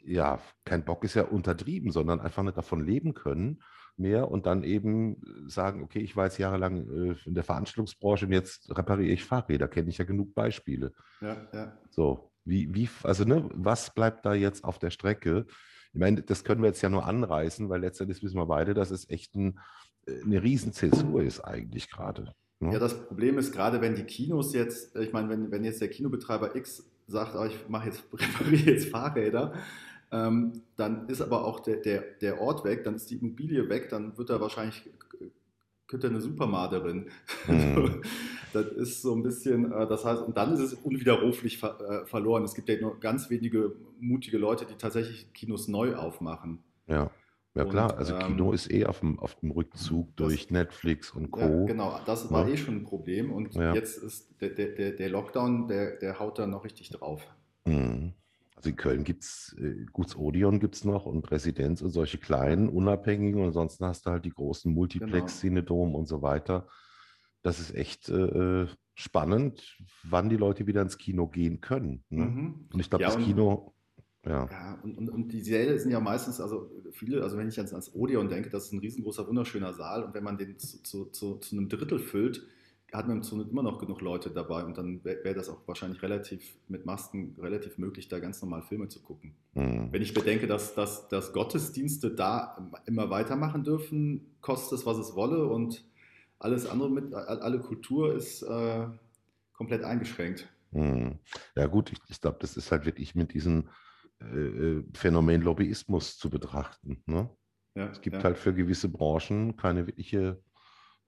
ja, 0.06 0.40
kein 0.66 0.84
Bock 0.84 1.04
ist 1.04 1.14
ja 1.14 1.24
untertrieben, 1.24 1.92
sondern 1.92 2.20
einfach 2.20 2.44
nicht 2.44 2.58
davon 2.58 2.86
leben 2.86 3.14
können 3.14 3.62
mehr 3.96 4.32
und 4.32 4.46
dann 4.46 4.64
eben 4.64 5.22
sagen, 5.48 5.84
okay, 5.84 6.00
ich 6.00 6.16
war 6.16 6.26
jetzt 6.26 6.40
jahrelang 6.40 6.90
äh, 6.90 7.16
in 7.26 7.36
der 7.36 7.44
Veranstaltungsbranche 7.44 8.26
und 8.26 8.32
jetzt 8.32 8.76
repariere 8.76 9.14
ich 9.14 9.24
Fahrräder, 9.24 9.68
kenne 9.68 9.90
ich 9.90 9.98
ja 9.98 10.06
genug 10.06 10.34
Beispiele. 10.34 10.94
Ja, 11.22 11.48
ja. 11.54 11.78
So, 11.90 12.32
wie, 12.44 12.74
wie, 12.74 12.90
also 13.04 13.24
ne, 13.24 13.50
was 13.54 13.94
bleibt 13.94 14.26
da 14.26 14.34
jetzt 14.34 14.64
auf 14.64 14.80
der 14.80 14.90
Strecke? 14.90 15.46
Ich 15.94 16.00
meine, 16.00 16.24
das 16.24 16.44
können 16.44 16.62
wir 16.62 16.68
jetzt 16.68 16.82
ja 16.82 16.90
nur 16.90 17.06
anreißen, 17.06 17.70
weil 17.70 17.82
letztendlich 17.82 18.24
wissen 18.24 18.38
wir 18.38 18.48
beide, 18.48 18.74
dass 18.74 18.92
es 18.92 19.10
echt 19.10 19.36
ein, 19.36 19.60
äh, 20.08 20.22
eine 20.24 20.42
Riesenzäsur 20.42 21.22
ist 21.22 21.42
eigentlich 21.42 21.90
gerade. 21.90 22.34
Ne? 22.60 22.74
Ja, 22.74 22.80
das 22.80 23.06
Problem 23.06 23.38
ist 23.38 23.52
gerade, 23.52 23.80
wenn 23.82 23.96
die 23.96 24.04
Kinos 24.04 24.54
jetzt, 24.54 24.96
ich 24.96 25.14
meine, 25.14 25.30
wenn, 25.30 25.52
wenn 25.52 25.64
jetzt 25.64 25.82
der 25.82 25.90
Kinobetreiber 25.90 26.56
X 26.56 26.90
sagt, 27.08 27.36
oh, 27.36 27.46
ich 27.46 27.70
mache 27.70 27.90
jetzt, 27.90 28.04
repariere 28.14 28.72
jetzt 28.72 28.90
Fahrräder, 28.90 29.54
ähm, 30.12 30.62
dann 30.76 31.08
ist 31.10 31.22
aber 31.22 31.46
auch 31.46 31.60
der, 31.60 31.78
der, 31.78 32.02
der 32.22 32.42
Ort 32.42 32.64
weg, 32.64 32.84
dann 32.84 32.96
ist 32.96 33.10
die 33.10 33.16
Immobilie 33.16 33.70
weg, 33.70 33.90
dann 33.90 34.18
wird 34.18 34.30
er 34.30 34.42
wahrscheinlich 34.42 34.90
könnte 35.94 36.08
eine 36.08 36.22
Supermarderin. 36.22 37.06
Mhm. 37.48 38.02
das 38.54 38.68
ist 38.68 39.02
so 39.02 39.14
ein 39.14 39.22
bisschen, 39.22 39.72
äh, 39.72 39.86
das 39.86 40.06
heißt, 40.06 40.24
und 40.24 40.38
dann 40.38 40.54
ist 40.54 40.62
es 40.62 40.74
unwiderruflich 40.74 41.58
ver 41.58 41.80
äh, 41.82 42.06
verloren. 42.06 42.44
Es 42.44 42.56
gibt 42.56 42.70
ja 42.70 42.80
nur 42.80 43.00
ganz 43.00 43.30
wenige 43.30 43.76
mutige 44.00 44.38
Leute, 44.38 44.66
die 44.66 44.76
tatsächlich 44.76 45.34
Kinos 45.34 45.68
neu 45.68 45.96
aufmachen. 45.96 46.64
Ja. 46.88 47.12
Ja 47.56 47.66
klar, 47.66 47.92
und, 47.92 48.00
also 48.00 48.18
Kino 48.18 48.48
ähm, 48.48 48.54
ist 48.54 48.72
eh 48.72 48.86
auf 48.86 49.02
dem, 49.02 49.20
auf 49.20 49.36
dem 49.36 49.52
Rückzug 49.52 50.16
durch 50.16 50.44
das, 50.44 50.52
Netflix 50.52 51.12
und 51.12 51.30
Co. 51.30 51.42
Ja, 51.42 51.66
genau, 51.66 52.00
das 52.04 52.32
war 52.32 52.48
ja. 52.48 52.54
eh 52.54 52.58
schon 52.58 52.78
ein 52.78 52.84
Problem 52.84 53.32
und 53.32 53.54
ja. 53.54 53.76
jetzt 53.76 53.98
ist 53.98 54.42
der, 54.42 54.50
der, 54.50 54.94
der 54.94 55.10
Lockdown, 55.10 55.68
der, 55.68 55.98
der 55.98 56.20
haut 56.20 56.40
da 56.40 56.48
noch 56.48 56.66
richtig 56.66 56.90
drauf. 56.90 57.28
Mhm. 57.66 58.14
Also 58.64 58.70
in 58.70 58.76
Köln 58.78 59.04
gibt 59.04 59.24
es 59.24 59.54
äh, 59.60 59.86
Guts 59.92 60.16
Odeon 60.16 60.62
gibt 60.62 60.76
es 60.76 60.86
noch 60.86 61.06
und 61.06 61.30
Residenz 61.32 61.82
und 61.82 61.90
solche 61.90 62.18
kleinen, 62.18 62.70
unabhängigen. 62.70 63.42
Und 63.42 63.48
ansonsten 63.48 63.84
hast 63.84 64.06
du 64.06 64.12
halt 64.12 64.24
die 64.24 64.30
großen 64.30 64.74
Multiplex, 64.74 65.42
genau. 65.42 65.58
Cinedom 65.58 65.96
und 65.96 66.08
so 66.08 66.22
weiter. 66.22 66.70
Das 67.42 67.60
ist 67.60 67.76
echt 67.76 68.08
äh, 68.08 68.62
äh, 68.62 68.68
spannend, 68.94 69.78
wann 70.04 70.30
die 70.30 70.38
Leute 70.38 70.66
wieder 70.66 70.82
ins 70.82 70.98
Kino 70.98 71.28
gehen 71.28 71.60
können. 71.60 72.06
Ne? 72.08 72.24
Mhm. 72.24 72.70
Und 72.72 72.80
ich 72.80 72.90
glaube, 72.90 73.04
ja, 73.04 73.14
das 73.14 73.22
Kino. 73.22 73.74
Ja, 74.26 74.48
ja 74.50 74.80
und, 74.82 74.98
und, 74.98 75.10
und, 75.10 75.34
die 75.34 75.42
Säle 75.42 75.78
sind 75.78 75.92
ja 75.92 76.00
meistens, 76.00 76.40
also 76.40 76.72
viele, 76.94 77.22
also 77.22 77.38
wenn 77.38 77.50
ich 77.50 77.58
ans, 77.58 77.74
ans 77.74 77.94
Odeon 77.94 78.30
denke, 78.30 78.50
das 78.50 78.68
ist 78.68 78.72
ein 78.72 78.80
riesengroßer, 78.80 79.28
wunderschöner 79.28 79.74
Saal. 79.74 80.04
Und 80.04 80.14
wenn 80.14 80.24
man 80.24 80.38
den 80.38 80.58
zu, 80.58 80.82
zu, 80.84 81.06
zu, 81.08 81.36
zu 81.36 81.58
einem 81.58 81.68
Drittel 81.68 82.00
füllt, 82.00 82.48
hat 82.94 83.08
man 83.08 83.24
immer 83.50 83.64
noch 83.64 83.80
genug 83.80 84.02
Leute 84.02 84.30
dabei 84.30 84.64
und 84.64 84.78
dann 84.78 85.04
wäre 85.04 85.24
wär 85.24 85.34
das 85.34 85.50
auch 85.50 85.68
wahrscheinlich 85.68 86.02
relativ 86.04 86.56
mit 86.68 86.86
Masken 86.86 87.36
relativ 87.40 87.78
möglich, 87.78 88.08
da 88.08 88.20
ganz 88.20 88.42
normal 88.42 88.62
Filme 88.62 88.88
zu 88.88 89.02
gucken. 89.02 89.36
Mhm. 89.54 89.92
Wenn 89.92 90.02
ich 90.02 90.14
bedenke, 90.14 90.46
dass, 90.46 90.76
dass, 90.76 91.08
dass 91.08 91.34
Gottesdienste 91.34 92.12
da 92.12 92.72
immer 92.86 93.10
weitermachen 93.10 93.64
dürfen, 93.64 94.36
kostet 94.42 94.80
es, 94.80 94.86
was 94.86 94.98
es 94.98 95.16
wolle 95.16 95.46
und 95.46 95.84
alles 96.38 96.68
andere 96.68 96.90
mit, 96.90 97.14
alle 97.14 97.60
Kultur 97.60 98.14
ist 98.14 98.44
äh, 98.44 98.88
komplett 99.54 99.84
eingeschränkt. 99.84 100.50
Mhm. 100.72 101.20
Ja 101.56 101.66
gut, 101.68 101.92
ich, 101.92 102.00
ich 102.10 102.22
glaube, 102.22 102.38
das 102.42 102.58
ist 102.58 102.72
halt 102.72 102.86
wirklich 102.86 103.16
mit 103.16 103.34
diesem 103.34 103.70
äh, 104.22 104.26
äh, 104.26 104.84
Phänomen 104.94 105.42
Lobbyismus 105.42 106.18
zu 106.18 106.30
betrachten. 106.30 107.02
Ne? 107.06 107.30
Ja, 107.76 107.88
es 107.88 108.02
gibt 108.02 108.18
ja. 108.18 108.24
halt 108.24 108.38
für 108.38 108.54
gewisse 108.54 108.90
Branchen 108.90 109.56
keine 109.56 109.88
wirkliche 109.88 110.42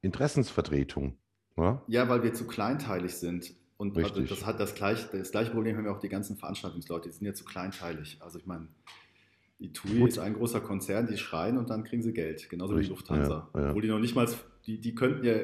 Interessensvertretung. 0.02 1.20
Ja? 1.58 1.82
ja, 1.88 2.10
weil 2.10 2.24
wir 2.24 2.34
zu 2.34 2.48
kleinteilig 2.48 3.16
sind. 3.16 3.54
Und 3.78 3.98
also 3.98 4.22
das 4.22 4.46
hat 4.46 4.60
das 4.60 4.74
gleiche, 4.76 5.06
das 5.18 5.32
gleiche 5.32 5.52
Problem 5.52 5.76
haben 5.78 5.86
ja 5.86 5.92
auch 5.92 6.00
die 6.00 6.10
ganzen 6.10 6.38
Veranstaltungsleute, 6.38 7.10
die 7.10 7.16
sind 7.16 7.28
ja 7.28 7.34
zu 7.34 7.44
kleinteilig. 7.44 8.18
Also 8.22 8.40
ich 8.40 8.46
meine, 8.46 8.70
die 9.60 9.74
TUI 9.74 10.00
Gut. 10.00 10.10
ist 10.10 10.20
ein 10.20 10.34
großer 10.34 10.62
Konzern, 10.62 11.08
die 11.08 11.18
schreien 11.18 11.58
und 11.58 11.70
dann 11.70 11.84
kriegen 11.84 12.02
sie 12.02 12.14
Geld, 12.14 12.50
genauso 12.50 12.76
Richtig. 12.76 12.90
wie 12.90 12.94
die 12.94 13.00
Lufthansa. 13.00 13.50
Ja, 13.54 13.62
ja. 13.62 13.70
Obwohl 13.70 13.82
die 13.82 13.88
noch 13.90 14.00
nicht 14.00 14.16
mal, 14.16 14.28
die, 14.66 14.80
die 14.80 14.96
könnten 14.96 15.26
ja 15.26 15.36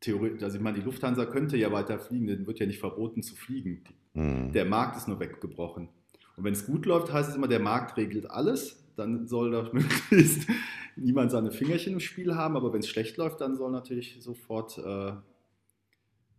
theoretisch, 0.00 0.42
also 0.42 0.56
ich 0.56 0.62
meine, 0.62 0.78
die 0.78 0.84
Lufthansa 0.84 1.24
könnte 1.26 1.56
ja 1.56 1.72
weiter 1.72 1.98
fliegen, 1.98 2.26
denen 2.26 2.46
wird 2.46 2.58
ja 2.58 2.66
nicht 2.66 2.78
verboten 2.78 3.22
zu 3.22 3.34
fliegen. 3.34 3.84
Mhm. 4.12 4.52
Der 4.52 4.66
Markt 4.66 4.96
ist 4.96 5.08
nur 5.08 5.18
weggebrochen. 5.18 5.88
Und 6.36 6.44
wenn 6.44 6.52
es 6.52 6.66
gut 6.66 6.84
läuft, 6.86 7.12
heißt 7.12 7.30
es 7.30 7.36
immer, 7.36 7.48
der 7.48 7.60
Markt 7.60 7.96
regelt 7.96 8.30
alles. 8.30 8.83
Dann 8.96 9.26
soll 9.26 9.50
doch 9.50 9.72
möglichst 9.72 10.48
niemand 10.96 11.30
seine 11.30 11.50
Fingerchen 11.50 11.94
im 11.94 12.00
Spiel 12.00 12.34
haben. 12.34 12.56
Aber 12.56 12.72
wenn 12.72 12.80
es 12.80 12.88
schlecht 12.88 13.16
läuft, 13.16 13.40
dann 13.40 13.56
soll 13.56 13.70
natürlich 13.70 14.18
sofort 14.20 14.78
äh, 14.78 15.12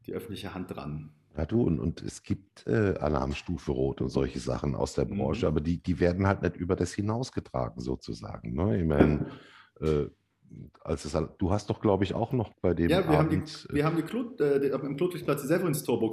die 0.06 0.14
öffentliche 0.14 0.54
Hand 0.54 0.76
dran. 0.76 1.12
Ja, 1.38 1.46
du, 1.46 1.64
und, 1.64 1.80
und 1.80 2.02
es 2.02 2.24
gibt 2.24 2.66
äh, 2.66 2.96
Alarmstufe 2.98 3.72
Rot 3.72 4.00
und 4.00 4.10
solche 4.10 4.40
Sachen 4.40 4.74
aus 4.74 4.94
der 4.94 5.06
Branche, 5.06 5.46
mhm. 5.46 5.52
aber 5.52 5.62
die, 5.62 5.84
die 5.84 6.00
werden 6.00 6.26
halt 6.26 6.42
nicht 6.42 6.56
über 6.56 6.76
das 6.76 6.94
hinausgetragen, 6.94 7.82
sozusagen. 7.82 8.54
Ne? 8.54 8.80
Ich 8.80 8.88
meine, 8.88 9.26
äh, 9.82 10.06
als 10.86 11.04
es, 11.06 11.18
du 11.38 11.52
hast 11.52 11.70
doch, 11.70 11.82
glaube 11.82 12.04
ich, 12.04 12.14
auch 12.14 12.32
noch 12.32 12.52
bei 12.62 12.74
dem 12.74 12.90
Ja, 12.90 13.00
wir 13.00 13.18
Abend, 13.18 13.32
haben, 13.32 13.46
die, 13.46 13.74
wir 13.74 13.86
haben 13.86 13.96
die 13.96 14.04
Klut, 14.04 14.40
äh, 14.40 14.68
im 14.68 14.98
Ludwigsplatz 14.98 15.42
die 15.42 15.48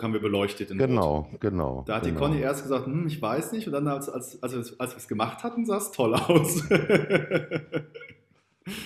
haben 0.03 0.14
wir 0.14 0.21
beleuchtet. 0.21 0.71
genau, 0.71 1.29
Rot. 1.31 1.40
genau. 1.40 1.85
Da 1.87 1.97
hat 1.97 2.05
genau. 2.05 2.14
die 2.14 2.21
Conny 2.21 2.40
erst 2.40 2.62
gesagt, 2.62 2.87
hm, 2.87 3.07
ich 3.07 3.21
weiß 3.21 3.53
nicht. 3.53 3.66
Und 3.66 3.75
dann, 3.75 3.87
als, 3.87 4.09
als, 4.09 4.42
als, 4.42 4.81
als 4.81 4.92
wir 4.92 4.97
es 4.97 5.09
gemacht 5.09 5.45
hatten, 5.45 5.66
sah 5.66 5.77
es 5.77 5.92
toll 5.92 6.14
aus. 6.14 6.62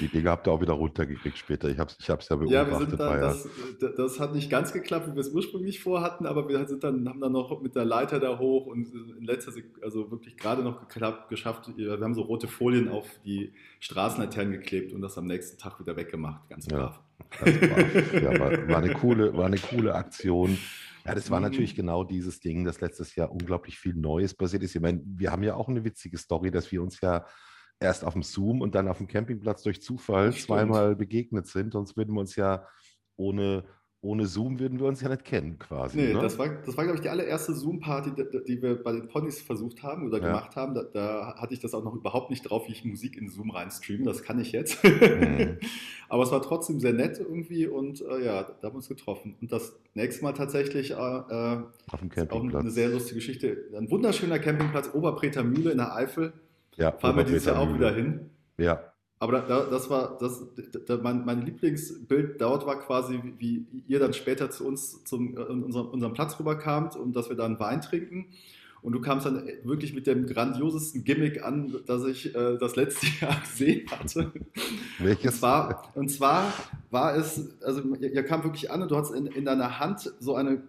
Die 0.00 0.08
Dinge 0.08 0.30
habt 0.30 0.46
ihr 0.46 0.52
auch 0.52 0.60
wieder 0.60 0.72
runtergekriegt 0.72 1.36
später. 1.36 1.68
Ich 1.68 1.78
habe 1.78 1.90
es 1.90 1.98
ich 1.98 2.06
ja 2.06 2.16
beobachtet. 2.16 2.50
Ja, 2.50 2.70
wir 2.70 2.78
sind 2.78 2.98
dann, 2.98 3.20
das, 3.20 3.48
das, 3.96 4.20
hat 4.20 4.34
nicht 4.34 4.50
ganz 4.50 4.72
geklappt, 4.72 5.08
wie 5.08 5.14
wir 5.14 5.20
es 5.20 5.30
ursprünglich 5.30 5.80
vorhatten, 5.80 6.26
aber 6.26 6.48
wir 6.48 6.66
sind 6.66 6.82
dann, 6.84 7.08
haben 7.08 7.20
dann 7.20 7.32
noch 7.32 7.60
mit 7.60 7.74
der 7.74 7.84
Leiter 7.84 8.18
da 8.18 8.38
hoch 8.38 8.66
und 8.66 8.92
in 8.94 9.24
letzter 9.24 9.52
Sekunde, 9.52 9.84
also 9.84 10.10
wirklich 10.10 10.36
gerade 10.36 10.62
noch 10.62 10.80
geklappt, 10.80 11.28
geschafft. 11.28 11.70
Wir 11.76 11.98
haben 12.00 12.14
so 12.14 12.22
rote 12.22 12.48
Folien 12.48 12.88
auf 12.88 13.06
die 13.24 13.52
Straßenlaternen 13.80 14.52
geklebt 14.52 14.92
und 14.92 15.02
das 15.02 15.18
am 15.18 15.26
nächsten 15.26 15.58
Tag 15.58 15.78
wieder 15.80 15.96
weggemacht, 15.96 16.48
ganz 16.48 16.66
brav. 16.66 17.00
Ja, 17.44 18.20
ja 18.20 18.38
war, 18.38 18.68
war, 18.68 18.78
eine 18.78 18.92
coole, 18.92 19.32
war 19.36 19.46
eine 19.46 19.58
coole 19.58 19.94
Aktion. 19.94 20.56
Ja, 21.04 21.14
das 21.14 21.30
war 21.30 21.38
mhm. 21.38 21.44
natürlich 21.44 21.74
genau 21.74 22.02
dieses 22.02 22.40
Ding, 22.40 22.64
dass 22.64 22.80
letztes 22.80 23.14
Jahr 23.14 23.30
unglaublich 23.30 23.78
viel 23.78 23.94
Neues 23.94 24.34
passiert 24.34 24.62
ist. 24.62 24.74
Ich 24.74 24.80
meine, 24.80 25.00
wir 25.04 25.30
haben 25.30 25.42
ja 25.42 25.54
auch 25.54 25.68
eine 25.68 25.84
witzige 25.84 26.18
Story, 26.18 26.50
dass 26.50 26.72
wir 26.72 26.82
uns 26.82 27.00
ja 27.00 27.24
erst 27.80 28.04
auf 28.04 28.14
dem 28.14 28.22
Zoom 28.22 28.60
und 28.60 28.74
dann 28.74 28.88
auf 28.88 28.98
dem 28.98 29.06
Campingplatz 29.06 29.62
durch 29.62 29.82
Zufall 29.82 30.32
zweimal 30.32 30.96
begegnet 30.96 31.46
sind. 31.46 31.72
Sonst 31.72 31.96
würden 31.96 32.14
wir 32.14 32.20
uns 32.20 32.36
ja 32.36 32.66
ohne, 33.16 33.64
ohne 34.00 34.26
Zoom 34.26 34.58
würden 34.58 34.78
wir 34.78 34.86
uns 34.86 35.00
ja 35.00 35.08
nicht 35.08 35.24
kennen 35.24 35.58
quasi. 35.58 35.98
Nee, 35.98 36.14
ne? 36.14 36.20
das 36.20 36.38
war, 36.38 36.48
das 36.48 36.76
war 36.76 36.84
glaube 36.84 36.96
ich, 36.96 37.02
die 37.02 37.08
allererste 37.08 37.54
Zoom-Party, 37.54 38.12
die, 38.14 38.44
die, 38.44 38.62
wir 38.62 38.82
bei 38.82 38.92
den 38.92 39.08
Ponys 39.08 39.40
versucht 39.40 39.82
haben 39.82 40.06
oder 40.06 40.20
ja. 40.20 40.26
gemacht 40.26 40.56
haben. 40.56 40.74
Da, 40.74 40.84
da, 40.84 41.34
hatte 41.36 41.52
ich 41.52 41.60
das 41.60 41.74
auch 41.74 41.84
noch 41.84 41.94
überhaupt 41.94 42.30
nicht 42.30 42.42
drauf, 42.42 42.66
wie 42.68 42.72
ich 42.72 42.84
Musik 42.84 43.16
in 43.16 43.28
Zoom 43.28 43.50
reinstreame. 43.50 44.04
Das 44.04 44.22
kann 44.22 44.38
ich 44.38 44.52
jetzt. 44.52 44.82
Mhm. 44.82 45.58
Aber 46.08 46.22
es 46.22 46.30
war 46.30 46.40
trotzdem 46.40 46.78
sehr 46.78 46.92
nett 46.92 47.18
irgendwie 47.18 47.66
und 47.66 48.00
äh, 48.00 48.24
ja, 48.24 48.42
da 48.42 48.68
haben 48.68 48.74
wir 48.74 48.76
uns 48.76 48.88
getroffen. 48.88 49.36
Und 49.40 49.50
das 49.50 49.76
nächste 49.94 50.22
Mal 50.22 50.32
tatsächlich 50.32 50.92
äh, 50.92 50.94
äh 50.94 51.62
auf 51.90 52.00
dem 52.00 52.08
Campingplatz. 52.08 52.54
Auch 52.54 52.60
eine 52.60 52.70
sehr 52.70 52.88
lustige 52.88 53.16
Geschichte. 53.16 53.64
Ein 53.76 53.90
wunderschöner 53.90 54.38
Campingplatz, 54.38 54.94
Oberpreter 54.94 55.42
Mühle 55.42 55.72
in 55.72 55.78
der 55.78 55.94
Eifel. 55.94 56.32
Ja, 56.76 56.92
Fahren 56.92 57.16
wir 57.16 57.24
dieses 57.24 57.46
Jahr 57.46 57.58
auch 57.58 57.72
wieder 57.74 57.92
hin. 57.92 58.30
Ja. 58.58 58.92
Aber 59.18 59.40
da, 59.40 59.64
das 59.64 59.88
war, 59.88 60.18
das, 60.18 60.44
da, 60.86 60.98
mein, 60.98 61.24
mein, 61.24 61.40
Lieblingsbild 61.40 62.38
dort 62.40 62.66
war 62.66 62.78
quasi, 62.80 63.18
wie, 63.38 63.66
wie 63.70 63.84
ihr 63.86 63.98
dann 63.98 64.12
später 64.12 64.50
zu 64.50 64.66
uns, 64.66 65.04
zum 65.04 65.34
unserem, 65.34 65.88
unserem 65.88 66.12
Platz 66.12 66.38
rüberkamt 66.38 66.96
und 66.96 67.16
dass 67.16 67.30
wir 67.30 67.36
dann 67.36 67.58
Wein 67.58 67.80
trinken. 67.80 68.26
Und 68.82 68.92
du 68.92 69.00
kamst 69.00 69.24
dann 69.26 69.48
wirklich 69.64 69.94
mit 69.94 70.06
dem 70.06 70.26
grandiosesten 70.26 71.02
Gimmick 71.02 71.42
an, 71.42 71.76
das 71.86 72.04
ich 72.04 72.34
äh, 72.34 72.58
das 72.58 72.76
letzte 72.76 73.06
Jahr 73.20 73.40
gesehen 73.40 73.90
hatte. 73.90 74.32
Welches? 74.98 75.32
Und 75.32 75.38
zwar, 75.40 75.92
und 75.94 76.08
zwar 76.10 76.52
war 76.90 77.16
es, 77.16 77.58
also 77.62 77.80
ihr, 77.98 78.12
ihr 78.12 78.22
kam 78.22 78.44
wirklich 78.44 78.70
an 78.70 78.82
und 78.82 78.90
du 78.90 78.96
hattest 78.96 79.14
in, 79.14 79.26
in 79.26 79.46
deiner 79.46 79.80
Hand 79.80 80.12
so 80.20 80.34
eine 80.34 80.62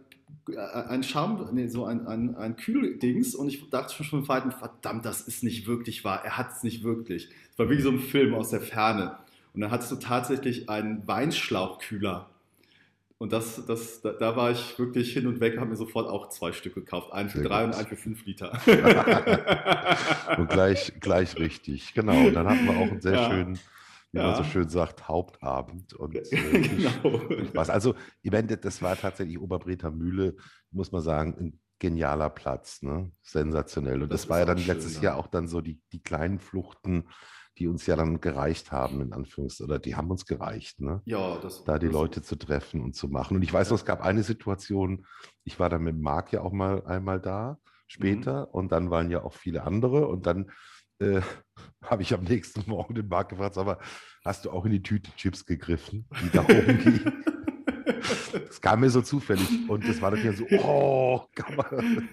ein 0.55 1.03
Charme, 1.03 1.49
nee, 1.51 1.67
so 1.67 1.85
ein, 1.85 2.07
ein, 2.07 2.35
ein 2.35 2.55
Kühldings 2.55 3.35
und 3.35 3.47
ich 3.49 3.69
dachte 3.69 3.93
schon 3.93 4.05
vom 4.05 4.25
Zweiten, 4.25 4.51
verdammt, 4.51 5.05
das 5.05 5.21
ist 5.21 5.43
nicht 5.43 5.67
wirklich 5.67 6.03
wahr, 6.03 6.23
er 6.23 6.37
hat 6.37 6.51
es 6.51 6.63
nicht 6.63 6.83
wirklich. 6.83 7.29
Es 7.51 7.59
war 7.59 7.69
wie 7.69 7.81
so 7.81 7.89
ein 7.89 7.99
Film 7.99 8.33
aus 8.33 8.49
der 8.49 8.61
Ferne. 8.61 9.17
Und 9.53 9.61
dann 9.61 9.71
hattest 9.71 9.91
du 9.91 9.95
tatsächlich 9.95 10.69
einen 10.69 11.07
Weinschlauchkühler. 11.07 12.29
Und 13.17 13.33
das, 13.33 13.65
das, 13.65 14.01
da, 14.01 14.11
da 14.11 14.35
war 14.35 14.51
ich 14.51 14.77
wirklich 14.77 15.11
hin 15.11 15.25
und 15.25 15.39
weg, 15.39 15.57
habe 15.57 15.71
mir 15.71 15.75
sofort 15.75 16.07
auch 16.07 16.29
zwei 16.29 16.51
Stück 16.51 16.75
gekauft. 16.75 17.11
Einen 17.11 17.29
für 17.29 17.39
Sehr 17.39 17.47
drei 17.47 17.65
gut. 17.65 17.73
und 17.73 17.79
einen 17.79 17.87
für 17.87 17.95
fünf 17.95 18.25
Liter. 18.25 18.51
und 20.37 20.49
gleich, 20.49 20.93
gleich 20.99 21.35
richtig, 21.37 21.95
genau. 21.95 22.27
Und 22.27 22.35
dann 22.35 22.47
hatten 22.47 22.65
wir 22.65 22.77
auch 22.77 22.91
einen 22.91 23.01
sehr 23.01 23.13
ja. 23.13 23.29
schönen 23.29 23.59
wie 24.11 24.19
ja. 24.19 24.27
man 24.27 24.35
so 24.35 24.43
schön 24.43 24.69
sagt, 24.69 25.07
Hauptabend. 25.07 25.93
Und 25.93 26.15
äh, 26.15 26.61
genau. 26.61 27.21
was. 27.53 27.69
Also, 27.69 27.95
ich 28.21 28.31
meine, 28.31 28.57
das 28.57 28.81
war 28.81 28.95
tatsächlich 28.95 29.39
Oberbreter 29.39 29.91
Mühle, 29.91 30.35
muss 30.71 30.91
man 30.91 31.01
sagen, 31.01 31.35
ein 31.39 31.59
genialer 31.79 32.29
Platz, 32.29 32.81
ne? 32.81 33.11
sensationell. 33.21 34.01
Und 34.01 34.11
das, 34.11 34.21
das 34.21 34.29
war 34.29 34.39
ja 34.39 34.45
dann 34.45 34.57
schön, 34.57 34.67
letztes 34.67 34.97
ja. 34.97 35.03
Jahr 35.03 35.17
auch 35.17 35.27
dann 35.27 35.47
so 35.47 35.61
die, 35.61 35.81
die 35.91 36.01
kleinen 36.01 36.39
Fluchten, 36.39 37.05
die 37.57 37.67
uns 37.67 37.85
ja 37.85 37.95
dann 37.95 38.21
gereicht 38.21 38.71
haben, 38.71 39.01
in 39.01 39.13
Anführungszeichen, 39.13 39.69
oder 39.71 39.79
die 39.79 39.95
haben 39.95 40.11
uns 40.11 40.25
gereicht, 40.25 40.79
ne? 40.79 41.01
Ja, 41.05 41.37
das, 41.39 41.63
da 41.63 41.79
die 41.79 41.87
das, 41.87 41.93
Leute 41.93 42.21
zu 42.21 42.35
treffen 42.35 42.81
und 42.81 42.95
zu 42.95 43.07
machen. 43.07 43.35
Und 43.35 43.43
ich 43.43 43.51
weiß 43.51 43.69
noch, 43.69 43.77
es 43.77 43.85
gab 43.85 44.01
eine 44.01 44.23
Situation, 44.23 45.05
ich 45.43 45.59
war 45.59 45.69
dann 45.69 45.83
mit 45.83 45.99
Marc 45.99 46.33
ja 46.33 46.41
auch 46.41 46.51
mal 46.51 46.85
einmal 46.85 47.19
da, 47.19 47.57
später, 47.87 48.41
mhm. 48.41 48.51
und 48.51 48.71
dann 48.71 48.89
waren 48.91 49.09
ja 49.09 49.23
auch 49.23 49.33
viele 49.33 49.63
andere 49.63 50.07
und 50.07 50.27
dann 50.27 50.51
äh, 50.99 51.21
habe 51.83 52.01
ich 52.01 52.13
am 52.13 52.23
nächsten 52.23 52.63
Morgen 52.69 52.95
den 52.95 53.07
Marc 53.07 53.29
gefragt, 53.29 53.57
aber 53.57 53.79
hast 54.23 54.45
du 54.45 54.51
auch 54.51 54.65
in 54.65 54.71
die 54.71 54.83
Tüte 54.83 55.11
Chips 55.15 55.45
gegriffen, 55.45 56.07
die 56.21 56.29
da 56.29 56.41
oben 56.43 56.79
ging? 56.79 57.11
Das 58.47 58.61
kam 58.61 58.81
mir 58.81 58.89
so 58.89 59.01
zufällig 59.01 59.47
und 59.69 59.87
das 59.87 60.01
war 60.01 60.11
dann 60.11 60.35
so, 60.35 60.45
oh, 60.51 61.25
kann 61.35 61.55
man. 61.55 62.09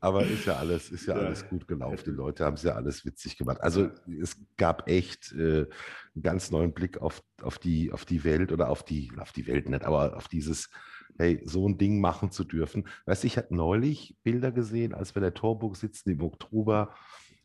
Aber 0.00 0.26
ist 0.26 0.46
ja 0.46 0.56
alles, 0.56 0.90
ist 0.90 1.06
ja, 1.06 1.16
ja. 1.16 1.26
alles 1.26 1.48
gut 1.48 1.68
gelaufen. 1.68 2.02
Die 2.04 2.10
Leute 2.10 2.44
haben 2.44 2.54
es 2.54 2.64
ja 2.64 2.72
alles 2.72 3.04
witzig 3.04 3.36
gemacht. 3.36 3.60
Also 3.60 3.88
es 4.20 4.36
gab 4.56 4.88
echt 4.88 5.32
äh, 5.32 5.66
einen 6.14 6.22
ganz 6.22 6.50
neuen 6.50 6.72
Blick 6.72 7.00
auf, 7.00 7.22
auf, 7.40 7.58
die, 7.58 7.92
auf 7.92 8.04
die 8.04 8.24
Welt 8.24 8.50
oder 8.50 8.68
auf 8.68 8.84
die, 8.84 9.12
auf 9.18 9.30
die 9.30 9.46
Welt 9.46 9.68
nicht, 9.68 9.84
aber 9.84 10.16
auf 10.16 10.26
dieses, 10.26 10.70
hey, 11.18 11.40
so 11.44 11.68
ein 11.68 11.78
Ding 11.78 12.00
machen 12.00 12.32
zu 12.32 12.42
dürfen. 12.42 12.88
Weißt 13.06 13.22
du, 13.22 13.28
ich 13.28 13.36
hatte 13.36 13.54
neulich 13.54 14.16
Bilder 14.24 14.50
gesehen, 14.50 14.92
als 14.94 15.14
wir 15.14 15.18
in 15.18 15.24
der 15.24 15.34
Torburg 15.34 15.76
sitzen 15.76 16.10
im 16.10 16.22
Oktober 16.22 16.94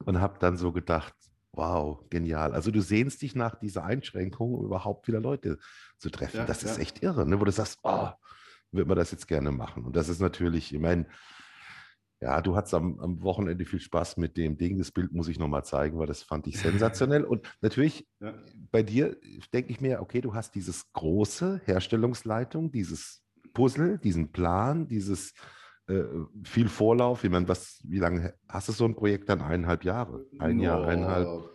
und 0.05 0.21
habe 0.21 0.39
dann 0.39 0.57
so 0.57 0.71
gedacht, 0.71 1.13
wow, 1.51 1.99
genial. 2.09 2.53
Also 2.53 2.71
du 2.71 2.81
sehnst 2.81 3.21
dich 3.21 3.35
nach 3.35 3.55
dieser 3.55 3.83
Einschränkung, 3.83 4.63
überhaupt 4.63 5.07
wieder 5.07 5.19
Leute 5.19 5.57
zu 5.97 6.09
treffen. 6.09 6.37
Ja, 6.37 6.45
das 6.45 6.61
ja. 6.61 6.71
ist 6.71 6.77
echt 6.77 7.03
irre, 7.03 7.27
ne? 7.27 7.39
wo 7.39 7.45
du 7.45 7.51
sagst, 7.51 7.79
oh, 7.83 8.09
würde 8.71 8.87
man 8.87 8.97
das 8.97 9.11
jetzt 9.11 9.27
gerne 9.27 9.51
machen. 9.51 9.85
Und 9.85 9.95
das 9.95 10.09
ist 10.09 10.19
natürlich, 10.19 10.73
ich 10.73 10.79
meine, 10.79 11.07
ja, 12.19 12.41
du 12.41 12.55
hattest 12.55 12.73
am, 12.73 12.99
am, 12.99 13.21
Wochenende 13.21 13.65
viel 13.65 13.79
Spaß 13.79 14.17
mit 14.17 14.37
dem 14.37 14.57
Ding. 14.57 14.77
Das 14.79 14.91
Bild 14.91 15.11
muss 15.13 15.27
ich 15.27 15.37
nochmal 15.37 15.63
zeigen, 15.63 15.99
weil 15.99 16.07
das 16.07 16.23
fand 16.23 16.47
ich 16.47 16.59
sensationell. 16.59 17.23
Und 17.25 17.47
natürlich, 17.61 18.07
ja. 18.19 18.33
bei 18.71 18.81
dir 18.81 19.17
denke 19.53 19.71
ich 19.71 19.81
mir, 19.81 20.01
okay, 20.01 20.21
du 20.21 20.33
hast 20.33 20.55
dieses 20.55 20.91
große 20.93 21.61
Herstellungsleitung, 21.65 22.71
dieses 22.71 23.23
Puzzle, 23.53 23.99
diesen 23.99 24.31
Plan, 24.31 24.87
dieses 24.87 25.33
äh, 25.87 26.03
viel 26.43 26.67
Vorlauf. 26.67 27.23
Ich 27.23 27.29
meine, 27.29 27.47
was, 27.47 27.79
wie 27.83 27.99
lange 27.99 28.33
hast 28.49 28.67
du 28.67 28.73
so 28.73 28.85
ein 28.85 28.95
Projekt 28.95 29.29
dann? 29.29 29.41
Eineinhalb 29.41 29.83
Jahre? 29.83 30.25
Ein 30.39 30.59
Jahr, 30.59 30.85
eineinhalb? 30.85 31.49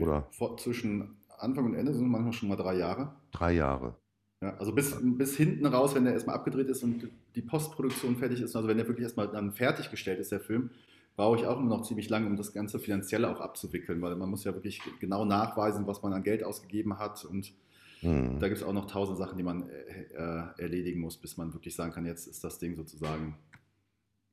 Oder? 0.00 0.28
Zwischen 0.56 1.16
Anfang 1.38 1.66
und 1.66 1.74
Ende 1.74 1.94
sind 1.94 2.08
manchmal 2.08 2.32
schon 2.32 2.48
mal 2.48 2.56
drei 2.56 2.76
Jahre. 2.76 3.14
Drei 3.30 3.52
Jahre. 3.52 3.96
Ja, 4.40 4.56
also 4.56 4.72
bis, 4.72 4.96
bis 5.00 5.36
hinten 5.36 5.66
raus, 5.66 5.94
wenn 5.94 6.04
der 6.04 6.12
erstmal 6.12 6.36
abgedreht 6.36 6.68
ist 6.68 6.82
und 6.84 7.08
die 7.34 7.42
Postproduktion 7.42 8.16
fertig 8.16 8.40
ist, 8.40 8.54
also 8.54 8.68
wenn 8.68 8.76
der 8.76 8.86
wirklich 8.86 9.04
erstmal 9.04 9.28
dann 9.28 9.52
fertiggestellt 9.52 10.20
ist, 10.20 10.30
der 10.30 10.40
Film, 10.40 10.70
brauche 11.16 11.36
ich 11.36 11.46
auch 11.46 11.58
immer 11.58 11.76
noch 11.76 11.82
ziemlich 11.82 12.08
lange, 12.08 12.26
um 12.26 12.36
das 12.36 12.52
ganze 12.52 12.78
Finanzielle 12.78 13.28
auch 13.28 13.40
abzuwickeln, 13.40 14.00
weil 14.00 14.14
man 14.14 14.30
muss 14.30 14.44
ja 14.44 14.54
wirklich 14.54 14.80
genau 15.00 15.24
nachweisen, 15.24 15.88
was 15.88 16.02
man 16.02 16.12
an 16.12 16.22
Geld 16.22 16.44
ausgegeben 16.44 17.00
hat 17.00 17.24
und 17.24 17.52
hm. 18.00 18.38
da 18.38 18.46
gibt 18.46 18.60
es 18.60 18.66
auch 18.66 18.72
noch 18.72 18.86
tausend 18.86 19.18
Sachen, 19.18 19.36
die 19.36 19.42
man 19.42 19.68
äh, 19.68 20.02
äh, 20.14 20.44
erledigen 20.58 21.00
muss, 21.00 21.16
bis 21.16 21.36
man 21.36 21.52
wirklich 21.52 21.74
sagen 21.74 21.92
kann, 21.92 22.06
jetzt 22.06 22.28
ist 22.28 22.44
das 22.44 22.60
Ding 22.60 22.76
sozusagen 22.76 23.36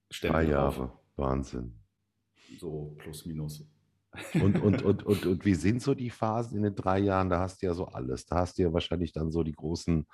Stempel 0.10 0.42
Drei 0.42 0.52
Jahre, 0.52 0.84
auf. 0.84 0.92
Wahnsinn. 1.16 1.74
So 2.60 2.96
plus 3.00 3.26
minus. 3.26 3.68
Und, 4.34 4.60
und, 4.62 4.84
und, 4.84 5.04
und, 5.04 5.26
und 5.26 5.46
wie 5.46 5.56
sind 5.56 5.82
so 5.82 5.94
die 5.94 6.10
Phasen 6.10 6.58
in 6.58 6.64
den 6.64 6.76
drei 6.76 7.00
Jahren? 7.00 7.30
Da 7.30 7.40
hast 7.40 7.62
du 7.62 7.68
ja 7.68 7.74
so 7.74 7.86
alles. 7.86 8.26
Da 8.26 8.38
hast 8.38 8.58
du 8.58 8.64
ja 8.64 8.74
wahrscheinlich 8.74 9.14
dann 9.14 9.32
so 9.32 9.44
die 9.44 9.54
großen, 9.54 10.06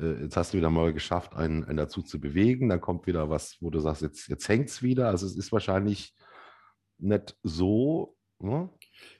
äh, 0.00 0.22
jetzt 0.22 0.36
hast 0.36 0.52
du 0.52 0.58
wieder 0.58 0.70
mal 0.70 0.92
geschafft, 0.92 1.34
einen, 1.34 1.64
einen 1.64 1.76
dazu 1.76 2.02
zu 2.02 2.20
bewegen. 2.20 2.68
Dann 2.68 2.80
kommt 2.80 3.06
wieder 3.06 3.30
was, 3.30 3.56
wo 3.60 3.70
du 3.70 3.80
sagst, 3.80 4.02
jetzt, 4.02 4.28
jetzt 4.28 4.48
hängt 4.48 4.68
es 4.68 4.82
wieder. 4.82 5.08
Also 5.08 5.26
es 5.26 5.36
ist 5.36 5.52
wahrscheinlich 5.52 6.14
nicht 6.98 7.36
so. 7.42 8.16
Ne? 8.38 8.68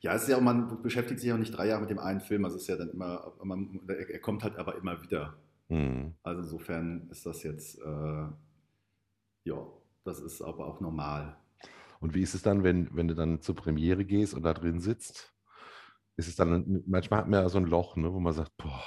Ja, 0.01 0.15
es 0.15 0.23
ist 0.23 0.29
ja 0.29 0.37
auch, 0.37 0.43
man 0.43 0.83
beschäftigt 0.83 1.21
sich 1.21 1.33
auch 1.33 1.39
nicht 1.39 1.57
drei 1.57 1.69
Jahre 1.69 1.83
mit 1.83 1.91
dem 1.91 1.99
einen 1.99 2.21
Film. 2.21 2.45
Also 2.45 2.57
es 2.57 2.63
ist 2.63 2.69
ja 2.69 2.77
dann 2.77 2.91
immer, 2.91 3.35
man, 3.43 3.81
er 3.89 4.21
kommt 4.21 4.43
halt 4.43 4.57
aber 4.57 4.77
immer 4.77 5.03
wieder. 5.03 5.37
Hm. 5.69 6.15
Also 6.23 6.43
insofern 6.43 7.09
ist 7.11 7.27
das 7.27 7.43
jetzt, 7.43 7.79
äh, 7.79 8.27
ja, 9.45 9.67
das 10.07 10.21
ist 10.21 10.43
aber 10.43 10.67
auch 10.67 10.81
normal. 10.81 11.37
Und 12.01 12.15
wie 12.15 12.23
ist 12.23 12.35
es 12.35 12.43
dann, 12.43 12.63
wenn, 12.63 12.89
wenn 12.95 13.09
du 13.09 13.15
dann 13.15 13.41
zur 13.41 13.57
Premiere 13.57 14.05
gehst 14.05 14.35
und 14.35 14.43
da 14.43 14.55
drin 14.55 14.81
sitzt? 14.81 15.35
Ist 16.17 16.29
es 16.29 16.37
dann, 16.37 16.83
manchmal 16.87 17.21
hat 17.21 17.29
man 17.29 17.43
ja 17.43 17.49
so 17.49 17.59
ein 17.59 17.67
Loch, 17.67 17.97
ne, 17.97 18.13
wo 18.13 18.21
man 18.21 18.33
sagt, 18.33 18.57
boah, 18.57 18.83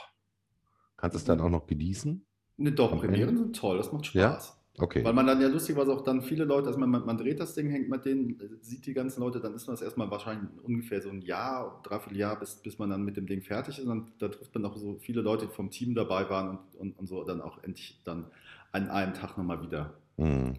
kannst 0.98 1.16
du 1.16 1.20
es 1.20 1.26
dann 1.26 1.42
auch 1.42 1.50
noch 1.50 1.68
genießen? 1.68 2.26
Ne, 2.58 2.72
doch, 2.72 3.00
Premieren 3.00 3.38
sind 3.38 3.56
toll, 3.56 3.78
das 3.78 3.92
macht 3.92 4.08
Spaß. 4.08 4.16
Ja? 4.16 4.60
Okay. 4.82 5.04
Weil 5.04 5.14
man 5.14 5.28
dann 5.28 5.42
ja 5.42 5.48
lustig 5.48 5.76
war, 5.76 5.88
auch 5.90 6.04
dann 6.04 6.22
viele 6.22 6.46
Leute, 6.46 6.68
also 6.68 6.80
man, 6.80 6.90
man, 6.90 7.18
dreht 7.18 7.40
das 7.40 7.54
Ding, 7.54 7.70
hängt 7.70 7.90
mit 7.90 8.06
denen, 8.06 8.40
sieht 8.62 8.86
die 8.86 8.94
ganzen 8.94 9.20
Leute, 9.20 9.42
dann 9.42 9.54
ist 9.54 9.68
das 9.68 9.82
erstmal 9.82 10.10
wahrscheinlich 10.10 10.50
ungefähr 10.64 11.02
so 11.02 11.10
ein 11.10 11.22
Jahr, 11.22 11.82
dreiviertel 11.84 12.18
Jahr, 12.18 12.40
bis, 12.40 12.56
bis 12.56 12.80
man 12.80 12.90
dann 12.90 13.04
mit 13.04 13.18
dem 13.18 13.28
Ding 13.28 13.42
fertig 13.42 13.78
ist. 13.78 13.86
Und 13.86 13.90
dann, 13.90 14.12
da 14.20 14.30
trifft 14.30 14.54
man 14.56 14.66
auch 14.66 14.78
so 14.78 14.98
viele 15.00 15.22
Leute, 15.22 15.48
die 15.48 15.52
vom 15.52 15.70
Team 15.70 15.96
dabei 15.96 16.30
waren 16.30 16.50
und, 16.50 16.76
und, 16.76 16.98
und 16.98 17.08
so 17.08 17.24
dann 17.26 17.42
auch 17.42 17.62
endlich 17.64 18.02
dann 18.06 18.28
an 18.72 18.90
einem 18.90 19.14
Tag 19.14 19.38
nochmal 19.38 19.62
wieder. 19.62 19.98
Mhm. 20.18 20.54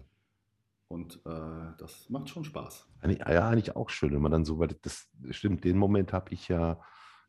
Und 0.91 1.21
äh, 1.25 1.73
das 1.77 2.09
macht 2.09 2.27
schon 2.27 2.43
Spaß. 2.43 2.85
Ja, 3.07 3.47
eigentlich 3.47 3.77
auch 3.77 3.89
schön, 3.89 4.13
wenn 4.13 4.21
man 4.21 4.31
dann 4.33 4.43
so, 4.43 4.59
weil 4.59 4.67
das 4.81 5.07
stimmt, 5.29 5.63
den 5.63 5.77
Moment 5.77 6.11
habe 6.11 6.33
ich 6.33 6.49
ja, 6.49 6.81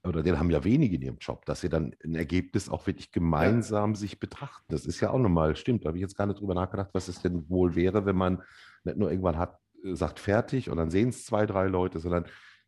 oder 0.03 0.25
den 0.25 0.41
haben 0.41 0.51
ja 0.51 0.65
wenige 0.65 0.97
in 0.97 1.03
ihrem 1.03 1.19
Job, 1.21 1.45
dass 1.47 1.61
sie 1.61 1.69
dann 1.69 1.95
ein 2.03 2.17
Ergebnis 2.17 2.69
auch 2.69 2.89
wirklich 2.89 3.13
gemeinsam 3.13 3.91
ja. 3.91 3.97
sich 3.97 4.19
betrachten. 4.19 4.65
Das 4.69 4.85
ist 4.85 5.01
ja 5.01 5.11
auch 5.11 5.19
nochmal, 5.21 5.55
stimmt, 5.55 5.85
da 5.85 5.89
habe 5.89 5.99
ich 5.99 6.03
jetzt 6.03 6.17
gar 6.17 6.27
nicht 6.27 6.41
drüber 6.41 6.55
nachgedacht, 6.55 6.91
was 6.93 7.07
es 7.07 7.23
denn 7.23 7.49
wohl 7.49 7.77
wäre, 7.77 8.05
wenn 8.05 8.17
man 8.17 8.43
nicht 8.83 8.97
nur 8.97 9.11
irgendwann 9.13 9.39
hat, 9.39 9.61
äh, 9.85 9.95
sagt 9.95 10.19
fertig 10.19 10.69
und 10.69 10.77
dann 10.77 10.91
sehen 10.91 11.11
es 11.11 11.25
zwei, 11.25 11.47
drei 11.47 11.69
Leute, 11.69 12.01
sondern 12.01 12.25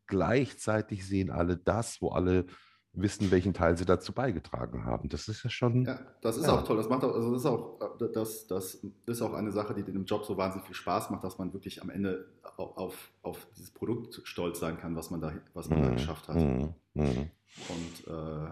gleichzeitig 0.06 1.04
sehen 1.04 1.30
alle 1.30 1.56
das, 1.56 2.00
wo 2.00 2.10
alle 2.10 2.46
wissen, 2.94 3.30
welchen 3.30 3.54
Teil 3.54 3.76
sie 3.76 3.84
dazu 3.84 4.12
beigetragen 4.12 4.84
haben. 4.84 5.08
Das 5.08 5.28
ist 5.28 5.42
ja 5.42 5.50
schon. 5.50 5.84
Ja, 5.84 5.98
das 6.20 6.36
ist 6.36 6.46
ja. 6.46 6.52
auch 6.52 6.64
toll. 6.64 6.76
Das 6.76 6.88
macht 6.88 7.04
auch, 7.04 7.14
also 7.14 7.32
das 7.32 7.40
ist 7.40 7.46
auch, 7.46 7.80
äh, 8.00 8.12
das, 8.12 8.46
das 8.46 8.86
ist 9.06 9.22
auch 9.22 9.34
eine 9.34 9.52
Sache, 9.52 9.74
die 9.74 9.82
dem 9.82 10.04
Job 10.04 10.24
so 10.24 10.36
wahnsinnig 10.36 10.66
viel 10.66 10.76
Spaß 10.76 11.10
macht, 11.10 11.24
dass 11.24 11.38
man 11.38 11.52
wirklich 11.52 11.82
am 11.82 11.90
Ende 11.90 12.26
auf, 12.56 13.10
auf 13.22 13.46
dieses 13.56 13.70
Produkt 13.70 14.20
stolz 14.24 14.60
sein 14.60 14.78
kann, 14.78 14.96
was 14.96 15.10
man 15.10 15.20
da, 15.20 15.32
was 15.54 15.68
man 15.68 15.80
mhm. 15.80 15.84
da 15.84 15.90
geschafft 15.90 16.28
hat. 16.28 16.36
Mhm. 16.36 16.74
mhm. 16.94 17.30
Und 17.68 18.08
äh, 18.08 18.50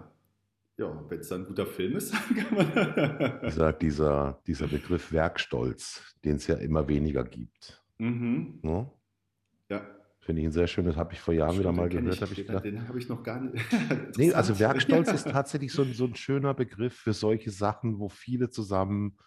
ja, 0.77 1.03
wenn 1.09 1.19
es 1.19 1.27
dann 1.27 1.41
ein 1.41 1.47
guter 1.47 1.67
Film 1.67 1.95
ist, 1.95 2.13
kann 2.35 2.55
man. 2.55 3.39
dieser, 3.45 3.73
dieser, 3.73 4.39
dieser 4.47 4.67
Begriff 4.67 5.11
Werkstolz, 5.11 6.15
den 6.23 6.37
es 6.37 6.47
ja 6.47 6.55
immer 6.55 6.87
weniger 6.87 7.23
gibt. 7.23 7.83
Mhm. 7.97 8.59
No? 8.61 8.81
Ne? 8.81 8.91
Ja. 9.69 9.81
Finde 10.23 10.41
ich 10.41 10.47
ein 10.47 10.51
sehr 10.53 10.67
schönes, 10.67 10.95
habe 10.95 11.13
ich 11.13 11.19
vor 11.19 11.33
Jahren 11.33 11.51
Stimmt, 11.51 11.65
wieder 11.65 11.71
mal 11.73 11.89
gehört. 11.89 12.21
Ich, 12.31 12.39
ich 12.39 12.47
gedacht, 12.47 12.63
den 12.63 12.87
habe 12.87 12.97
ich 12.97 13.09
noch 13.09 13.23
gar 13.23 13.41
nicht. 13.41 13.61
nee, 14.17 14.31
also 14.33 14.57
Werkstolz 14.57 15.11
ist 15.11 15.23
tatsächlich 15.29 15.73
so 15.73 15.81
ein, 15.81 15.93
so 15.93 16.05
ein 16.05 16.15
schöner 16.15 16.53
Begriff 16.53 16.95
für 16.95 17.11
solche 17.11 17.51
Sachen, 17.51 17.99
wo 17.99 18.07
viele 18.07 18.49
zusammen 18.49 19.17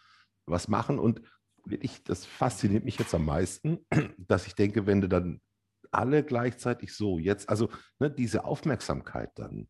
was 0.47 0.69
machen. 0.69 0.99
Und 0.99 1.21
wirklich, 1.67 2.03
das 2.05 2.25
fasziniert 2.25 2.85
mich 2.85 2.99
jetzt 2.99 3.15
am 3.15 3.27
meisten, 3.27 3.81
dass 4.17 4.47
ich 4.47 4.55
denke, 4.55 4.87
wenn 4.87 5.03
du 5.03 5.09
dann 5.09 5.43
alle 5.91 6.25
gleichzeitig 6.25 6.95
so, 6.95 7.19
jetzt, 7.19 7.49
also 7.51 7.69
ne, 7.99 8.11
diese 8.11 8.45
Aufmerksamkeit 8.45 9.31
dann, 9.35 9.69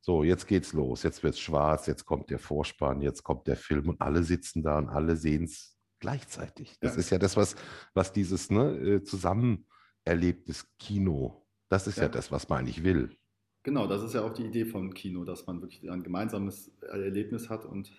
so, 0.00 0.22
jetzt 0.22 0.46
geht's 0.46 0.72
los, 0.72 1.02
jetzt 1.02 1.22
wird's 1.22 1.40
schwarz, 1.40 1.86
jetzt 1.86 2.04
kommt 2.04 2.30
der 2.30 2.38
Vorspann, 2.38 3.02
jetzt 3.02 3.24
kommt 3.24 3.46
der 3.46 3.56
Film 3.56 3.88
und 3.88 4.00
alle 4.00 4.22
sitzen 4.22 4.62
da 4.62 4.78
und 4.78 4.88
alle 4.88 5.16
sehen 5.16 5.44
es 5.44 5.76
gleichzeitig. 5.98 6.78
Das 6.80 6.94
ja. 6.94 7.00
ist 7.00 7.10
ja 7.10 7.18
das, 7.18 7.36
was, 7.36 7.56
was 7.92 8.12
dieses 8.12 8.50
ne, 8.50 8.76
äh, 8.76 9.02
zusammen 9.02 9.66
erlebtes 10.08 10.66
Kino. 10.78 11.44
Das 11.68 11.86
ist 11.86 11.98
ja, 11.98 12.04
ja 12.04 12.08
das, 12.08 12.32
was 12.32 12.48
man 12.48 12.60
eigentlich 12.60 12.82
will. 12.82 13.16
Genau, 13.62 13.86
das 13.86 14.02
ist 14.02 14.14
ja 14.14 14.22
auch 14.22 14.32
die 14.32 14.46
Idee 14.46 14.64
von 14.64 14.94
Kino, 14.94 15.24
dass 15.24 15.46
man 15.46 15.60
wirklich 15.60 15.90
ein 15.90 16.02
gemeinsames 16.02 16.72
Erlebnis 16.80 17.50
hat 17.50 17.66
und 17.66 17.92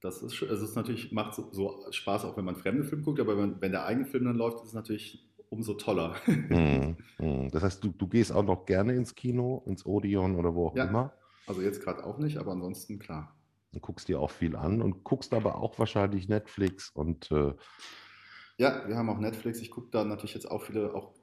das 0.00 0.22
ist, 0.22 0.42
also 0.42 0.64
es 0.64 0.70
ist 0.70 0.76
natürlich, 0.76 1.12
macht 1.12 1.34
so, 1.34 1.48
so, 1.52 1.84
Spaß, 1.90 2.24
auch 2.24 2.36
wenn 2.38 2.46
man 2.46 2.56
fremde 2.56 2.84
Filme 2.84 3.04
guckt, 3.04 3.20
aber 3.20 3.36
wenn, 3.36 3.60
wenn, 3.60 3.72
der 3.72 3.84
eigene 3.84 4.06
Film 4.06 4.24
dann 4.24 4.36
läuft, 4.36 4.60
ist 4.60 4.68
es 4.68 4.72
natürlich 4.72 5.28
umso 5.50 5.74
toller. 5.74 6.16
Mm, 6.26 6.96
mm. 7.18 7.50
Das 7.50 7.62
heißt, 7.62 7.84
du, 7.84 7.90
du 7.90 8.08
gehst 8.08 8.32
auch 8.32 8.44
noch 8.44 8.64
gerne 8.64 8.94
ins 8.94 9.14
Kino, 9.14 9.62
ins 9.66 9.84
Odeon 9.84 10.36
oder 10.36 10.54
wo 10.54 10.68
auch 10.68 10.76
ja, 10.76 10.84
immer? 10.84 11.12
Also 11.46 11.60
jetzt 11.60 11.82
gerade 11.82 12.02
auch 12.04 12.16
nicht, 12.16 12.38
aber 12.38 12.52
ansonsten 12.52 12.98
klar. 12.98 13.36
Du 13.72 13.80
guckst 13.80 14.08
dir 14.08 14.20
auch 14.20 14.30
viel 14.30 14.56
an 14.56 14.80
und 14.80 15.04
guckst 15.04 15.34
aber 15.34 15.56
auch 15.56 15.78
wahrscheinlich 15.78 16.28
Netflix 16.28 16.90
und 16.90 17.30
äh, 17.30 17.52
ja, 18.60 18.86
wir 18.86 18.94
haben 18.94 19.08
auch 19.08 19.18
Netflix. 19.18 19.58
Ich 19.60 19.70
gucke 19.70 19.88
da 19.90 20.04
natürlich 20.04 20.34
jetzt 20.34 20.50
auch 20.50 20.62
viele 20.62 20.94
auch 20.94 21.14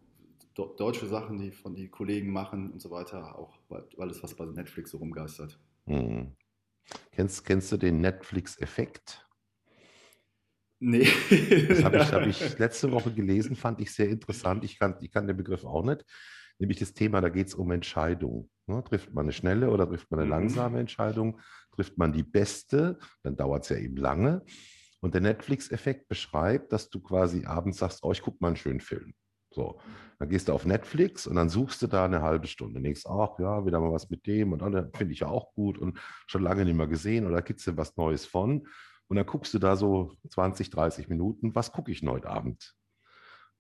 deutsche 0.56 1.06
Sachen, 1.06 1.38
die 1.38 1.52
von 1.52 1.76
die 1.76 1.88
Kollegen 1.88 2.32
machen 2.32 2.72
und 2.72 2.82
so 2.82 2.90
weiter, 2.90 3.38
auch 3.38 3.60
alles, 4.00 4.24
was 4.24 4.34
bei 4.34 4.46
Netflix 4.46 4.90
so 4.90 4.98
rumgeistert. 4.98 5.60
Hm. 5.86 6.36
Kennst, 7.12 7.46
kennst 7.46 7.72
du 7.72 7.78
den 7.78 8.02
Netflix-Effekt? 8.02 9.24
Nee. 10.80 11.08
das 11.70 11.84
habe 11.84 11.98
ich, 11.98 12.12
hab 12.12 12.22
ich 12.26 12.58
letzte 12.58 12.92
Woche 12.92 13.14
gelesen, 13.14 13.56
fand 13.56 13.82
ich 13.82 13.94
sehr 13.94 14.10
interessant. 14.10 14.64
Ich 14.64 14.80
kann, 14.80 14.96
ich 15.02 15.12
kann 15.12 15.28
den 15.28 15.38
Begriff 15.38 15.64
auch 15.64 15.84
nicht. 15.84 16.06
Nämlich 16.58 16.80
das 16.80 16.96
Thema, 16.96 17.22
da 17.22 17.30
geht 17.30 17.48
es 17.48 17.54
um 17.54 17.70
Entscheidung. 17.70 18.50
Ne? 18.66 18.84
Trifft 18.84 19.14
man 19.14 19.26
eine 19.26 19.32
schnelle 19.32 19.70
oder 19.70 19.88
trifft 19.88 20.10
man 20.10 20.22
eine 20.22 20.26
mhm. 20.26 20.32
langsame 20.32 20.80
Entscheidung? 20.80 21.40
Trifft 21.72 22.00
man 22.00 22.14
die 22.14 22.24
beste, 22.24 22.98
dann 23.22 23.36
dauert 23.36 23.64
es 23.64 23.70
ja 23.70 23.78
eben 23.78 23.98
lange. 23.98 24.44
Und 25.00 25.14
der 25.14 25.22
Netflix-Effekt 25.22 26.08
beschreibt, 26.08 26.74
dass 26.74 26.90
du 26.90 27.00
quasi 27.00 27.46
abends 27.46 27.78
sagst, 27.78 28.04
oh, 28.04 28.12
ich 28.12 28.22
gucke 28.22 28.38
mal 28.40 28.48
einen 28.48 28.58
schönen 28.58 28.82
Film. 28.82 29.14
So, 29.52 29.80
dann 30.20 30.30
gehst 30.30 30.48
du 30.48 30.54
auf 30.54 30.66
Netflix 30.66 31.26
und 31.26 31.36
dann 31.36 31.50
suchst 31.50 31.82
du 31.82 31.88
da 31.88 32.06
eine 32.06 32.22
halbe 32.22 32.48
Stunde. 32.48 32.82
Denkst, 32.82 33.06
ach 33.08 33.40
ja, 33.40 33.66
wieder 33.66 33.80
mal 33.80 33.92
was 33.92 34.10
mit 34.10 34.26
dem 34.28 34.54
und 34.54 34.62
dann 34.62 34.92
finde 34.94 35.14
ich 35.14 35.22
ja 35.22 35.28
auch 35.28 35.54
gut 35.54 35.78
und 35.78 36.00
schon 36.28 36.44
lange 36.44 36.66
nicht 36.66 36.76
mehr 36.76 36.88
gesehen 36.88 37.26
oder 37.26 37.42
gibt 37.42 37.60
es 37.60 37.66
denn 37.66 37.78
was 37.78 37.96
Neues 37.96 38.26
von? 38.26 38.68
Und 39.08 39.16
dann 39.16 39.26
guckst 39.26 39.54
du 39.54 39.60
da 39.60 39.76
so 39.76 40.14
20, 40.30 40.70
30 40.70 41.08
Minuten, 41.08 41.56
was 41.56 41.72
gucke 41.72 41.92
ich 41.92 42.04
heute 42.04 42.30
Abend? 42.30 42.76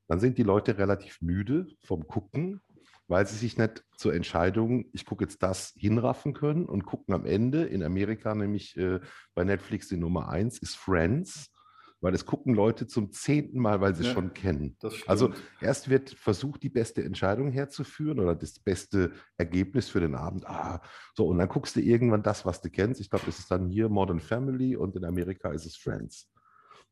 Dann 0.08 0.19
sind 0.19 0.38
die 0.38 0.43
Leute 0.43 0.78
relativ 0.78 1.21
müde 1.21 1.67
vom 1.84 2.08
Gucken 2.08 2.62
weil 3.08 3.26
sie 3.26 3.36
sich 3.36 3.58
nicht 3.58 3.84
zur 3.96 4.13
Entscheidung, 4.13 4.86
ich 4.93 5.06
gucke 5.06 5.24
jetzt 5.24 5.41
das, 5.41 5.74
hinraffen 5.78 6.34
können 6.34 6.65
und 6.65 6.86
gucken 6.86 7.13
am 7.13 7.26
Ende 7.26 7.63
in 7.63 7.84
Amerika, 7.84 8.36
nämlich 8.36 8.78
äh, 8.78 9.00
bei 9.34 9.43
Netflix 9.43 9.88
die 9.88 9.98
Nummer 9.98 10.30
eins, 10.30 10.60
ist 10.60 10.76
Friends, 10.76 11.52
weil 12.00 12.13
es 12.13 12.26
gucken 12.26 12.54
Leute 12.54 12.86
zum 12.86 13.12
zehnten 13.12 13.60
Mal, 13.60 13.82
weil 13.82 13.96
sie 13.96 14.02
es 14.02 14.08
ja, 14.08 14.13
schon 14.13 14.34
kennen. 14.34 14.78
Also 15.08 15.34
erst 15.62 15.89
wird 15.89 16.12
versucht, 16.12 16.62
die 16.62 16.70
beste 16.70 17.04
Entscheidung 17.04 17.50
herzuführen 17.52 18.20
oder 18.20 18.36
das 18.36 18.60
beste 18.60 19.13
Ergebnis 19.38 19.89
für 19.89 20.00
den 20.00 20.13
Abend. 20.15 20.46
Ah, 20.46 20.82
so, 21.15 21.28
und 21.28 21.39
dann 21.39 21.50
guckst 21.50 21.76
du 21.76 21.80
irgendwann 21.80 22.24
das, 22.24 22.46
was 22.46 22.62
du 22.62 22.70
kennst. 22.70 23.02
Ich 23.02 23.10
glaube, 23.10 23.26
das 23.26 23.39
ist 23.39 23.50
dann 23.50 23.70
hier 23.70 23.89
Modern 23.89 24.20
Family 24.20 24.76
und 24.76 24.96
in 24.96 25.06
Amerika 25.06 25.52
ist 25.52 25.65
es 25.65 25.76
Friends. 25.76 26.30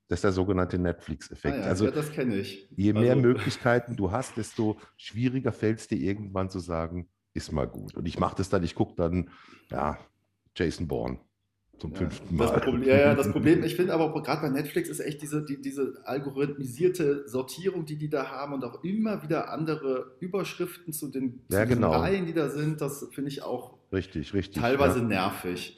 Das 0.07 0.17
ist 0.17 0.23
der 0.23 0.31
sogenannte 0.31 0.77
Netflix-Effekt. 0.77 1.55
Ah 1.55 1.61
ja, 1.61 1.65
also, 1.65 1.85
ja, 1.85 1.91
das 1.91 2.11
kenne 2.11 2.35
ich. 2.37 2.69
Je 2.75 2.93
mehr 2.93 3.13
also. 3.13 3.21
Möglichkeiten 3.21 3.95
du 3.95 4.11
hast, 4.11 4.37
desto 4.37 4.77
schwieriger 4.97 5.51
fällt 5.51 5.79
es 5.79 5.87
dir 5.87 5.97
irgendwann 5.97 6.49
zu 6.49 6.59
sagen, 6.59 7.07
ist 7.33 7.51
mal 7.51 7.67
gut. 7.67 7.95
Und 7.95 8.07
ich 8.07 8.19
mache 8.19 8.35
das 8.35 8.49
dann, 8.49 8.63
ich 8.63 8.75
gucke 8.75 8.93
dann, 8.95 9.29
ja, 9.69 9.97
Jason 10.55 10.87
Bourne 10.87 11.19
zum 11.79 11.91
ja, 11.91 11.97
fünften 11.97 12.35
Mal. 12.35 12.47
Das 12.47 12.61
Problem, 12.61 12.83
ja, 12.87 12.97
ja, 12.97 13.15
das 13.15 13.31
Problem, 13.31 13.63
ich 13.63 13.75
finde 13.75 13.93
aber 13.93 14.21
gerade 14.21 14.41
bei 14.41 14.49
Netflix 14.49 14.89
ist 14.89 14.99
echt 14.99 15.21
diese, 15.21 15.43
die, 15.43 15.61
diese 15.61 16.01
algorithmisierte 16.05 17.27
Sortierung, 17.27 17.85
die 17.85 17.97
die 17.97 18.09
da 18.09 18.29
haben 18.29 18.53
und 18.53 18.63
auch 18.63 18.83
immer 18.83 19.23
wieder 19.23 19.51
andere 19.51 20.15
Überschriften 20.19 20.93
zu 20.93 21.09
den, 21.09 21.41
ja, 21.49 21.65
genau. 21.65 21.91
Reihen, 21.91 22.25
die 22.25 22.33
da 22.33 22.49
sind, 22.49 22.81
das 22.81 23.07
finde 23.11 23.29
ich 23.29 23.43
auch 23.43 23.77
richtig, 23.91 24.33
richtig, 24.33 24.61
teilweise 24.61 25.01
nervig. 25.01 25.77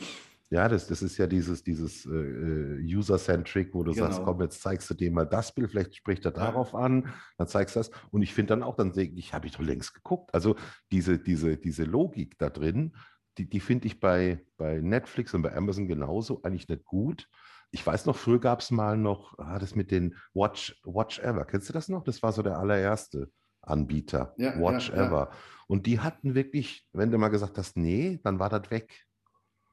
Ja, 0.50 0.70
das, 0.70 0.88
das 0.88 1.02
ist 1.02 1.18
ja 1.18 1.28
dieses, 1.28 1.62
dieses 1.64 2.06
äh, 2.06 2.80
User-Centric, 2.82 3.74
wo 3.74 3.84
du 3.84 3.92
genau. 3.92 4.06
sagst, 4.06 4.24
komm, 4.24 4.42
jetzt 4.42 4.62
zeigst 4.62 4.90
du 4.90 4.94
dir 4.94 5.12
mal 5.12 5.26
das 5.26 5.54
Bild, 5.54 5.70
vielleicht 5.70 5.96
spricht 5.96 6.24
er 6.24 6.32
darauf 6.32 6.74
an, 6.74 7.14
dann 7.38 7.48
zeigst 7.48 7.76
du 7.76 7.82
das. 7.82 7.92
Und 8.12 8.22
ich 8.22 8.34
finde 8.34 8.50
dann 8.54 8.64
auch, 8.64 8.76
dann 8.76 8.94
denke 8.94 9.20
ich, 9.20 9.34
habe 9.34 9.46
ich 9.48 9.54
doch 9.54 9.62
längst 9.62 9.94
geguckt. 9.94 10.34
Also 10.34 10.56
diese, 10.92 11.20
diese, 11.20 11.58
diese 11.58 11.84
Logik 11.84 12.38
da 12.38 12.50
drin, 12.50 12.96
die, 13.38 13.50
die 13.50 13.60
finde 13.60 13.88
ich 13.88 14.00
bei, 14.00 14.46
bei 14.56 14.80
Netflix 14.80 15.34
und 15.34 15.42
bei 15.42 15.54
Amazon 15.54 15.88
genauso 15.88 16.42
eigentlich 16.44 16.70
nicht 16.70 16.86
gut. 16.86 17.28
Ich 17.72 17.86
weiß 17.86 18.06
noch, 18.06 18.16
früher 18.16 18.40
gab 18.40 18.62
es 18.62 18.72
mal 18.72 18.98
noch 18.98 19.38
ah, 19.38 19.60
das 19.60 19.76
mit 19.76 19.92
den 19.92 20.16
Watch, 20.34 20.80
Watch 20.86 21.20
Ever. 21.20 21.44
Kennst 21.44 21.68
du 21.68 21.74
das 21.74 21.90
noch? 21.90 22.04
Das 22.04 22.24
war 22.24 22.32
so 22.32 22.42
der 22.42 22.58
allererste 22.58 23.30
Anbieter. 23.62 24.34
Ja, 24.38 24.58
Watch 24.60 24.90
ja, 24.90 25.08
Ever. 25.08 25.30
Ja. 25.30 25.38
Und 25.68 25.86
die 25.86 26.00
hatten 26.00 26.34
wirklich, 26.34 26.88
wenn 26.94 27.12
du 27.12 27.18
mal 27.18 27.28
gesagt 27.28 27.58
hast, 27.58 27.76
nee, 27.76 28.20
dann 28.24 28.40
war 28.40 28.50
das 28.50 28.72
weg. 28.72 29.07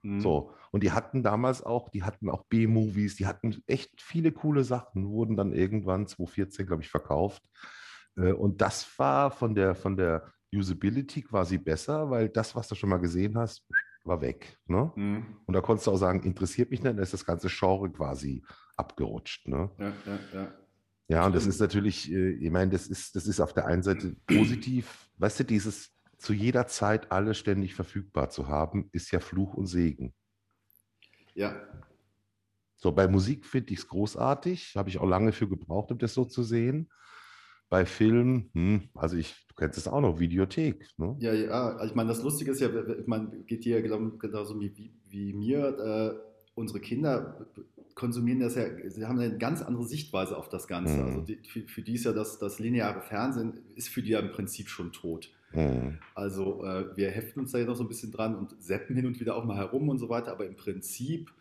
Mhm. 0.05 0.21
So. 0.21 0.53
Und 0.71 0.83
die 0.83 0.93
hatten 0.93 1.23
damals 1.23 1.63
auch, 1.63 1.89
die 1.89 2.03
hatten 2.03 2.29
auch 2.31 2.45
B-Movies, 2.45 3.17
die 3.17 3.27
hatten 3.27 3.63
echt 3.67 4.01
viele 4.01 4.33
coole 4.33 4.65
Sachen, 4.65 5.09
wurden 5.09 5.37
dann 5.37 5.53
irgendwann 5.53 6.07
2014, 6.07 6.67
glaube 6.67 6.83
ich, 6.83 6.91
verkauft. 6.91 7.43
Äh, 8.17 8.33
und 8.33 8.61
das 8.61 8.99
war 8.99 9.31
von 9.31 9.55
der, 9.55 9.75
von 9.75 9.97
der 9.97 10.33
Usability 10.53 11.23
quasi 11.23 11.59
besser, 11.59 12.11
weil 12.11 12.29
das, 12.29 12.55
was 12.55 12.69
du 12.69 12.75
schon 12.75 12.91
mal 12.91 12.99
gesehen 12.99 13.37
hast, 13.39 13.67
war 14.05 14.21
weg. 14.21 14.59
Ne? 14.67 14.93
Mhm. 14.95 15.25
Und 15.47 15.55
da 15.55 15.61
konntest 15.61 15.87
du 15.87 15.93
auch 15.93 15.97
sagen, 15.97 16.23
interessiert 16.23 16.71
mich 16.71 16.83
nicht, 16.83 16.91
dann 16.91 17.03
ist 17.03 17.15
das 17.15 17.25
ganze 17.25 17.49
Genre 17.49 17.91
quasi 17.91 18.45
abgerutscht. 18.77 19.49
Ne? 19.49 19.71
Ja, 19.79 19.93
ja, 20.07 20.19
ja. 20.33 20.55
Ja, 21.07 21.27
und 21.27 21.35
das 21.35 21.47
ist 21.47 21.61
natürlich, 21.61 22.11
äh, 22.11 22.31
ich 22.31 22.51
meine, 22.51 22.71
das 22.71 22.87
ist, 22.87 23.15
das 23.15 23.27
ist 23.27 23.41
auf 23.41 23.53
der 23.53 23.67
einen 23.67 23.83
Seite 23.83 24.17
positiv, 24.27 25.11
weißt 25.19 25.41
du, 25.41 25.45
dieses 25.45 25.94
zu 26.19 26.33
jeder 26.33 26.67
Zeit 26.67 27.13
alles 27.13 27.39
ständig 27.39 27.75
verfügbar 27.75 28.31
zu 28.31 28.49
haben, 28.49 28.89
ist 28.93 29.11
ja 29.11 29.21
Fluch 29.21 29.55
und 29.55 29.67
Segen. 29.67 30.15
Ja. 31.35 31.55
So, 32.77 32.93
bei 32.93 33.09
Musik 33.09 33.47
finde 33.47 33.73
ich 33.73 33.81
es 33.81 33.89
großartig, 33.89 34.77
habe 34.77 34.89
ich 34.89 34.99
auch 34.99 35.09
lange 35.09 35.33
für 35.33 35.49
gebraucht, 35.49 35.91
um 35.91 35.99
das 35.99 36.15
so 36.15 36.25
zu 36.25 36.43
sehen. 36.43 36.91
Bei 37.71 37.87
Filmen, 37.87 38.51
hm, 38.53 38.91
also 38.95 39.17
ich, 39.17 39.47
du 39.49 39.55
kennst 39.55 39.79
es 39.79 39.89
auch 39.89 40.01
noch, 40.01 40.21
Videothek. 40.21 40.87
Ne? 40.99 41.17
Ja, 41.19 41.33
ja, 41.33 41.77
also 41.77 41.87
ich 41.87 41.95
meine, 41.95 42.11
das 42.11 42.23
Lustige 42.23 42.51
ist 42.51 42.61
ja, 42.61 42.69
ich 42.69 43.07
meine, 43.07 43.31
geht 43.47 43.65
dir 43.65 43.81
ja 43.81 43.83
genauso 43.83 44.61
wie, 44.61 44.93
wie 45.09 45.33
mir, 45.33 45.69
äh, 45.79 46.35
unsere 46.55 46.81
Kinder 46.81 47.47
konsumieren 47.95 48.41
das 48.41 48.57
ja, 48.57 48.65
sie 48.89 49.07
haben 49.07 49.19
eine 49.19 49.39
ganz 49.39 49.63
andere 49.63 49.85
Sichtweise 49.85 50.37
auf 50.37 50.49
das 50.49 50.67
Ganze. 50.67 50.95
Mhm. 50.95 51.05
Also 51.05 51.21
die, 51.23 51.37
für, 51.49 51.63
für, 51.63 51.83
die 51.83 51.95
ist 51.95 52.05
ja 52.05 52.13
das, 52.13 52.39
das 52.39 52.59
lineare 52.59 53.03
Fernsehen, 53.03 53.59
ist 53.77 53.89
für 53.89 54.03
die 54.03 54.11
ja 54.11 54.21
im 54.21 54.33
Prinzip 54.33 54.69
schon 54.69 54.93
tot. 54.93 55.31
Mhm. 55.55 55.99
Also 56.15 56.65
äh, 56.65 56.97
wir 56.97 57.11
heften 57.11 57.41
uns 57.41 57.53
da 57.53 57.59
ja 57.59 57.65
noch 57.65 57.77
so 57.77 57.85
ein 57.85 57.89
bisschen 57.89 58.13
dran 58.13 58.37
und 58.37 58.55
seppen 58.63 58.97
hin 58.97 59.07
und 59.07 59.21
wieder 59.21 59.37
auch 59.37 59.45
mal 59.45 59.57
herum 59.57 59.89
und 59.89 59.99
so 59.99 60.09
weiter, 60.09 60.33
aber 60.33 60.47
im 60.47 60.57
Prinzip 60.57 61.33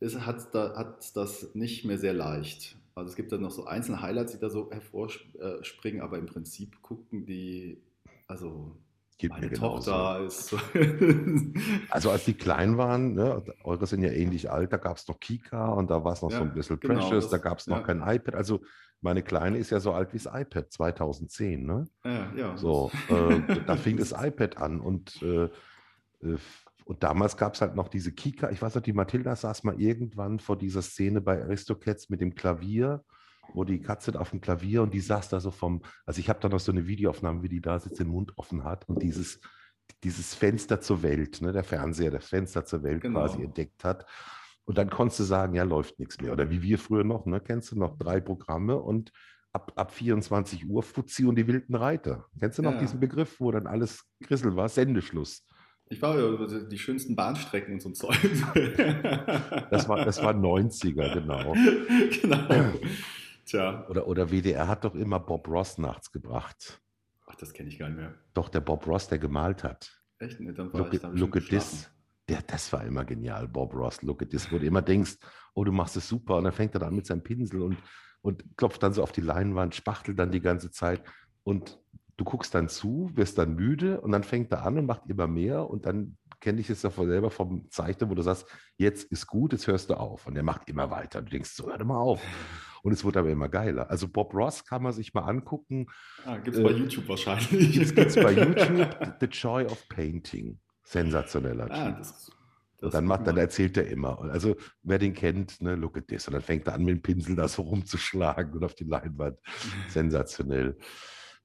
ist, 0.00 0.26
hat, 0.26 0.54
da, 0.54 0.76
hat 0.76 1.16
das 1.16 1.54
nicht 1.54 1.84
mehr 1.84 1.98
sehr 1.98 2.12
leicht. 2.12 2.76
Also 2.94 3.10
es 3.10 3.16
gibt 3.16 3.32
dann 3.32 3.42
noch 3.42 3.50
so 3.50 3.66
einzelne 3.66 4.00
Highlights, 4.00 4.32
die 4.32 4.38
da 4.38 4.48
so 4.48 4.70
hervorspringen, 4.70 6.00
aber 6.00 6.18
im 6.18 6.26
Prinzip 6.26 6.80
gucken 6.82 7.26
die, 7.26 7.78
also 8.26 8.76
Geht 9.18 9.30
Meine 9.30 9.50
Tochter 9.50 10.20
ist. 10.26 10.54
also 11.90 12.10
als 12.10 12.26
die 12.26 12.34
klein 12.34 12.76
waren, 12.76 13.14
ne, 13.14 13.42
eure 13.64 13.86
sind 13.86 14.02
ja 14.02 14.10
ähnlich 14.10 14.50
alt, 14.50 14.74
da 14.74 14.76
gab 14.76 14.98
es 14.98 15.08
noch 15.08 15.18
Kika 15.18 15.68
und 15.68 15.88
da 15.88 16.04
war 16.04 16.12
es 16.12 16.20
noch 16.20 16.30
ja, 16.30 16.36
so 16.36 16.44
ein 16.44 16.52
bisschen 16.52 16.78
genau, 16.80 17.00
Precious, 17.00 17.24
das, 17.24 17.30
da 17.30 17.38
gab 17.38 17.58
es 17.58 17.66
noch 17.66 17.78
ja. 17.78 17.82
kein 17.82 18.02
iPad. 18.06 18.34
Also 18.34 18.60
meine 19.00 19.22
Kleine 19.22 19.58
ist 19.58 19.70
ja 19.70 19.80
so 19.80 19.92
alt 19.92 20.12
wie 20.12 20.18
das 20.18 20.26
iPad, 20.32 20.72
2010, 20.72 21.64
ne? 21.64 21.88
Ja, 22.04 22.32
ja. 22.34 22.56
So, 22.56 22.90
äh, 23.08 23.60
da 23.66 23.76
fing 23.76 23.96
das 23.96 24.12
iPad 24.12 24.58
an 24.58 24.80
und, 24.80 25.22
äh, 25.22 25.44
äh 26.22 26.38
und 26.84 27.02
damals 27.02 27.36
gab 27.36 27.54
es 27.54 27.60
halt 27.60 27.74
noch 27.74 27.88
diese 27.88 28.12
Kika. 28.12 28.50
Ich 28.50 28.62
weiß 28.62 28.76
noch, 28.76 28.82
die 28.82 28.92
Mathilda 28.92 29.34
saß 29.34 29.64
mal 29.64 29.80
irgendwann 29.80 30.38
vor 30.38 30.56
dieser 30.56 30.82
Szene 30.82 31.20
bei 31.20 31.42
Aristocats 31.42 32.08
mit 32.10 32.20
dem 32.20 32.36
Klavier 32.36 33.02
wo 33.54 33.64
die 33.64 33.80
Katze 33.80 34.18
auf 34.18 34.30
dem 34.30 34.40
Klavier 34.40 34.82
und 34.82 34.92
die 34.92 35.00
saß 35.00 35.28
da 35.28 35.40
so 35.40 35.50
vom, 35.50 35.82
also 36.04 36.20
ich 36.20 36.28
habe 36.28 36.40
da 36.40 36.48
noch 36.48 36.60
so 36.60 36.72
eine 36.72 36.86
Videoaufnahme, 36.86 37.42
wie 37.42 37.48
die 37.48 37.60
da 37.60 37.78
sitzt, 37.78 38.00
den 38.00 38.08
Mund 38.08 38.32
offen 38.36 38.64
hat 38.64 38.88
und 38.88 39.02
dieses, 39.02 39.40
dieses 40.02 40.34
Fenster 40.34 40.80
zur 40.80 41.02
Welt, 41.02 41.40
ne, 41.40 41.52
der 41.52 41.64
Fernseher, 41.64 42.10
das 42.10 42.28
Fenster 42.28 42.64
zur 42.64 42.82
Welt 42.82 43.02
genau. 43.02 43.20
quasi 43.20 43.42
entdeckt 43.42 43.84
hat. 43.84 44.06
Und 44.66 44.78
dann 44.78 44.90
konntest 44.90 45.20
du 45.20 45.24
sagen, 45.24 45.54
ja, 45.54 45.62
läuft 45.62 45.98
nichts 45.98 46.20
mehr. 46.20 46.32
Oder 46.32 46.50
wie 46.50 46.60
wir 46.60 46.78
früher 46.78 47.04
noch, 47.04 47.24
ne, 47.24 47.40
kennst 47.40 47.70
du 47.70 47.78
noch 47.78 47.96
drei 47.96 48.20
Programme 48.20 48.76
und 48.76 49.12
ab, 49.52 49.72
ab 49.76 49.92
24 49.92 50.68
Uhr 50.68 50.82
Fuzzi 50.82 51.24
und 51.24 51.36
die 51.36 51.46
wilden 51.46 51.74
Reiter. 51.74 52.26
Kennst 52.38 52.58
du 52.58 52.62
noch 52.62 52.72
ja. 52.72 52.80
diesen 52.80 53.00
Begriff, 53.00 53.40
wo 53.40 53.52
dann 53.52 53.66
alles 53.66 54.04
Grissel 54.22 54.56
war? 54.56 54.68
Sendeschluss. 54.68 55.46
Ich 55.88 56.02
war 56.02 56.18
ja 56.18 56.60
die 56.68 56.78
schönsten 56.78 57.14
Bahnstrecken 57.14 57.74
und 57.74 57.80
so 57.80 57.90
ein 57.90 57.94
Zeug. 57.94 58.18
das 59.70 59.88
war, 59.88 60.04
das 60.04 60.20
war 60.20 60.34
90er, 60.34 61.14
genau. 61.14 61.52
genau. 62.20 62.72
Tja. 63.44 63.86
Oder, 63.88 64.08
oder 64.08 64.30
WDR 64.32 64.66
hat 64.66 64.84
doch 64.84 64.96
immer 64.96 65.20
Bob 65.20 65.46
Ross 65.46 65.78
nachts 65.78 66.10
gebracht. 66.10 66.82
Ach, 67.26 67.36
das 67.36 67.52
kenne 67.52 67.68
ich 67.68 67.78
gar 67.78 67.88
nicht 67.88 67.98
mehr. 67.98 68.14
Doch, 68.34 68.48
der 68.48 68.60
Bob 68.60 68.84
Ross, 68.88 69.06
der 69.06 69.18
gemalt 69.18 69.62
hat. 69.62 70.02
Echt? 70.18 70.40
Nee, 70.40 70.52
dann 70.52 70.72
war 70.72 70.80
look, 70.80 70.92
ich 70.92 71.04
at, 71.04 71.14
look 71.14 71.36
at 71.36 71.44
this. 71.46 71.88
Der, 72.28 72.42
das 72.42 72.72
war 72.72 72.84
immer 72.84 73.04
genial, 73.04 73.46
Bob 73.46 73.74
Ross. 73.74 74.02
Look 74.02 74.22
at 74.22 74.30
this, 74.30 74.50
wo 74.50 74.58
du 74.58 74.66
immer 74.66 74.82
denkst, 74.82 75.16
oh, 75.54 75.64
du 75.64 75.72
machst 75.72 75.96
es 75.96 76.08
super. 76.08 76.36
Und 76.36 76.44
dann 76.44 76.52
fängt 76.52 76.74
er 76.74 76.82
an 76.82 76.94
mit 76.94 77.06
seinem 77.06 77.22
Pinsel 77.22 77.62
und, 77.62 77.76
und 78.22 78.44
klopft 78.56 78.82
dann 78.82 78.92
so 78.92 79.02
auf 79.02 79.12
die 79.12 79.20
Leinwand, 79.20 79.74
spachtelt 79.74 80.18
dann 80.18 80.32
die 80.32 80.40
ganze 80.40 80.70
Zeit. 80.70 81.02
Und 81.44 81.78
du 82.16 82.24
guckst 82.24 82.54
dann 82.54 82.68
zu, 82.68 83.10
wirst 83.14 83.38
dann 83.38 83.54
müde 83.54 84.00
und 84.00 84.12
dann 84.12 84.24
fängt 84.24 84.50
er 84.52 84.64
an 84.64 84.78
und 84.78 84.86
macht 84.86 85.02
immer 85.08 85.26
mehr 85.26 85.68
und 85.68 85.86
dann 85.86 86.16
kenne 86.40 86.60
ich 86.60 86.70
es 86.70 86.82
ja 86.82 86.90
selber 86.90 87.30
vom 87.30 87.70
Zeichner, 87.70 88.10
wo 88.10 88.14
du 88.14 88.22
sagst, 88.22 88.46
jetzt 88.76 89.10
ist 89.10 89.26
gut, 89.26 89.52
jetzt 89.52 89.66
hörst 89.66 89.90
du 89.90 89.94
auf. 89.94 90.26
Und 90.26 90.36
er 90.36 90.42
macht 90.42 90.68
immer 90.68 90.90
weiter. 90.90 91.22
Du 91.22 91.30
denkst, 91.30 91.50
so 91.50 91.68
hör 91.68 91.78
doch 91.78 91.86
mal 91.86 91.98
auf. 91.98 92.22
Und 92.82 92.92
es 92.92 93.04
wird 93.04 93.16
aber 93.16 93.30
immer 93.30 93.48
geiler. 93.48 93.90
Also 93.90 94.06
Bob 94.06 94.34
Ross 94.34 94.64
kann 94.64 94.82
man 94.82 94.92
sich 94.92 95.12
mal 95.14 95.22
angucken. 95.22 95.86
Ah, 96.24 96.36
gibt 96.36 96.56
es 96.56 96.62
bei 96.62 96.70
äh, 96.70 96.76
YouTube 96.76 97.08
wahrscheinlich. 97.08 97.74
Jetzt 97.74 97.96
gibt 97.96 98.08
es 98.08 98.14
bei 98.14 98.32
YouTube 98.32 99.16
The 99.18 99.26
Joy 99.26 99.64
of 99.64 99.88
Painting. 99.88 100.58
Sensationeller 100.86 101.68
ah, 101.70 101.86
Typ. 101.86 101.98
Das, 101.98 102.30
das 102.78 102.92
dann, 102.92 103.04
macht, 103.04 103.26
dann 103.26 103.36
erzählt 103.36 103.76
er 103.76 103.88
immer. 103.88 104.20
Also 104.20 104.56
wer 104.82 104.98
den 104.98 105.14
kennt, 105.14 105.60
ne, 105.60 105.74
look 105.74 105.98
at 105.98 106.08
this. 106.08 106.28
Und 106.28 106.34
dann 106.34 106.42
fängt 106.42 106.66
er 106.68 106.74
an, 106.74 106.84
mit 106.84 106.94
dem 106.96 107.02
Pinsel 107.02 107.34
da 107.36 107.48
so 107.48 107.62
rumzuschlagen 107.62 108.54
und 108.54 108.64
auf 108.64 108.74
die 108.74 108.84
Leinwand. 108.84 109.38
Sensationell. 109.88 110.78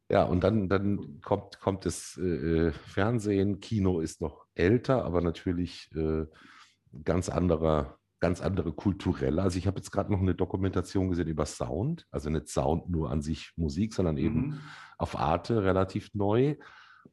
Ja, 0.10 0.24
und 0.24 0.44
dann, 0.44 0.70
dann 0.70 1.22
kommt, 1.22 1.60
kommt 1.60 1.86
das 1.86 2.20
äh, 2.22 2.68
äh, 2.68 2.72
Fernsehen. 2.72 3.60
Kino 3.62 4.00
ist 4.00 4.22
noch 4.22 4.46
älter, 4.56 5.04
aber 5.06 5.22
natürlich 5.22 5.90
äh, 5.96 6.26
ganz 7.04 7.30
anderer 7.30 7.98
ganz 8.20 8.40
andere 8.40 8.72
kulturelle. 8.72 9.42
Also 9.42 9.58
ich 9.58 9.66
habe 9.66 9.78
jetzt 9.78 9.90
gerade 9.90 10.12
noch 10.12 10.20
eine 10.20 10.36
Dokumentation 10.36 11.10
gesehen 11.10 11.28
über 11.28 11.48
Sound, 11.48 12.06
also 12.12 12.30
nicht 12.30 12.50
Sound 12.50 12.88
nur 12.88 13.10
an 13.10 13.24
sich 13.24 13.52
Musik, 13.56 13.96
sondern 13.96 14.18
eben 14.18 14.42
mhm. 14.42 14.60
auf 15.00 15.18
Arte 15.18 15.64
relativ 15.64 16.14
neu 16.14 16.56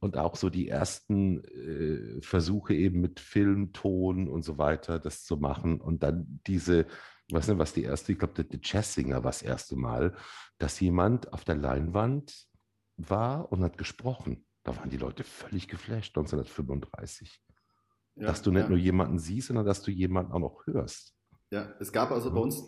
und 0.00 0.16
auch 0.16 0.36
so 0.36 0.50
die 0.50 0.68
ersten 0.68 1.44
äh, 1.44 2.20
Versuche 2.22 2.74
eben 2.74 3.00
mit 3.00 3.20
Film, 3.20 3.72
Ton 3.72 4.28
und 4.28 4.42
so 4.42 4.58
weiter, 4.58 4.98
das 4.98 5.24
zu 5.24 5.36
machen 5.36 5.80
und 5.80 6.02
dann 6.02 6.40
diese, 6.46 6.86
ich 7.26 7.34
weiß 7.34 7.48
nicht, 7.48 7.58
was 7.58 7.72
die 7.72 7.84
erste, 7.84 8.12
ich 8.12 8.18
glaube, 8.18 8.34
der, 8.34 8.44
der 8.44 8.60
Jazzsinger 8.62 9.16
war 9.16 9.30
das 9.30 9.42
erste 9.42 9.76
Mal, 9.76 10.16
dass 10.58 10.80
jemand 10.80 11.32
auf 11.32 11.44
der 11.44 11.56
Leinwand 11.56 12.46
war 12.96 13.50
und 13.52 13.62
hat 13.62 13.78
gesprochen. 13.78 14.44
Da 14.64 14.76
waren 14.76 14.90
die 14.90 14.96
Leute 14.96 15.24
völlig 15.24 15.68
geflasht, 15.68 16.16
1935. 16.16 17.40
Ja, 18.16 18.26
dass 18.26 18.42
du 18.42 18.50
nicht 18.50 18.64
ja. 18.64 18.68
nur 18.68 18.78
jemanden 18.78 19.18
siehst, 19.18 19.48
sondern 19.48 19.66
dass 19.66 19.82
du 19.82 19.90
jemanden 19.90 20.32
auch 20.32 20.40
noch 20.40 20.66
hörst. 20.66 21.14
Ja, 21.50 21.72
es 21.80 21.92
gab 21.92 22.10
also 22.10 22.30
bei 22.30 22.40
uns 22.40 22.64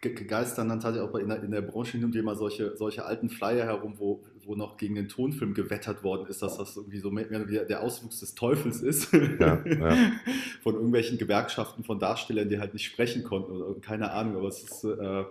geistern 0.00 0.68
dann 0.68 0.80
tatsächlich 0.80 1.10
auch 1.10 1.18
in 1.18 1.28
der, 1.28 1.42
in 1.42 1.50
der 1.50 1.62
Branche 1.62 1.92
hin 1.92 2.04
und 2.04 2.14
wieder 2.14 2.24
mal 2.24 2.36
solche, 2.36 2.76
solche 2.76 3.04
alten 3.04 3.30
Flyer 3.30 3.64
herum, 3.64 3.94
wo, 3.96 4.22
wo 4.44 4.54
noch 4.54 4.76
gegen 4.76 4.94
den 4.94 5.08
Tonfilm 5.08 5.54
gewettert 5.54 6.04
worden 6.04 6.26
ist, 6.28 6.42
dass 6.42 6.58
das 6.58 6.76
irgendwie 6.76 6.98
so 6.98 7.10
mehr 7.10 7.26
der 7.26 7.82
Auswuchs 7.82 8.20
des 8.20 8.34
Teufels 8.34 8.80
ist. 8.82 9.12
Ja, 9.12 9.64
ja. 9.66 9.96
Von 10.62 10.74
irgendwelchen 10.74 11.18
Gewerkschaften 11.18 11.84
von 11.84 11.98
Darstellern, 11.98 12.48
die 12.48 12.58
halt 12.58 12.74
nicht 12.74 12.84
sprechen 12.84 13.24
konnten 13.24 13.52
oder 13.52 13.80
keine 13.80 14.10
Ahnung, 14.10 14.36
aber 14.36 14.48
es 14.48 14.62
ist, 14.62 14.84
äh, 14.84 15.24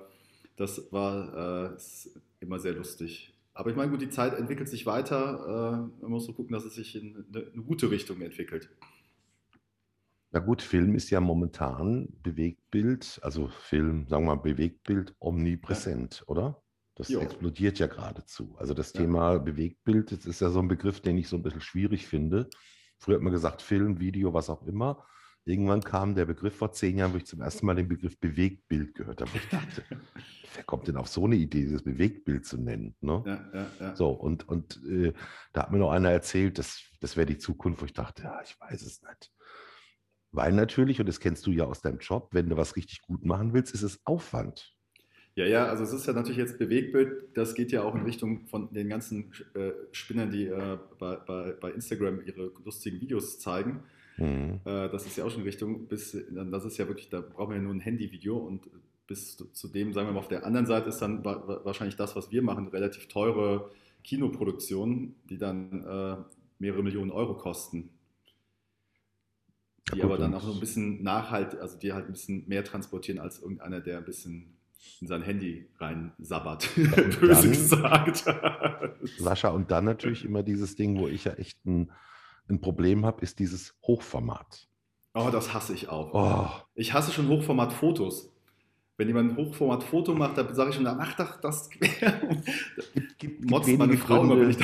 das 0.56 0.92
war 0.92 1.76
äh, 1.76 1.78
immer 2.40 2.60
sehr 2.60 2.74
lustig. 2.74 3.34
Aber 3.54 3.70
ich 3.70 3.76
meine, 3.76 3.92
gut, 3.92 4.02
die 4.02 4.10
Zeit 4.10 4.34
entwickelt 4.34 4.70
sich 4.70 4.86
weiter. 4.86 5.90
Äh, 6.00 6.02
man 6.02 6.12
muss 6.12 6.26
so 6.26 6.34
gucken, 6.34 6.54
dass 6.54 6.64
es 6.64 6.76
sich 6.76 6.96
in 6.96 7.26
eine, 7.34 7.46
eine 7.54 7.64
gute 7.64 7.90
Richtung 7.92 8.22
entwickelt. 8.22 8.70
Na 10.32 10.40
gut, 10.40 10.62
Film 10.62 10.96
ist 10.96 11.10
ja 11.10 11.22
momentan 11.22 12.10
Bewegtbild, 12.22 13.20
also 13.24 13.48
Film, 13.48 14.08
sagen 14.08 14.26
wir 14.26 14.36
mal 14.36 14.42
Bewegtbild 14.42 15.16
omnipräsent, 15.20 16.20
ja. 16.20 16.28
oder? 16.28 16.64
Das 16.96 17.10
jo. 17.10 17.20
explodiert 17.20 17.80
ja 17.80 17.88
geradezu. 17.88 18.56
Also 18.58 18.74
das 18.74 18.92
ja. 18.94 19.02
Thema 19.02 19.38
Bewegtbild, 19.38 20.12
das 20.12 20.26
ist 20.26 20.42
ja 20.42 20.50
so 20.50 20.60
ein 20.60 20.68
Begriff, 20.68 21.00
den 21.00 21.18
ich 21.18 21.30
so 21.30 21.36
ein 21.36 21.44
bisschen 21.44 21.62
schwierig 21.62 22.08
finde. 22.08 22.50
Früher 22.98 23.16
hat 23.16 23.22
man 23.22 23.32
gesagt 23.32 23.62
Film, 23.62 24.00
Video, 24.00 24.34
was 24.34 24.50
auch 24.50 24.64
immer. 24.64 25.06
Irgendwann 25.46 25.82
kam 25.82 26.14
der 26.14 26.26
Begriff 26.26 26.58
vor 26.58 26.74
zehn 26.74 26.98
Jahren, 26.98 27.14
wo 27.14 27.18
ich 27.18 27.26
zum 27.26 27.42
ersten 27.42 27.66
Mal 27.66 27.76
den 27.76 27.88
Begriff 27.88 28.20
Bewegtbild 28.20 28.96
gehört 28.96 29.22
habe. 29.22 29.32
Ich 29.36 29.48
dachte, 29.48 29.84
wer 30.56 30.64
kommt 30.66 30.90
denn 30.90 30.98
auf 30.98 31.08
so 31.08 31.24
eine 31.24 31.36
Idee, 31.36 31.62
dieses 31.62 31.84
Bewegtbild 31.84 32.46
zu 32.46 32.58
nennen? 32.58 32.96
Ne? 33.00 33.24
Ja, 33.26 33.50
ja, 33.54 33.68
ja. 33.80 33.96
So, 33.96 34.10
und, 34.10 34.50
und 34.50 34.84
äh, 34.86 35.14
da 35.54 35.62
hat 35.62 35.72
mir 35.72 35.78
noch 35.78 35.92
einer 35.92 36.12
erzählt, 36.12 36.58
das, 36.58 36.82
das 37.00 37.16
wäre 37.16 37.28
die 37.28 37.38
Zukunft, 37.38 37.82
wo 37.82 37.86
ich 37.86 37.94
dachte, 37.94 38.24
ja, 38.24 38.42
ich 38.44 38.60
weiß 38.60 38.82
es 38.82 39.02
nicht. 39.04 39.32
Weil 40.32 40.54
natürlich, 40.54 41.00
und 41.00 41.08
das 41.08 41.20
kennst 41.20 41.46
du 41.48 41.52
ja 41.52 41.66
aus 41.66 41.82
deinem 41.82 42.00
Job, 42.00 42.30
wenn 42.32 42.50
du 42.50 42.58
was 42.58 42.76
richtig 42.76 43.02
gut 43.02 43.26
machen 43.26 43.54
willst, 43.54 43.74
ist 43.74 43.84
es 43.84 44.00
Aufwand. 44.06 44.74
Ja, 45.36 45.46
ja, 45.46 45.66
also 45.68 45.84
es 45.84 45.94
ist 45.94 46.08
ja 46.08 46.14
natürlich 46.14 46.40
jetzt 46.40 46.58
Bewegbild, 46.58 47.38
das 47.38 47.54
geht 47.54 47.72
ja 47.72 47.84
auch 47.84 47.94
in 47.94 48.02
Richtung 48.02 48.48
von 48.48 48.74
den 48.74 48.90
ganzen 48.90 49.32
äh, 49.54 49.72
Spinnern, 49.92 50.32
die 50.32 50.48
äh, 50.48 50.80
bei, 50.98 51.16
bei, 51.16 51.52
bei, 51.52 51.72
Instagram 51.72 52.22
ihre 52.26 52.52
lustigen 52.66 53.00
Videos 53.00 53.38
zeigen. 53.38 53.84
Mhm. 54.18 54.62
Äh, 54.66 54.90
das 54.90 55.06
ist 55.06 55.16
ja 55.16 55.26
auch 55.26 55.30
schon 55.30 55.42
in 55.42 55.46
Richtung, 55.46 55.88
bis, 55.88 56.18
das 56.32 56.66
ist 56.66 56.80
ja 56.80 56.88
wirklich, 56.88 57.10
da 57.10 57.22
brauchen 57.22 57.52
wir 57.52 57.58
ja 57.58 57.62
nur 57.62 57.74
ein 57.74 57.80
Handyvideo 57.80 58.36
und 58.36 58.68
bis 59.06 59.38
zu 59.38 59.68
dem, 59.68 59.94
sagen 59.94 60.08
wir 60.08 60.14
mal, 60.14 60.20
auf 60.20 60.28
der 60.28 60.44
anderen 60.44 60.66
Seite 60.66 60.90
ist 60.90 61.00
dann 61.04 61.24
wahrscheinlich 61.24 61.96
das, 61.96 62.16
was 62.16 62.32
wir 62.32 62.42
machen, 62.42 62.68
relativ 62.70 63.08
teure 63.08 63.70
Kinoproduktionen, 64.04 65.16
die 65.30 65.38
dann 65.38 65.86
äh, 65.86 66.16
mehrere 66.58 66.82
Millionen 66.82 67.12
Euro 67.12 67.36
kosten. 67.36 67.90
Die 69.94 70.00
ja, 70.00 70.06
aber 70.06 70.18
dann 70.18 70.34
auch 70.34 70.44
so 70.44 70.52
ein 70.52 70.60
bisschen 70.60 71.02
nachhalt, 71.02 71.58
also 71.60 71.78
die 71.78 71.94
halt 71.94 72.08
ein 72.08 72.12
bisschen 72.12 72.48
mehr 72.48 72.64
transportieren 72.64 73.20
als 73.20 73.40
irgendeiner, 73.40 73.80
der 73.80 74.00
ein 74.00 74.06
bisschen 74.06 74.58
in 75.02 75.08
sein 75.08 75.22
Handy 75.22 75.68
rein 75.80 76.12
sabbert, 76.18 76.70
böse 77.20 77.50
gesagt. 77.50 78.26
Sascha, 79.18 79.50
und 79.50 79.72
dann 79.72 79.86
natürlich 79.86 80.26
immer 80.26 80.44
dieses 80.44 80.76
Ding, 80.76 81.00
wo 81.00 81.08
ich 81.08 81.26
ja 81.26 81.34
echt 81.34 81.66
ein, 81.66 81.92
ein 82.50 82.60
Problem 82.60 83.06
habe, 83.06 83.22
ist 83.22 83.40
dieses 83.40 83.76
Hochformat. 83.84 84.68
Oh, 85.14 85.30
das 85.32 85.54
hasse 85.54 85.74
ich 85.74 85.90
auch. 85.90 86.14
Oh. 86.14 86.62
Ich 86.76 86.94
hasse 86.94 87.12
schon 87.12 87.28
Hochformat-Fotos. 87.28 88.34
Wenn 88.98 89.08
jemand 89.08 89.32
ein 89.32 89.38
Hochformat-Foto 89.38 90.14
macht, 90.14 90.38
dann 90.38 90.54
sage 90.54 90.72
ich 90.72 90.76
schon, 90.76 90.86
doch 90.86 91.42
das 91.42 91.70
quer. 91.72 92.44
Gibt, 93.18 93.48
gibt, 93.48 93.66
gibt 93.66 93.80
meine 93.80 93.98
Frau 93.98 94.22
Gründe, 94.28 94.56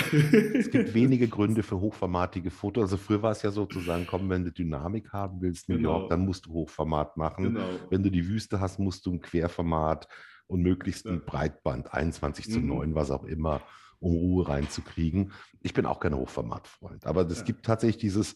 Es 0.57 0.69
gibt 0.69 0.93
wenige 0.93 1.27
Gründe 1.27 1.63
für 1.63 1.79
hochformatige 1.79 2.51
Fotos. 2.51 2.83
Also 2.83 2.97
früher 2.97 3.21
war 3.21 3.31
es 3.31 3.41
ja 3.41 3.51
sozusagen, 3.51 4.05
komm, 4.05 4.29
wenn 4.29 4.43
du 4.43 4.51
Dynamik 4.51 5.11
haben 5.11 5.41
willst, 5.41 5.69
New 5.69 5.77
genau. 5.77 5.99
York, 5.99 6.09
dann 6.09 6.25
musst 6.25 6.45
du 6.45 6.53
Hochformat 6.53 7.17
machen. 7.17 7.55
Genau. 7.55 7.65
Wenn 7.89 8.03
du 8.03 8.11
die 8.11 8.27
Wüste 8.27 8.59
hast, 8.59 8.79
musst 8.79 9.05
du 9.05 9.13
ein 9.13 9.21
Querformat 9.21 10.07
und 10.47 10.61
möglichst 10.61 11.07
ein 11.07 11.15
ja. 11.15 11.21
Breitband, 11.25 11.93
21 11.93 12.51
zu 12.51 12.59
9, 12.59 12.89
mhm. 12.89 12.95
was 12.95 13.09
auch 13.09 13.23
immer, 13.23 13.61
um 13.99 14.13
Ruhe 14.13 14.47
reinzukriegen. 14.47 15.31
Ich 15.61 15.73
bin 15.73 15.85
auch 15.85 15.99
kein 15.99 16.15
Hochformatfreund, 16.15 17.07
aber 17.07 17.21
es 17.21 17.39
ja. 17.39 17.45
gibt 17.45 17.65
tatsächlich 17.65 17.97
dieses 17.97 18.35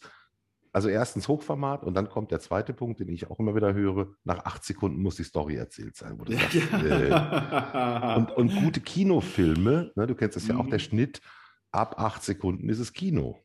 also 0.74 0.90
erstens 0.90 1.28
Hochformat 1.28 1.84
und 1.84 1.94
dann 1.94 2.10
kommt 2.10 2.32
der 2.32 2.40
zweite 2.40 2.74
Punkt, 2.74 3.00
den 3.00 3.10
ich 3.10 3.30
auch 3.30 3.40
immer 3.40 3.56
wieder 3.56 3.74
höre. 3.74 4.14
Nach 4.24 4.46
acht 4.46 4.64
Sekunden 4.64 5.02
muss 5.02 5.16
die 5.16 5.24
Story 5.24 5.56
erzählt 5.56 5.96
sein. 5.96 6.20
Sagst, 6.28 6.56
äh, 6.56 8.16
und, 8.18 8.32
und, 8.32 8.56
gute 8.64 8.82
Kinofilme, 8.82 9.92
ne, 9.96 10.08
du 10.08 10.16
kennst 10.16 10.36
das 10.36 10.48
ja 10.48 10.56
auch, 10.56 10.68
der 10.68 10.80
mhm. 10.80 10.84
Schnitt 10.84 11.22
ab 11.72 12.00
acht 12.00 12.24
Sekunden 12.24 12.70
ist 12.70 12.80
es 12.80 12.94
Kino. 12.94 13.44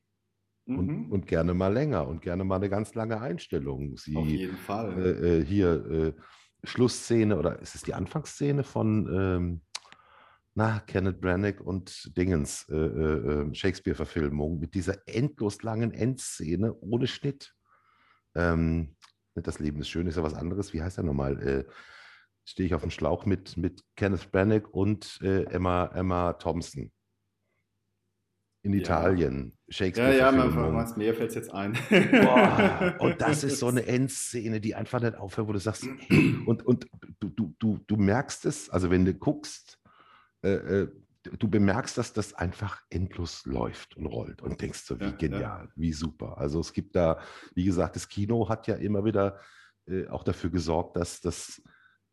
Und, 0.64 0.86
mhm. 0.86 1.12
und, 1.12 1.26
gerne 1.26 1.54
mal 1.54 1.72
länger 1.72 2.06
und 2.06 2.22
gerne 2.22 2.44
mal 2.44 2.56
eine 2.56 2.68
ganz 2.68 2.94
lange 2.94 3.20
Einstellung. 3.20 3.96
Sie, 3.96 4.16
Auf 4.16 4.26
jeden 4.26 4.56
Fall. 4.56 4.96
Äh, 4.96 5.38
äh, 5.38 5.44
hier 5.44 5.90
äh, 5.90 6.12
Schlussszene 6.62 7.36
oder 7.36 7.58
ist 7.58 7.74
es 7.74 7.82
die 7.82 7.94
Anfangsszene 7.94 8.62
von 8.62 9.08
ähm, 9.12 9.60
na, 10.55 10.80
Kenneth 10.80 11.20
Branagh 11.20 11.62
und 11.62 12.16
Dingens, 12.16 12.68
äh, 12.68 12.76
äh, 12.76 13.40
ähm, 13.40 13.55
Shakespeare-Verfilmung, 13.55 14.59
mit 14.59 14.74
dieser 14.74 14.96
endlos 15.07 15.62
langen 15.62 15.92
Endszene 15.92 16.74
ohne 16.74 17.07
Schnitt. 17.07 17.55
Ähm, 18.34 18.96
das 19.34 19.59
Leben 19.59 19.80
ist 19.80 19.88
schön, 19.88 20.07
ist 20.07 20.16
ja 20.16 20.22
was 20.22 20.34
anderes. 20.34 20.72
Wie 20.72 20.82
heißt 20.82 20.98
er 20.98 21.05
nochmal? 21.05 21.40
Äh, 21.42 21.64
Stehe 22.44 22.66
ich 22.66 22.74
auf 22.74 22.82
dem 22.82 22.90
Schlauch 22.90 23.24
mit, 23.24 23.57
mit 23.57 23.84
Kenneth 23.94 24.32
Branagh 24.32 24.68
und 24.72 25.20
äh, 25.22 25.44
Emma, 25.44 25.86
Emma 25.94 26.32
Thompson. 26.32 26.90
In 28.64 28.72
ja. 28.74 28.80
Italien, 28.80 29.57
Shakespeare. 29.68 30.16
Ja, 30.16 30.30
ja, 30.30 30.32
man, 30.32 30.92
mir 30.96 31.14
fällt 31.14 31.30
es 31.30 31.34
jetzt 31.36 31.53
ein. 31.53 31.76
Boah, 32.11 32.96
und 33.00 33.20
das 33.20 33.44
ist 33.44 33.59
so 33.59 33.68
eine 33.68 33.86
Endszene, 33.86 34.61
die 34.61 34.74
einfach 34.74 35.00
nicht 35.00 35.16
aufhört, 35.16 35.48
wo 35.48 35.53
du 35.53 35.59
sagst, 35.59 35.86
hey, 36.09 36.36
und, 36.46 36.64
und 36.64 36.86
du, 37.20 37.28
du, 37.28 37.55
du, 37.59 37.78
du 37.86 37.96
merkst 37.96 38.44
es, 38.46 38.70
also 38.70 38.90
wenn 38.90 39.05
du 39.05 39.14
guckst, 39.14 39.81
äh, 40.43 40.82
äh, 40.82 40.88
du 41.38 41.49
bemerkst, 41.49 41.97
dass 41.99 42.12
das 42.12 42.34
einfach 42.34 42.82
endlos 42.90 43.47
läuft 43.47 43.97
und 43.97 44.07
rollt 44.07 44.43
und 44.43 44.61
denkst 44.61 44.80
so, 44.80 44.99
wie 44.99 45.05
ja, 45.05 45.11
genial, 45.11 45.64
ja. 45.66 45.72
wie 45.76 45.93
super. 45.93 46.38
Also 46.38 46.61
es 46.61 46.72
gibt 46.72 46.97
da, 46.97 47.20
wie 47.55 47.64
gesagt, 47.64 47.97
das 47.97 48.09
Kino 48.09 48.49
hat 48.49 48.66
ja 48.66 48.74
immer 48.74 49.05
wieder 49.05 49.38
äh, 49.86 50.09
auch 50.09 50.24
dafür 50.24 50.51
gesorgt, 50.51 50.97
dass 50.97 51.20
das 51.20 51.62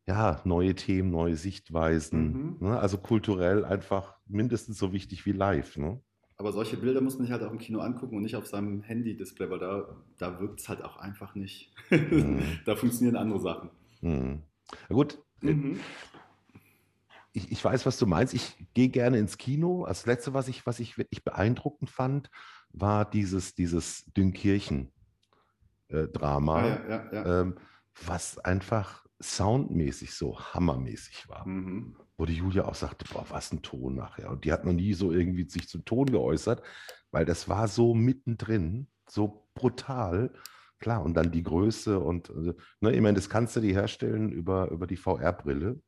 ja 0.08 0.42
neue 0.44 0.76
Themen, 0.76 1.12
neue 1.12 1.36
Sichtweisen, 1.36 2.58
mhm. 2.60 2.68
ne? 2.68 2.80
also 2.80 2.98
kulturell 2.98 3.66
einfach 3.66 4.16
mindestens 4.28 4.78
so 4.78 4.94
wichtig 4.94 5.26
wie 5.26 5.32
live. 5.32 5.78
Ne? 5.78 6.02
Aber 6.38 6.52
solche 6.52 6.78
Bilder 6.78 7.02
muss 7.02 7.16
man 7.16 7.26
sich 7.26 7.32
halt 7.32 7.44
auch 7.44 7.52
im 7.52 7.58
Kino 7.58 7.80
angucken 7.80 8.16
und 8.16 8.24
nicht 8.24 8.36
auf 8.36 8.48
seinem 8.48 8.82
Handy-Display, 8.82 9.50
weil 9.50 9.60
da, 9.60 10.04
da 10.18 10.40
wirkt 10.40 10.62
es 10.62 10.70
halt 10.70 10.84
auch 10.84 10.98
einfach 10.98 11.36
nicht. 11.36 11.74
Mhm. 11.90 12.42
da 12.66 12.76
funktionieren 12.76 13.18
andere 13.18 13.40
Sachen. 13.40 13.72
Mhm. 14.02 14.44
Na 14.88 14.96
gut, 14.96 15.18
äh, 15.42 15.54
mhm 15.54 15.80
ich, 17.32 17.52
ich, 17.52 17.64
weiß, 17.64 17.86
was 17.86 17.98
du 17.98 18.08
meinst. 18.08 18.34
Ich 18.34 18.58
gehe 18.74 18.90
gerne 18.90 19.18
ins 19.18 19.38
Kino. 19.38 19.86
Das 19.88 20.06
letzte, 20.06 20.34
was 20.34 20.48
ich, 20.48 20.66
was 20.66 20.80
ich 20.80 20.98
wirklich 20.98 21.24
beeindruckend 21.24 21.90
fand, 21.90 22.30
war 22.72 23.10
dieses, 23.10 23.56
dieses 23.56 24.06
Dünkirchen-Drama, 24.16 26.62
äh, 26.62 26.70
ja, 26.70 26.90
ja, 26.90 27.12
ja, 27.12 27.42
ähm, 27.42 27.56
was 28.06 28.38
einfach 28.40 29.06
soundmäßig 29.22 30.14
so 30.14 30.40
hammermäßig 30.40 31.28
war. 31.30 31.48
Mhm. 31.48 31.96
Wo 32.18 32.26
die 32.26 32.36
Julia 32.36 32.66
auch 32.66 32.76
sagte, 32.76 33.06
boah, 33.12 33.26
was 33.30 33.52
ein 33.52 33.62
Ton 33.62 33.96
nachher. 33.96 34.32
Und 34.32 34.46
die 34.46 34.52
hat 34.52 34.66
noch 34.66 34.74
nie 34.74 34.94
so 34.94 35.12
irgendwie 35.12 35.48
sich 35.50 35.70
zum 35.70 35.86
Ton 35.86 36.08
geäußert, 36.08 36.64
weil 37.12 37.26
das 37.26 37.50
war 37.50 37.68
so 37.68 37.94
mittendrin, 37.94 38.88
so 39.08 39.48
brutal. 39.54 40.34
Klar, 40.80 41.04
und 41.04 41.14
dann 41.16 41.32
die 41.32 41.44
Größe 41.44 42.00
und, 42.00 42.30
äh, 42.30 42.54
ne, 42.80 42.94
ich 42.94 43.02
meine, 43.02 43.16
das 43.16 43.30
kannst 43.30 43.56
du 43.56 43.60
dir 43.60 43.74
herstellen 43.74 44.32
über, 44.32 44.72
über 44.72 44.88
die 44.88 44.98
VR-Brille. 44.98 45.80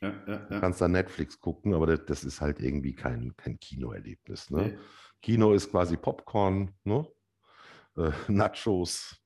Ja, 0.00 0.12
ja, 0.26 0.32
ja. 0.32 0.36
Du 0.48 0.60
kannst 0.60 0.80
da 0.80 0.88
Netflix 0.88 1.40
gucken, 1.40 1.74
aber 1.74 1.96
das, 1.96 2.24
ist 2.24 2.40
halt 2.40 2.60
irgendwie 2.60 2.94
kein, 2.94 3.34
kein 3.36 3.58
Kinoerlebnis. 3.58 4.50
Ne? 4.50 4.62
Nee. 4.62 4.78
Kino 5.22 5.52
ist 5.52 5.70
quasi 5.70 5.96
Popcorn, 5.96 6.72
ne? 6.84 7.06
Äh, 7.96 8.10
Nachos. 8.28 9.20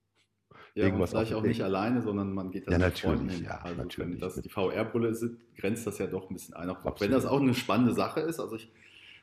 Ja, 0.75 0.85
irgendwas 0.85 1.11
vielleicht 1.11 1.35
auch 1.35 1.43
nicht 1.43 1.62
alleine, 1.62 2.01
sondern 2.01 2.33
man 2.33 2.53
geht 2.53 2.68
da 2.68 2.73
ja, 2.73 2.79
natürlich, 2.79 3.41
ja, 3.41 3.59
also 3.59 3.83
natürlich. 3.83 4.12
Wenn 4.12 4.21
das 4.21 4.41
die 4.41 4.49
VR-Brille 4.49 5.09
ist, 5.09 5.25
grenzt 5.57 5.85
das 5.87 5.99
ja 5.99 6.07
doch 6.07 6.31
ein 6.31 6.35
bisschen 6.35 6.55
ein. 6.55 6.71
Auch 6.71 7.01
wenn 7.01 7.11
das 7.11 7.27
auch 7.27 7.41
eine 7.41 7.55
spannende 7.55 7.93
Sache 7.93 8.21
ist. 8.21 8.39
Also 8.39 8.55
ich 8.55 8.73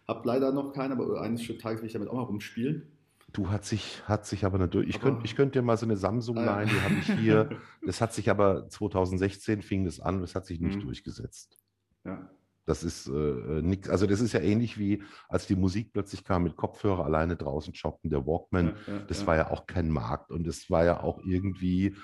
habe 0.07 0.27
leider 0.27 0.51
noch 0.51 0.73
keine, 0.73 0.93
aber 0.93 1.21
eines 1.21 1.47
Tages 1.57 1.81
will 1.81 1.87
ich 1.87 1.93
damit 1.93 2.09
auch 2.09 2.15
mal 2.15 2.23
rumspielen. 2.23 2.96
Du 3.33 3.49
hat 3.49 3.65
sich, 3.65 4.03
hat 4.07 4.25
sich 4.25 4.45
aber 4.45 4.57
natürlich, 4.57 4.89
ich 4.95 5.01
könnte 5.01 5.25
ich 5.25 5.35
könnt 5.35 5.53
dir 5.53 5.61
mal 5.61 5.77
so 5.77 5.85
eine 5.85 5.97
Samsung 5.97 6.37
ah, 6.37 6.45
leihen, 6.45 6.69
die 6.69 6.81
habe 6.81 6.93
ich 6.95 7.11
hier. 7.19 7.49
Das 7.85 8.01
hat 8.01 8.13
sich 8.13 8.29
aber 8.29 8.67
2016 8.67 9.61
fing 9.61 9.85
das 9.85 9.99
an, 9.99 10.19
das 10.19 10.35
hat 10.35 10.45
sich 10.45 10.59
nicht 10.59 10.77
mhm. 10.77 10.81
durchgesetzt. 10.81 11.57
Ja. 12.03 12.29
Das 12.65 12.83
ist 12.83 13.07
äh, 13.07 13.11
äh 13.11 13.61
nichts, 13.61 13.89
also 13.89 14.07
das 14.07 14.19
ist 14.19 14.33
ja 14.33 14.41
ähnlich 14.41 14.77
wie, 14.77 15.03
als 15.29 15.47
die 15.47 15.55
Musik 15.55 15.93
plötzlich 15.93 16.25
kam 16.25 16.43
mit 16.43 16.57
Kopfhörer 16.57 17.05
alleine 17.05 17.37
draußen 17.37 17.73
shoppen, 17.73 18.09
der 18.09 18.25
Walkman, 18.25 18.75
ja, 18.87 18.93
ja, 18.93 18.99
das 19.07 19.25
war 19.25 19.37
ja 19.37 19.51
auch 19.51 19.67
kein 19.67 19.89
Markt 19.89 20.31
und 20.31 20.45
das 20.45 20.69
war 20.69 20.83
ja 20.83 21.01
auch 21.01 21.19
irgendwie 21.23 21.95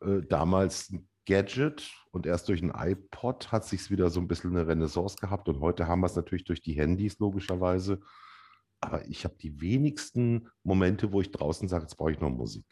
äh, 0.00 0.22
damals 0.28 0.90
ein 0.90 1.08
Gadget 1.26 1.90
und 2.10 2.26
erst 2.26 2.48
durch 2.48 2.62
ein 2.62 2.72
iPod 2.74 3.50
hat 3.50 3.64
sich 3.64 3.90
wieder 3.90 4.10
so 4.10 4.20
ein 4.20 4.28
bisschen 4.28 4.50
eine 4.50 4.66
Renaissance 4.66 5.16
gehabt 5.16 5.48
und 5.48 5.60
heute 5.60 5.88
haben 5.88 6.00
wir 6.00 6.06
es 6.06 6.16
natürlich 6.16 6.44
durch 6.44 6.62
die 6.62 6.74
Handys 6.74 7.18
logischerweise 7.18 8.00
aber 8.84 9.06
ich 9.08 9.24
habe 9.24 9.34
die 9.40 9.60
wenigsten 9.60 10.48
Momente, 10.62 11.12
wo 11.12 11.20
ich 11.20 11.30
draußen 11.30 11.68
sage, 11.68 11.84
jetzt 11.84 11.96
brauche 11.96 12.12
ich 12.12 12.20
noch 12.20 12.30
Musik. 12.30 12.66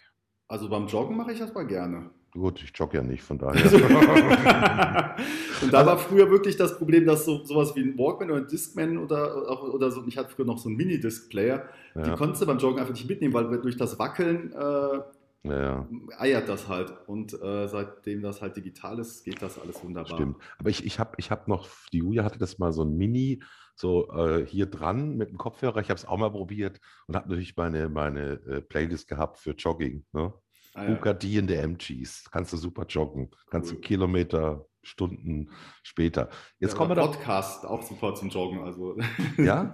Also 0.48 0.68
beim 0.68 0.86
Joggen 0.86 1.16
mache 1.16 1.32
ich 1.32 1.38
das 1.38 1.54
mal 1.54 1.66
gerne. 1.66 2.10
Gut, 2.32 2.62
ich 2.62 2.72
jogge 2.74 2.96
ja 2.96 3.02
nicht, 3.02 3.22
von 3.22 3.38
daher. 3.40 5.16
und 5.62 5.72
da 5.72 5.84
war 5.84 5.98
früher 5.98 6.30
wirklich 6.30 6.56
das 6.56 6.78
Problem, 6.78 7.04
dass 7.04 7.26
so 7.26 7.44
sowas 7.44 7.76
wie 7.76 7.80
ein 7.80 7.98
Walkman 7.98 8.30
oder 8.30 8.40
ein 8.40 8.46
Discman 8.48 8.96
oder, 8.96 9.74
oder 9.74 9.90
so, 9.90 10.02
ich 10.06 10.16
hatte 10.16 10.30
früher 10.30 10.46
noch 10.46 10.56
so 10.56 10.70
einen 10.70 10.78
Mini-Disc-Player, 10.78 11.68
ja. 11.94 12.02
die 12.02 12.10
konntest 12.12 12.40
du 12.40 12.46
beim 12.46 12.56
Joggen 12.56 12.78
einfach 12.78 12.94
nicht 12.94 13.06
mitnehmen, 13.08 13.34
weil 13.34 13.60
durch 13.60 13.76
das 13.76 13.98
Wackeln 13.98 14.50
äh, 14.52 15.00
ja. 15.42 15.86
eiert 16.18 16.48
das 16.48 16.68
halt. 16.68 16.94
Und 17.06 17.34
äh, 17.34 17.68
seitdem 17.68 18.22
das 18.22 18.40
halt 18.40 18.56
digital 18.56 18.98
ist, 18.98 19.24
geht 19.24 19.42
das 19.42 19.58
alles 19.58 19.82
wunderbar. 19.84 20.16
Stimmt. 20.16 20.36
Aber 20.58 20.70
ich, 20.70 20.86
ich 20.86 20.98
habe 20.98 21.12
ich 21.18 21.30
hab 21.30 21.48
noch, 21.48 21.68
die 21.92 21.98
Julia 21.98 22.24
hatte 22.24 22.38
das 22.38 22.58
mal 22.58 22.72
so 22.72 22.82
ein 22.82 22.96
Mini, 22.96 23.42
so 23.74 24.10
äh, 24.12 24.46
hier 24.46 24.66
dran 24.66 25.16
mit 25.16 25.30
dem 25.30 25.38
Kopfhörer. 25.38 25.80
Ich 25.80 25.88
habe 25.88 25.98
es 25.98 26.04
auch 26.04 26.18
mal 26.18 26.30
probiert 26.30 26.80
und 27.06 27.16
habe 27.16 27.28
natürlich 27.28 27.56
meine, 27.56 27.88
meine 27.88 28.32
äh, 28.46 28.60
Playlist 28.60 29.08
gehabt 29.08 29.38
für 29.38 29.52
Jogging. 29.52 30.04
Ne? 30.12 30.32
Ah, 30.74 30.84
ja. 30.84 30.94
Bugatti 30.94 31.38
in 31.38 31.46
der 31.46 31.62
MGs. 31.62 32.30
Kannst 32.30 32.52
du 32.52 32.56
super 32.56 32.86
joggen. 32.86 33.30
Kannst 33.50 33.70
du 33.70 33.76
Kilometer, 33.76 34.66
Stunden 34.82 35.50
später. 35.82 36.28
Jetzt 36.58 36.72
ja, 36.72 36.78
kommen 36.78 36.96
wir 36.96 37.02
Podcast 37.02 37.64
auch 37.66 37.82
super 37.82 38.14
zum 38.14 38.30
Joggen. 38.30 38.62
Also. 38.62 38.96
Ja? 39.36 39.72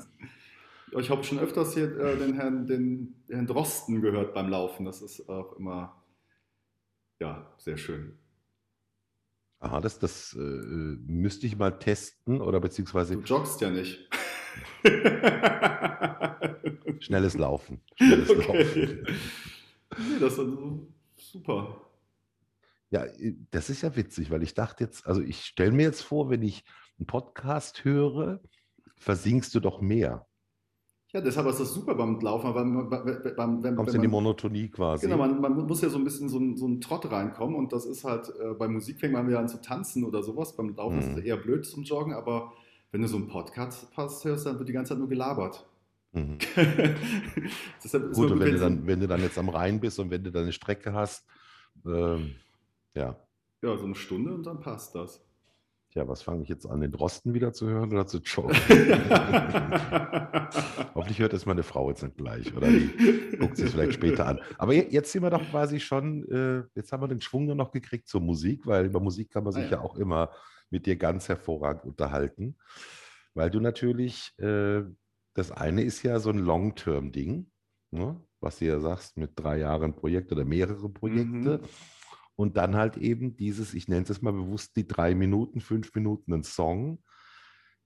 ich 0.98 1.10
habe 1.10 1.24
schon 1.24 1.38
öfters 1.38 1.74
hier 1.74 1.98
äh, 1.98 2.16
den, 2.18 2.34
Herrn, 2.34 2.66
den 2.66 3.24
Herrn 3.28 3.46
Drosten 3.46 4.02
gehört 4.02 4.34
beim 4.34 4.48
Laufen. 4.48 4.84
Das 4.84 5.02
ist 5.02 5.28
auch 5.28 5.54
immer 5.56 5.98
ja, 7.20 7.52
sehr 7.58 7.76
schön. 7.76 8.18
Aha, 9.60 9.80
das, 9.80 9.98
das 9.98 10.34
äh, 10.34 10.38
müsste 10.38 11.46
ich 11.46 11.56
mal 11.56 11.78
testen 11.78 12.40
oder 12.40 12.60
beziehungsweise. 12.60 13.16
Du 13.16 13.22
joggst 13.22 13.60
ja 13.60 13.70
nicht. 13.70 14.08
Schnelles 17.00 17.36
Laufen. 17.36 17.80
Schnelles 17.96 18.30
okay. 18.30 18.46
Laufen. 18.46 19.04
Nee, 19.98 20.20
das, 20.20 20.40
super. 21.16 21.90
Ja, 22.90 23.04
äh, 23.04 23.34
das 23.50 23.68
ist 23.68 23.82
ja 23.82 23.96
witzig, 23.96 24.30
weil 24.30 24.44
ich 24.44 24.54
dachte 24.54 24.84
jetzt, 24.84 25.06
also 25.06 25.20
ich 25.20 25.44
stelle 25.44 25.72
mir 25.72 25.82
jetzt 25.82 26.02
vor, 26.02 26.30
wenn 26.30 26.42
ich 26.42 26.64
einen 26.98 27.06
Podcast 27.06 27.84
höre, 27.84 28.40
versinkst 28.96 29.54
du 29.54 29.60
doch 29.60 29.80
mehr. 29.80 30.27
Ja, 31.12 31.22
deshalb 31.22 31.46
ist 31.46 31.58
das 31.58 31.72
super 31.72 31.94
beim 31.94 32.20
Laufen, 32.20 32.54
weil 32.54 33.34
beim, 33.34 33.62
wenn, 33.62 33.76
Kommst 33.76 33.94
wenn 33.94 33.96
in 33.96 34.02
die 34.02 34.08
Monotonie 34.08 34.68
quasi. 34.68 35.06
Genau, 35.06 35.16
man, 35.16 35.40
man, 35.40 35.66
muss 35.66 35.80
ja 35.80 35.88
so 35.88 35.96
ein 35.96 36.04
bisschen 36.04 36.28
so 36.28 36.38
ein, 36.38 36.56
so 36.58 36.68
ein 36.68 36.82
Trott 36.82 37.10
reinkommen 37.10 37.56
und 37.56 37.72
das 37.72 37.86
ist 37.86 38.04
halt, 38.04 38.28
äh, 38.38 38.52
bei 38.52 38.68
Musik 38.68 39.00
fängt 39.00 39.14
man 39.14 39.26
wieder 39.26 39.38
an 39.38 39.48
zu 39.48 39.60
tanzen 39.62 40.04
oder 40.04 40.22
sowas, 40.22 40.54
beim 40.54 40.74
Laufen 40.76 40.96
mhm. 40.96 41.02
ist 41.02 41.18
es 41.18 41.24
eher 41.24 41.38
blöd 41.38 41.64
zum 41.64 41.82
Joggen, 41.84 42.12
aber 42.12 42.52
wenn 42.92 43.00
du 43.00 43.08
so 43.08 43.16
einen 43.16 43.28
Podcast 43.28 43.88
hörst, 43.94 44.44
dann 44.44 44.58
wird 44.58 44.68
die 44.68 44.74
ganze 44.74 44.90
Zeit 44.90 44.98
nur 44.98 45.08
gelabert. 45.08 45.66
Mhm. 46.12 46.38
gut, 48.12 48.30
und 48.30 48.40
wenn 48.40 48.52
du, 48.52 48.58
dann, 48.58 48.86
wenn 48.86 49.00
du 49.00 49.08
dann 49.08 49.22
jetzt 49.22 49.38
am 49.38 49.48
Rhein 49.48 49.80
bist 49.80 49.98
und 49.98 50.10
wenn 50.10 50.24
du 50.24 50.30
dann 50.30 50.42
eine 50.42 50.52
Strecke 50.52 50.92
hast, 50.92 51.26
ähm, 51.86 52.34
ja. 52.94 53.16
Ja, 53.62 53.76
so 53.76 53.84
eine 53.84 53.94
Stunde 53.94 54.34
und 54.34 54.46
dann 54.46 54.60
passt 54.60 54.94
das. 54.94 55.24
Ja, 55.94 56.06
was 56.06 56.20
fange 56.22 56.42
ich 56.42 56.50
jetzt 56.50 56.66
an, 56.66 56.80
den 56.80 56.92
Drosten 56.92 57.32
wieder 57.32 57.52
zu 57.52 57.66
hören 57.66 57.90
oder 57.92 58.06
zu 58.06 58.18
joggen? 58.18 58.54
Hoffentlich 60.94 61.18
hört 61.18 61.32
es 61.32 61.46
meine 61.46 61.62
Frau 61.62 61.88
jetzt 61.88 62.02
nicht 62.02 62.18
gleich 62.18 62.54
oder 62.54 62.68
die 62.68 63.36
guckt 63.38 63.56
sich 63.56 63.70
vielleicht 63.70 63.94
später 63.94 64.26
an. 64.26 64.38
Aber 64.58 64.74
jetzt 64.74 65.12
sind 65.12 65.22
wir 65.22 65.30
doch 65.30 65.42
quasi 65.50 65.80
schon, 65.80 66.28
äh, 66.28 66.62
jetzt 66.74 66.92
haben 66.92 67.02
wir 67.02 67.08
den 67.08 67.22
Schwung 67.22 67.46
nur 67.46 67.54
noch 67.54 67.70
gekriegt 67.70 68.06
zur 68.06 68.20
Musik, 68.20 68.66
weil 68.66 68.84
über 68.86 69.00
Musik 69.00 69.30
kann 69.30 69.44
man 69.44 69.54
sich 69.54 69.64
ah, 69.64 69.70
ja. 69.70 69.72
ja. 69.78 69.80
auch 69.80 69.96
immer 69.96 70.30
mit 70.70 70.84
dir 70.84 70.96
ganz 70.96 71.28
hervorragend 71.28 71.84
unterhalten, 71.86 72.56
weil 73.34 73.50
du 73.50 73.58
natürlich, 73.58 74.38
äh, 74.38 74.82
das 75.32 75.50
eine 75.52 75.82
ist 75.82 76.02
ja 76.02 76.20
so 76.20 76.28
ein 76.30 76.38
Long-Term-Ding, 76.38 77.50
ne? 77.92 78.20
was 78.40 78.58
du 78.58 78.66
ja 78.66 78.78
sagst, 78.78 79.16
mit 79.16 79.32
drei 79.36 79.58
Jahren 79.58 79.94
Projekt 79.94 80.32
oder 80.32 80.44
mehrere 80.44 80.90
Projekte. 80.90 81.58
Mhm. 81.58 81.60
Und 82.38 82.56
dann 82.56 82.76
halt 82.76 82.96
eben 82.96 83.36
dieses, 83.36 83.74
ich 83.74 83.88
nenne 83.88 84.06
es 84.08 84.22
mal 84.22 84.32
bewusst, 84.32 84.76
die 84.76 84.86
drei 84.86 85.16
Minuten, 85.16 85.60
fünf 85.60 85.92
Minuten 85.96 86.32
einen 86.32 86.44
Song, 86.44 87.02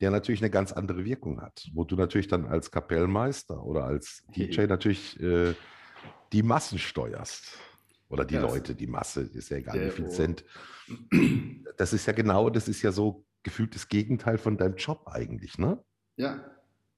der 0.02 0.10
natürlich 0.10 0.42
eine 0.42 0.50
ganz 0.50 0.72
andere 0.72 1.06
Wirkung 1.06 1.40
hat, 1.40 1.70
wo 1.72 1.84
du 1.84 1.96
natürlich 1.96 2.28
dann 2.28 2.44
als 2.44 2.70
Kapellmeister 2.70 3.64
oder 3.64 3.84
als 3.84 4.24
DJ 4.36 4.66
natürlich 4.66 5.18
äh, 5.20 5.54
die 6.34 6.42
Massen 6.42 6.78
steuerst. 6.78 7.58
Oder 8.10 8.26
die 8.26 8.34
ja, 8.34 8.42
Leute, 8.42 8.74
die 8.74 8.86
Masse, 8.86 9.22
ist 9.22 9.48
ja 9.48 9.56
egal, 9.56 9.86
wie 9.86 9.90
viel 9.90 10.10
Cent. 10.10 10.44
Das 11.78 11.94
ist 11.94 12.04
ja 12.04 12.12
genau, 12.12 12.50
das 12.50 12.68
ist 12.68 12.82
ja 12.82 12.92
so 12.92 13.24
gefühlt 13.42 13.74
das 13.74 13.88
Gegenteil 13.88 14.36
von 14.36 14.58
deinem 14.58 14.76
Job 14.76 15.04
eigentlich, 15.06 15.56
ne? 15.56 15.82
Ja, 16.16 16.44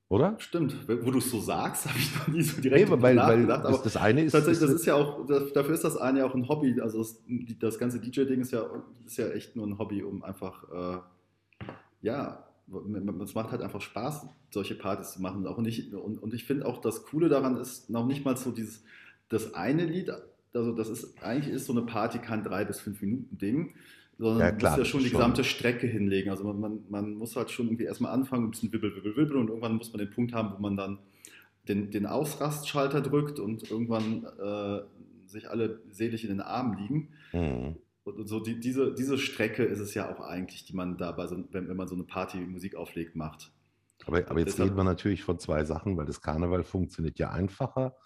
oder? 0.09 0.37
Stimmt, 0.39 0.77
wo 0.87 1.11
du 1.11 1.19
es 1.19 1.31
so 1.31 1.41
sagst, 1.41 1.87
habe 1.89 1.99
ich 1.99 2.15
noch 2.15 2.29
nie 2.29 2.43
so 2.43 2.61
direkt 2.61 2.91
nee, 2.91 3.03
weil, 3.03 3.15
nachgedacht. 3.15 3.65
Weil 3.65 3.79
das, 3.83 3.97
eine 3.97 4.25
ist. 4.25 4.33
Tatsächlich, 4.33 4.61
das 4.61 4.81
ist 4.81 4.87
ja 4.87 4.95
auch, 4.95 5.27
dafür 5.27 5.75
ist 5.75 5.85
das 5.85 5.97
eine 5.97 6.21
ja 6.21 6.27
auch 6.27 6.35
ein 6.35 6.49
Hobby. 6.49 6.81
Also 6.81 6.99
das, 6.99 7.23
das 7.59 7.79
ganze 7.79 8.01
DJ-Ding 8.01 8.41
ist 8.41 8.53
ja, 8.53 8.65
ist 9.07 9.17
ja 9.17 9.29
echt 9.29 9.57
nur 9.57 9.67
ein 9.67 9.79
Hobby, 9.79 10.03
um 10.03 10.23
einfach, 10.23 10.65
äh, 10.71 10.99
ja, 12.03 12.47
es 13.23 13.35
macht 13.35 13.51
halt 13.51 13.63
einfach 13.63 13.81
Spaß, 13.81 14.27
solche 14.51 14.75
Partys 14.75 15.13
zu 15.13 15.23
machen. 15.23 15.47
Und 15.47 15.67
ich, 15.67 15.93
und, 15.95 16.23
und 16.23 16.35
ich 16.35 16.45
finde 16.45 16.67
auch, 16.67 16.81
das 16.81 17.05
Coole 17.05 17.29
daran 17.29 17.57
ist 17.57 17.91
noch 17.91 18.07
nicht 18.07 18.25
mal 18.25 18.37
so 18.37 18.53
dieses, 18.53 18.85
das 19.29 19.55
eine 19.55 19.85
Lied, 19.85 20.11
also 20.55 20.73
das 20.73 20.89
ist, 20.89 21.23
eigentlich 21.23 21.53
ist 21.53 21.67
so 21.67 21.73
eine 21.73 21.83
Party 21.83 22.19
kein 22.19 22.43
drei 22.45 22.65
bis 22.65 22.81
fünf 22.81 23.01
Minuten 23.03 23.37
Ding, 23.37 23.75
sondern 24.19 24.41
ja, 24.41 24.53
klar, 24.53 24.73
muss 24.73 24.79
ja 24.79 24.85
schon 24.85 25.03
die 25.03 25.11
gesamte 25.11 25.45
Strecke 25.45 25.87
hinlegen. 25.87 26.31
Also 26.31 26.45
man, 26.45 26.61
man, 26.61 26.85
man, 26.89 27.15
muss 27.15 27.37
halt 27.37 27.51
schon 27.51 27.67
irgendwie 27.67 27.85
erstmal 27.85 28.13
anfangen, 28.13 28.45
ein 28.45 28.51
bisschen 28.51 28.73
wibbel, 28.73 28.95
wibbel, 28.97 29.17
wibbel 29.17 29.37
und 29.37 29.49
irgendwann 29.49 29.77
muss 29.77 29.93
man 29.93 29.99
den 29.99 30.11
Punkt 30.11 30.33
haben, 30.33 30.55
wo 30.57 30.63
man 30.63 30.77
dann 30.77 30.99
den, 31.69 31.91
den 31.91 32.07
Ausrastschalter 32.07 33.01
drückt 33.01 33.39
und 33.39 33.71
irgendwann 33.71 34.25
äh, 34.25 34.83
sich 35.27 35.51
alle 35.51 35.81
selig 35.91 36.25
in 36.25 36.31
den 36.31 36.41
Armen 36.41 36.79
liegen. 36.79 37.09
Mhm. 37.33 37.77
Und 38.05 38.29
so 38.29 38.41
die, 38.41 38.61
diese, 38.61 38.95
diese 38.95 39.19
Strecke 39.19 39.65
ist 39.65 39.81
es 39.81 39.95
ja 39.95 40.15
auch 40.15 40.21
eigentlich, 40.21 40.67
die 40.67 40.75
man 40.75 40.99
da 40.99 41.13
bei 41.13 41.27
so, 41.27 41.43
wenn, 41.53 41.69
wenn 41.69 41.77
man 41.77 41.89
so 41.89 41.95
eine 41.95 42.05
Party 42.05 42.39
Musik 42.39 42.77
auflegt, 42.77 43.17
macht. 43.17 43.51
Aber, 44.07 44.19
aber 44.29 44.41
jetzt 44.41 44.61
reden 44.61 44.77
wir 44.77 44.85
natürlich 44.85 45.23
von 45.23 45.39
zwei 45.39 45.65
Sachen, 45.65 45.97
weil 45.97 46.05
das 46.05 46.21
Karneval 46.21 46.65
funktioniert 46.65 47.19
ja 47.19 47.31
einfacher, 47.31 47.97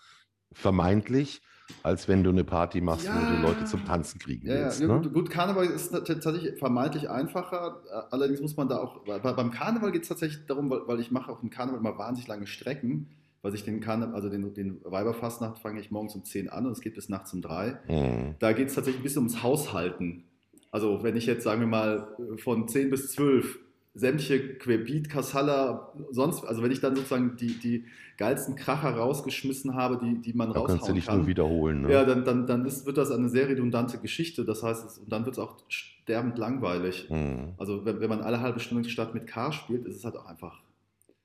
vermeintlich 0.53 1.43
als 1.83 2.09
wenn 2.09 2.25
du 2.25 2.31
eine 2.31 2.45
Party 2.45 2.81
machst, 2.81 3.07
ja. 3.07 3.15
wo 3.15 3.37
du 3.37 3.43
Leute 3.43 3.65
zum 3.65 3.85
Tanzen 3.85 4.19
kriegen 4.19 4.47
ja, 4.47 4.55
willst. 4.55 4.81
Ja, 4.81 4.89
ne? 4.89 5.01
gut, 5.01 5.13
gut, 5.13 5.31
Karneval 5.31 5.67
ist 5.67 5.91
tatsächlich 5.91 6.59
vermeintlich 6.59 7.11
einfacher. 7.11 7.83
Allerdings 8.11 8.41
muss 8.41 8.57
man 8.57 8.69
da 8.69 8.79
auch, 8.79 9.05
beim 9.05 9.51
Karneval 9.51 9.93
geht 9.93 10.03
es 10.03 10.09
tatsächlich 10.09 10.47
darum, 10.47 10.71
weil, 10.71 10.81
weil 10.87 11.01
ich 11.01 11.11
mache 11.11 11.31
auch 11.31 11.43
im 11.43 11.51
Karneval 11.51 11.81
immer 11.81 11.99
wahnsinnig 11.99 12.29
lange 12.29 12.47
Strecken, 12.47 13.09
weil 13.43 13.55
ich 13.55 13.65
den 13.65 13.81
Karneval, 13.81 14.15
also 14.15 14.29
den, 14.29 14.55
den 14.55 14.81
Weiberfastnacht 14.85 15.59
fange 15.59 15.81
ich 15.81 15.91
morgens 15.91 16.15
um 16.15 16.25
10 16.25 16.49
an 16.49 16.67
und 16.67 16.73
es 16.73 16.81
geht 16.81 16.95
bis 16.95 17.09
nachts 17.09 17.33
um 17.33 17.43
3. 17.43 17.79
Mhm. 17.89 18.35
Da 18.39 18.53
geht 18.53 18.69
es 18.69 18.75
tatsächlich 18.75 19.01
ein 19.01 19.05
bisschen 19.05 19.23
ums 19.23 19.43
Haushalten. 19.43 20.25
Also 20.71 21.03
wenn 21.03 21.17
ich 21.17 21.27
jetzt, 21.27 21.45
sagen 21.45 21.61
wir 21.61 21.69
mal, 21.69 22.09
von 22.39 22.69
10 22.69 22.91
bis 22.91 23.13
12 23.13 23.59
sämtliche 23.99 24.55
Querbeat, 24.55 25.11
Kassala, 25.11 25.93
sonst, 26.11 26.45
also 26.45 26.63
wenn 26.63 26.71
ich 26.71 26.81
dann 26.81 26.95
sozusagen 26.95 27.37
die, 27.37 27.59
die 27.59 27.85
geilsten 28.17 28.55
Kracher 28.55 28.91
rausgeschmissen 28.91 29.75
habe, 29.75 29.99
die, 29.99 30.21
die 30.21 30.33
man 30.33 30.49
da 30.49 30.61
raushauen 30.61 30.79
kannst 30.79 30.89
du 30.89 30.93
nicht 30.95 31.09
kann, 31.09 31.19
nur 31.19 31.27
wiederholen. 31.27 31.83
Ne? 31.83 31.93
Ja, 31.93 32.05
dann, 32.05 32.25
dann, 32.25 32.47
dann 32.47 32.65
ist, 32.65 32.87
wird 32.87 32.97
das 32.97 33.11
eine 33.11 33.29
sehr 33.29 33.49
redundante 33.49 33.99
Geschichte. 33.99 34.45
Das 34.45 34.63
heißt, 34.63 34.87
es, 34.87 34.99
und 34.99 35.11
dann 35.11 35.25
wird 35.25 35.37
es 35.37 35.39
auch 35.41 35.57
sterbend 35.69 36.39
langweilig. 36.39 37.09
Mhm. 37.11 37.55
Also 37.59 37.85
wenn, 37.85 38.01
wenn 38.01 38.09
man 38.09 38.21
alle 38.21 38.41
halbe 38.41 38.61
Stunde 38.61 38.89
statt 38.89 39.15
mit 39.15 39.27
K 39.27 39.51
spielt, 39.51 39.85
ist 39.87 39.97
es 39.97 40.05
halt 40.05 40.17
auch 40.17 40.27
einfach 40.27 40.63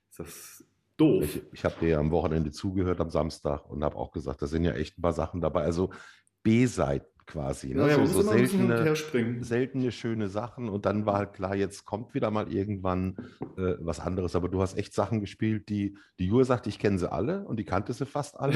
ist 0.09 0.19
das 0.19 0.63
doof. 0.97 1.23
Ich, 1.23 1.41
ich 1.51 1.65
habe 1.65 1.75
dir 1.79 1.89
ja 1.89 1.99
am 1.99 2.11
Wochenende 2.11 2.51
zugehört 2.51 2.99
am 2.99 3.09
Samstag 3.09 3.69
und 3.69 3.83
habe 3.83 3.95
auch 3.95 4.11
gesagt, 4.11 4.41
da 4.41 4.47
sind 4.47 4.63
ja 4.63 4.73
echt 4.73 4.97
ein 4.97 5.01
paar 5.01 5.13
Sachen 5.13 5.41
dabei. 5.41 5.63
Also 5.63 5.91
B-Seiten 6.43 7.12
quasi. 7.25 7.73
Ne? 7.73 7.87
Ja, 7.87 8.05
so, 8.05 8.21
so 8.21 8.21
seltene, 8.21 8.95
seltene, 9.43 9.91
schöne 9.91 10.29
Sachen. 10.29 10.69
Und 10.69 10.85
dann 10.85 11.05
war 11.05 11.17
halt 11.17 11.33
klar, 11.33 11.55
jetzt 11.55 11.85
kommt 11.85 12.13
wieder 12.13 12.31
mal 12.31 12.51
irgendwann 12.51 13.17
äh, 13.57 13.75
was 13.79 13.99
anderes. 13.99 14.35
Aber 14.35 14.49
du 14.49 14.61
hast 14.61 14.77
echt 14.77 14.93
Sachen 14.93 15.19
gespielt, 15.19 15.69
die 15.69 15.97
die 16.19 16.27
Jure 16.27 16.45
sagt, 16.45 16.67
ich 16.67 16.79
kenne 16.79 16.99
sie 16.99 17.11
alle 17.11 17.45
und 17.45 17.57
die 17.57 17.65
kannte 17.65 17.93
sie 17.93 18.05
fast 18.05 18.39
alle. 18.39 18.55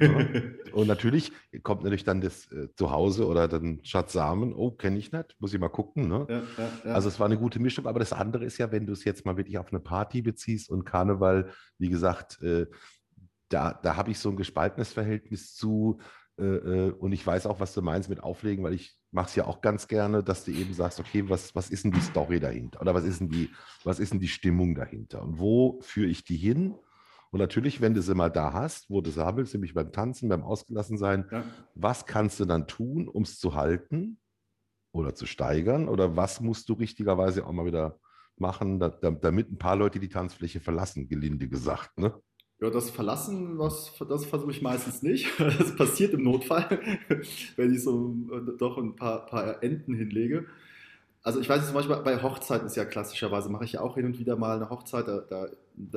ja. 0.00 0.10
Und 0.72 0.88
natürlich 0.88 1.30
kommt 1.62 1.84
natürlich 1.84 2.02
dann 2.02 2.20
das 2.20 2.50
äh, 2.50 2.68
Zuhause 2.74 3.28
oder 3.28 3.46
dann 3.46 3.78
Schatzsamen, 3.84 4.52
oh, 4.52 4.72
kenne 4.72 4.98
ich 4.98 5.12
nicht, 5.12 5.36
muss 5.38 5.54
ich 5.54 5.60
mal 5.60 5.68
gucken. 5.68 6.08
Ne? 6.08 6.26
Ja, 6.28 6.92
also 6.92 7.08
es 7.08 7.20
war 7.20 7.26
eine 7.26 7.38
gute 7.38 7.60
Mischung. 7.60 7.86
Aber 7.86 8.00
das 8.00 8.12
andere 8.12 8.44
ist 8.44 8.58
ja, 8.58 8.72
wenn 8.72 8.86
du 8.86 8.92
es 8.92 9.04
jetzt 9.04 9.24
mal 9.24 9.36
wirklich 9.36 9.58
auf 9.58 9.72
eine 9.72 9.78
Party 9.78 10.22
beziehst 10.22 10.70
und 10.70 10.84
Karneval, 10.84 11.50
wie 11.78 11.90
gesagt, 11.90 12.42
äh, 12.42 12.66
da, 13.48 13.72
da 13.72 13.96
habe 13.96 14.10
ich 14.10 14.18
so 14.18 14.30
ein 14.30 14.36
gespaltenes 14.36 14.92
Verhältnis 14.92 15.54
zu, 15.54 16.00
und 16.36 17.12
ich 17.12 17.24
weiß 17.24 17.46
auch, 17.46 17.60
was 17.60 17.74
du 17.74 17.82
meinst 17.82 18.08
mit 18.08 18.22
Auflegen, 18.22 18.64
weil 18.64 18.74
ich 18.74 18.98
mache 19.12 19.28
es 19.28 19.36
ja 19.36 19.46
auch 19.46 19.60
ganz 19.60 19.86
gerne, 19.86 20.24
dass 20.24 20.44
du 20.44 20.50
eben 20.50 20.74
sagst, 20.74 20.98
okay, 20.98 21.28
was, 21.28 21.54
was 21.54 21.70
ist 21.70 21.84
denn 21.84 21.92
die 21.92 22.00
Story 22.00 22.40
dahinter? 22.40 22.80
Oder 22.80 22.92
was 22.92 23.04
ist, 23.04 23.20
denn 23.20 23.28
die, 23.28 23.50
was 23.84 24.00
ist 24.00 24.12
denn 24.12 24.18
die 24.18 24.28
Stimmung 24.28 24.74
dahinter? 24.74 25.22
Und 25.22 25.38
wo 25.38 25.78
führe 25.82 26.08
ich 26.08 26.24
die 26.24 26.36
hin? 26.36 26.74
Und 27.30 27.38
natürlich, 27.38 27.80
wenn 27.80 27.94
du 27.94 28.02
sie 28.02 28.14
mal 28.14 28.30
da 28.30 28.52
hast, 28.52 28.90
wo 28.90 29.00
du 29.00 29.10
sie 29.10 29.24
haben 29.24 29.36
willst, 29.36 29.54
nämlich 29.54 29.74
beim 29.74 29.92
Tanzen, 29.92 30.28
beim 30.28 30.42
Ausgelassensein, 30.42 31.28
ja. 31.30 31.44
was 31.74 32.06
kannst 32.06 32.40
du 32.40 32.44
dann 32.44 32.66
tun, 32.66 33.08
um 33.08 33.22
es 33.22 33.38
zu 33.38 33.54
halten 33.54 34.18
oder 34.92 35.14
zu 35.14 35.26
steigern? 35.26 35.88
Oder 35.88 36.16
was 36.16 36.40
musst 36.40 36.68
du 36.68 36.72
richtigerweise 36.72 37.46
auch 37.46 37.52
mal 37.52 37.66
wieder 37.66 37.98
machen, 38.36 38.80
damit 38.80 39.52
ein 39.52 39.58
paar 39.58 39.76
Leute 39.76 40.00
die 40.00 40.08
Tanzfläche 40.08 40.58
verlassen, 40.58 41.08
gelinde 41.08 41.48
gesagt? 41.48 41.96
Ne? 41.98 42.12
Ja, 42.60 42.70
das 42.70 42.90
Verlassen, 42.90 43.58
was, 43.58 43.92
das 44.08 44.24
versuche 44.26 44.52
ich 44.52 44.62
meistens 44.62 45.02
nicht. 45.02 45.28
Das 45.38 45.74
passiert 45.76 46.14
im 46.14 46.22
Notfall, 46.22 46.80
wenn 47.56 47.74
ich 47.74 47.82
so 47.82 48.14
äh, 48.32 48.56
doch 48.58 48.78
ein 48.78 48.96
paar, 48.96 49.26
paar 49.26 49.62
Enden 49.62 49.94
hinlege. 49.94 50.46
Also 51.22 51.40
ich 51.40 51.48
weiß 51.48 51.66
zum 51.66 51.74
Beispiel 51.74 51.96
bei 51.96 52.22
Hochzeiten 52.22 52.66
ist 52.66 52.76
ja 52.76 52.84
klassischerweise, 52.84 53.50
mache 53.50 53.64
ich 53.64 53.72
ja 53.72 53.80
auch 53.80 53.96
hin 53.96 54.06
und 54.06 54.18
wieder 54.18 54.36
mal 54.36 54.56
eine 54.56 54.70
Hochzeit, 54.70 55.08
da, 55.08 55.20
da, 55.30 55.48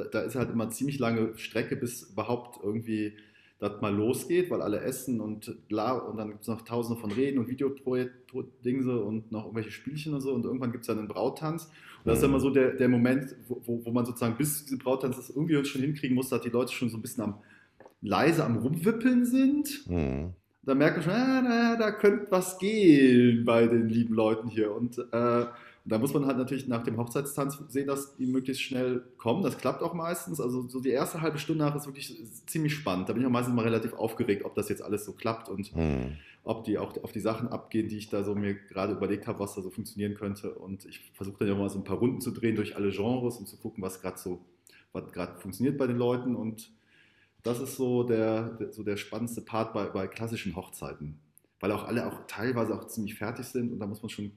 da 0.06 0.22
ist 0.22 0.36
halt 0.36 0.52
immer 0.52 0.70
ziemlich 0.70 1.00
lange 1.00 1.38
Strecke, 1.38 1.76
bis 1.76 2.04
überhaupt 2.12 2.60
irgendwie 2.64 3.18
das 3.60 3.82
mal 3.82 3.94
losgeht, 3.94 4.52
weil 4.52 4.62
alle 4.62 4.82
essen 4.82 5.20
und 5.20 5.68
bla 5.68 5.94
und 5.94 6.18
dann 6.18 6.30
gibt 6.30 6.42
es 6.42 6.48
noch 6.48 6.62
tausende 6.62 7.00
von 7.00 7.12
Reden 7.12 7.40
und 7.40 7.50
Videodingse 7.50 9.04
und 9.04 9.32
noch 9.32 9.46
irgendwelche 9.46 9.72
Spielchen 9.72 10.14
und 10.14 10.22
so 10.22 10.34
und 10.34 10.46
irgendwann 10.46 10.72
gibt 10.72 10.84
es 10.84 10.88
dann 10.88 11.00
einen 11.00 11.08
Brauttanz 11.08 11.66
und 11.66 12.06
das 12.06 12.20
ist 12.20 12.24
immer 12.24 12.40
so 12.40 12.50
der, 12.50 12.74
der 12.74 12.88
Moment, 12.88 13.36
wo, 13.48 13.82
wo 13.84 13.92
man 13.92 14.06
sozusagen 14.06 14.38
bis 14.38 14.60
zu 14.60 14.64
diesem 14.66 14.80
Brauttanz 14.80 15.16
das 15.18 15.30
irgendwie 15.30 15.64
schon 15.66 15.82
hinkriegen 15.82 16.16
muss, 16.16 16.30
dass 16.30 16.42
die 16.42 16.50
Leute 16.50 16.72
schon 16.72 16.90
so 16.90 16.98
ein 16.98 17.02
bisschen 17.02 17.24
am 17.24 17.40
leise 18.02 18.46
am 18.46 18.58
Rumwippeln 18.58 19.26
sind. 19.26 19.90
Mhm. 19.90 20.34
Da 20.64 20.76
merkt 20.76 20.98
man 20.98 21.04
schon, 21.04 21.14
ah, 21.14 21.76
da 21.78 21.92
könnte 21.92 22.28
was 22.30 22.60
gehen 22.60 23.44
bei 23.46 23.68
den 23.68 23.90
lieben 23.90 24.14
Leuten 24.14 24.50
hier 24.50 24.74
und 24.74 24.98
äh, 25.12 25.46
und 25.46 25.48
da 25.90 26.00
muss 26.00 26.14
man 26.14 26.26
halt 26.26 26.38
natürlich 26.38 26.68
nach 26.68 26.84
dem 26.84 26.98
Hochzeitstanz 26.98 27.58
sehen, 27.70 27.88
dass 27.88 28.16
die 28.18 28.26
möglichst 28.26 28.62
schnell 28.62 29.04
kommen. 29.18 29.44
Das 29.44 29.58
klappt 29.58 29.82
auch 29.82 29.94
meistens. 29.94 30.42
Also 30.42 30.68
so 30.68 30.82
die 30.82 30.90
erste 30.90 31.22
halbe 31.22 31.40
Stunde 31.40 31.64
nach 31.64 31.76
ist 31.76 31.86
wirklich 31.86 32.16
ziemlich 32.46 32.74
spannend. 32.74 33.08
Da 33.08 33.14
bin 33.14 33.22
ich 33.22 33.28
auch 33.28 33.32
meistens 33.32 33.56
mal 33.56 33.64
relativ 33.64 33.94
aufgeregt, 33.94 34.44
ob 34.44 34.56
das 34.56 34.70
jetzt 34.70 34.82
alles 34.82 35.06
so 35.06 35.14
klappt 35.14 35.50
und 35.50 35.68
hm. 35.74 36.18
ob 36.44 36.66
die 36.66 36.78
auch 36.78 37.02
auf 37.04 37.12
die 37.12 37.20
Sachen 37.20 37.48
abgehen, 37.48 37.88
die 37.88 37.98
ich 37.98 38.10
da 38.10 38.24
so 38.24 38.36
mir 38.36 38.56
gerade 38.56 38.94
überlegt 38.94 39.28
habe, 39.28 39.40
was 39.40 39.56
da 39.56 39.62
so 39.62 39.70
funktionieren 39.70 40.16
könnte. 40.16 40.54
Und 40.56 40.86
ich 40.86 41.12
versuche 41.14 41.38
dann 41.40 41.48
ja 41.48 41.56
mal 41.56 41.70
so 41.70 41.80
ein 41.80 41.84
paar 41.86 41.98
Runden 41.98 42.22
zu 42.22 42.32
drehen 42.32 42.56
durch 42.56 42.76
alle 42.76 42.92
Genres 42.92 43.38
und 43.38 43.48
zu 43.48 43.58
gucken, 43.58 43.84
was 43.84 44.02
gerade 44.02 44.18
so, 44.18 44.42
was 44.92 45.12
gerade 45.12 45.40
funktioniert 45.40 45.78
bei 45.78 45.88
den 45.88 45.98
Leuten. 45.98 46.36
Und 46.36 46.70
das 47.44 47.62
ist 47.62 47.78
so 47.78 48.04
der, 48.04 48.50
der, 48.50 48.74
so 48.74 48.84
der 48.84 48.98
spannendste 48.98 49.42
Part 49.42 49.74
bei, 49.74 49.86
bei 49.86 50.08
klassischen 50.08 50.56
Hochzeiten. 50.56 51.20
weil 51.60 51.72
auch 51.72 51.86
alle 51.86 52.08
auch 52.08 52.28
teilweise 52.28 52.76
auch 52.76 52.88
ziemlich 52.88 53.16
fertig 53.16 53.46
sind 53.46 53.72
und 53.72 53.80
da 53.80 53.88
muss 53.88 54.02
man 54.02 54.10
schon, 54.10 54.32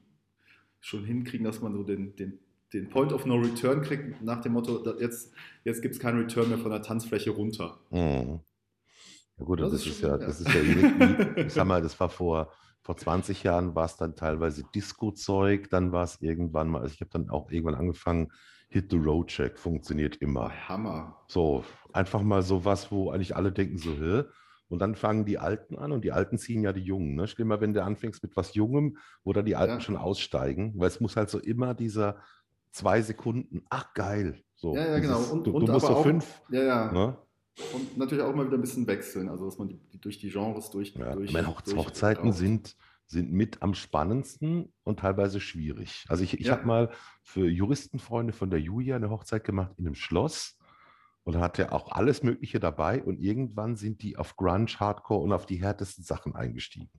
schon 0.80 1.04
hinkriegen, 1.04 1.44
dass 1.44 1.60
man 1.60 1.74
so 1.74 1.82
den, 1.82 2.16
den, 2.16 2.38
den 2.72 2.88
Point 2.88 3.12
of 3.12 3.26
No 3.26 3.36
Return 3.36 3.82
kriegt, 3.82 4.22
nach 4.22 4.40
dem 4.40 4.52
Motto, 4.52 4.84
jetzt, 4.98 5.32
jetzt 5.64 5.82
gibt 5.82 5.94
es 5.94 6.00
keinen 6.00 6.22
Return 6.22 6.48
mehr 6.48 6.58
von 6.58 6.70
der 6.70 6.82
Tanzfläche 6.82 7.30
runter. 7.30 7.78
Mhm. 7.90 8.40
Ja 9.38 9.44
gut, 9.44 9.60
das, 9.60 9.72
das 9.72 9.86
ist, 9.86 10.00
schon, 10.00 10.10
ja, 10.10 10.18
das 10.18 10.40
ist 10.40 10.48
ja, 10.52 10.60
ich 11.36 11.52
sag 11.52 11.66
mal, 11.66 11.80
das 11.80 11.98
war 11.98 12.08
vor, 12.10 12.52
vor 12.82 12.96
20 12.96 13.42
Jahren 13.42 13.74
war 13.74 13.86
es 13.86 13.96
dann 13.96 14.14
teilweise 14.16 14.64
Disco-Zeug, 14.74 15.68
dann 15.70 15.92
war 15.92 16.04
es 16.04 16.20
irgendwann 16.20 16.68
mal, 16.68 16.82
also 16.82 16.94
ich 16.94 17.00
habe 17.00 17.10
dann 17.10 17.30
auch 17.30 17.50
irgendwann 17.50 17.74
angefangen, 17.74 18.32
Hit 18.68 18.90
the 18.90 18.96
Road 18.98 19.26
Check 19.26 19.58
funktioniert 19.58 20.16
immer. 20.16 20.50
Hammer. 20.68 21.24
So, 21.26 21.64
einfach 21.92 22.22
mal 22.22 22.42
so 22.42 22.64
was, 22.64 22.92
wo 22.92 23.10
eigentlich 23.10 23.34
alle 23.34 23.50
denken 23.50 23.78
so, 23.78 23.90
hä? 23.94 24.22
Und 24.70 24.78
dann 24.78 24.94
fangen 24.94 25.24
die 25.24 25.38
Alten 25.38 25.76
an 25.76 25.90
und 25.90 26.04
die 26.04 26.12
Alten 26.12 26.38
ziehen 26.38 26.62
ja 26.62 26.72
die 26.72 26.82
Jungen. 26.82 27.16
Ne? 27.16 27.26
Mal, 27.44 27.60
wenn 27.60 27.74
du 27.74 27.82
anfängst 27.82 28.22
mit 28.22 28.36
was 28.36 28.54
Jungem, 28.54 28.96
wo 29.24 29.32
dann 29.32 29.44
die 29.44 29.56
Alten 29.56 29.74
ja. 29.74 29.80
schon 29.80 29.96
aussteigen, 29.96 30.74
weil 30.76 30.88
es 30.88 31.00
muss 31.00 31.16
halt 31.16 31.28
so 31.28 31.38
immer 31.38 31.74
dieser 31.74 32.22
zwei 32.70 33.02
Sekunden, 33.02 33.64
ach 33.68 33.92
geil. 33.94 34.40
So, 34.54 34.76
ja, 34.76 34.86
ja, 34.86 34.98
genau. 35.00 35.16
dieses, 35.16 35.30
genau. 35.30 35.38
Und, 35.38 35.46
du, 35.46 35.50
und 35.52 35.66
du 35.66 35.72
musst 35.72 35.86
so 35.86 35.92
auch, 35.96 36.02
fünf. 36.04 36.40
Ja, 36.50 36.62
ja. 36.62 36.92
Ne? 36.92 37.16
Und 37.74 37.98
natürlich 37.98 38.22
auch 38.22 38.34
mal 38.34 38.46
wieder 38.46 38.58
ein 38.58 38.60
bisschen 38.60 38.86
wechseln, 38.86 39.28
also 39.28 39.44
dass 39.44 39.58
man 39.58 39.68
die, 39.68 39.80
die 39.92 40.00
durch 40.00 40.18
die 40.18 40.30
Genres 40.30 40.70
durch. 40.70 40.94
Ja, 40.94 41.14
durch, 41.14 41.32
meine 41.32 41.48
Hoch 41.48 41.60
durch 41.62 41.76
Hochzeiten 41.76 42.32
sind, 42.32 42.76
sind 43.06 43.32
mit 43.32 43.60
am 43.60 43.74
spannendsten 43.74 44.72
und 44.84 45.00
teilweise 45.00 45.40
schwierig. 45.40 46.04
Also 46.08 46.22
ich, 46.22 46.38
ich 46.38 46.46
ja. 46.46 46.52
habe 46.52 46.66
mal 46.66 46.90
für 47.24 47.48
Juristenfreunde 47.48 48.32
von 48.32 48.50
der 48.50 48.60
Julia 48.60 48.94
eine 48.94 49.10
Hochzeit 49.10 49.42
gemacht 49.42 49.72
in 49.78 49.86
einem 49.86 49.96
Schloss 49.96 50.56
und 51.30 51.40
hatte 51.40 51.70
auch 51.72 51.92
alles 51.92 52.22
Mögliche 52.22 52.58
dabei 52.58 53.02
und 53.02 53.20
irgendwann 53.20 53.76
sind 53.76 54.02
die 54.02 54.16
auf 54.16 54.36
Grunge, 54.36 54.66
Hardcore 54.78 55.22
und 55.22 55.32
auf 55.32 55.46
die 55.46 55.62
härtesten 55.62 56.02
Sachen 56.02 56.34
eingestiegen. 56.34 56.90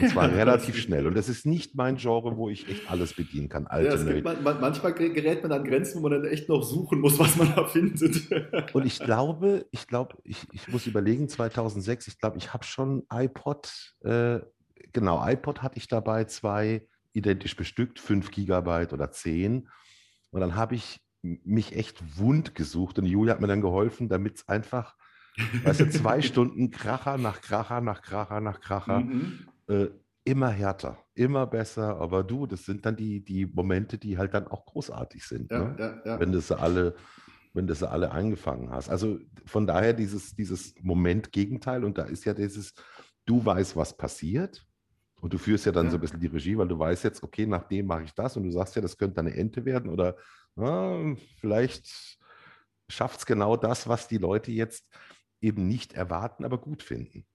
Und 0.00 0.10
zwar 0.10 0.30
relativ 0.34 0.76
schnell. 0.76 1.06
Und 1.06 1.16
das 1.16 1.30
ist 1.30 1.46
nicht 1.46 1.74
mein 1.74 1.96
Genre, 1.96 2.36
wo 2.36 2.50
ich 2.50 2.68
echt 2.68 2.90
alles 2.90 3.14
bedienen 3.14 3.48
kann. 3.48 3.66
Ja, 3.72 3.96
gibt, 3.96 4.24
man, 4.24 4.60
manchmal 4.60 4.92
gerät 4.92 5.42
man 5.42 5.52
an 5.52 5.64
Grenzen, 5.64 5.98
wo 5.98 6.08
man 6.08 6.22
dann 6.22 6.30
echt 6.30 6.50
noch 6.50 6.62
suchen 6.62 7.00
muss, 7.00 7.18
was 7.18 7.36
man 7.36 7.54
da 7.54 7.64
findet. 7.66 8.30
Und 8.74 8.84
ich 8.84 8.98
glaube, 8.98 9.66
ich 9.70 9.86
glaube, 9.86 10.18
ich, 10.22 10.46
ich 10.52 10.68
muss 10.68 10.86
überlegen, 10.86 11.28
2006, 11.28 12.08
ich 12.08 12.18
glaube, 12.18 12.36
ich 12.36 12.52
habe 12.52 12.64
schon 12.64 13.04
iPod, 13.10 13.72
äh, 14.04 14.40
genau, 14.92 15.26
iPod 15.26 15.62
hatte 15.62 15.78
ich 15.78 15.88
dabei, 15.88 16.24
zwei 16.24 16.86
identisch 17.14 17.56
bestückt, 17.56 17.98
5 17.98 18.30
Gigabyte 18.30 18.92
oder 18.92 19.10
10. 19.10 19.66
Und 20.30 20.40
dann 20.40 20.56
habe 20.56 20.74
ich 20.74 21.01
mich 21.22 21.76
echt 21.76 22.18
wund 22.18 22.54
gesucht 22.54 22.98
und 22.98 23.06
Julia 23.06 23.34
hat 23.34 23.40
mir 23.40 23.46
dann 23.46 23.60
geholfen, 23.60 24.08
damit 24.08 24.36
es 24.36 24.48
einfach, 24.48 24.96
weißt 25.64 25.80
du, 25.80 25.90
zwei 25.90 26.20
Stunden 26.22 26.70
Kracher 26.70 27.16
nach 27.16 27.40
Kracher 27.40 27.80
nach 27.80 28.02
Kracher 28.02 28.40
nach 28.40 28.60
Kracher, 28.60 29.00
mhm. 29.00 29.46
äh, 29.68 29.86
immer 30.24 30.50
härter, 30.50 30.98
immer 31.14 31.46
besser. 31.46 31.96
Aber 32.00 32.24
du, 32.24 32.46
das 32.46 32.64
sind 32.64 32.84
dann 32.84 32.96
die, 32.96 33.24
die 33.24 33.46
Momente, 33.46 33.98
die 33.98 34.18
halt 34.18 34.34
dann 34.34 34.48
auch 34.48 34.66
großartig 34.66 35.24
sind, 35.24 35.50
ja, 35.50 35.64
ne? 35.64 35.76
ja, 35.78 36.12
ja. 36.12 36.20
wenn 36.20 36.32
du 36.32 36.40
sie 36.40 36.58
alle 36.58 36.94
wenn 37.54 37.66
du 37.66 37.74
sie 37.74 37.88
alle 37.88 38.12
eingefangen 38.12 38.70
hast. 38.70 38.88
Also 38.88 39.18
von 39.44 39.66
daher 39.66 39.92
dieses, 39.92 40.34
dieses 40.34 40.74
Moment-Gegenteil 40.80 41.84
und 41.84 41.98
da 41.98 42.04
ist 42.04 42.24
ja 42.24 42.34
dieses, 42.34 42.72
du 43.26 43.44
weißt, 43.44 43.76
was 43.76 43.96
passiert 43.96 44.66
und 45.20 45.32
du 45.32 45.38
führst 45.38 45.66
ja 45.66 45.72
dann 45.72 45.90
so 45.90 45.96
ein 45.96 46.00
bisschen 46.00 46.20
die 46.20 46.28
Regie, 46.28 46.56
weil 46.56 46.68
du 46.68 46.78
weißt 46.78 47.04
jetzt, 47.04 47.22
okay, 47.22 47.46
nach 47.46 47.64
dem 47.64 47.86
mache 47.86 48.04
ich 48.04 48.14
das 48.14 48.36
und 48.36 48.44
du 48.44 48.50
sagst 48.50 48.74
ja, 48.74 48.82
das 48.82 48.96
könnte 48.96 49.20
eine 49.20 49.34
Ente 49.34 49.64
werden 49.64 49.90
oder 49.90 50.16
ja, 50.56 51.14
vielleicht 51.40 52.18
schafft 52.88 53.20
es 53.20 53.26
genau 53.26 53.56
das, 53.56 53.88
was 53.88 54.08
die 54.08 54.18
Leute 54.18 54.52
jetzt 54.52 54.86
eben 55.40 55.66
nicht 55.66 55.94
erwarten, 55.94 56.44
aber 56.44 56.58
gut 56.58 56.82
finden. 56.82 57.26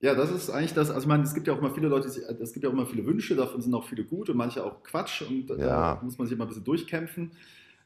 Ja, 0.00 0.14
das 0.14 0.30
ist 0.30 0.50
eigentlich 0.50 0.74
das. 0.74 0.90
Also, 0.90 1.02
ich 1.02 1.06
meine, 1.06 1.22
es 1.22 1.34
gibt 1.34 1.46
ja 1.46 1.54
auch 1.54 1.58
immer 1.58 1.74
viele 1.74 1.88
Leute, 1.88 2.06
es 2.06 2.52
gibt 2.52 2.64
ja 2.64 2.68
auch 2.68 2.74
immer 2.74 2.86
viele 2.86 3.06
Wünsche, 3.06 3.34
davon 3.34 3.62
sind 3.62 3.74
auch 3.74 3.88
viele 3.88 4.04
gut 4.04 4.28
und 4.28 4.36
manche 4.36 4.62
auch 4.64 4.82
Quatsch 4.82 5.22
und 5.22 5.48
ja. 5.48 5.56
da 5.56 6.00
muss 6.02 6.18
man 6.18 6.26
sich 6.26 6.34
immer 6.34 6.44
ein 6.44 6.48
bisschen 6.48 6.64
durchkämpfen. 6.64 7.32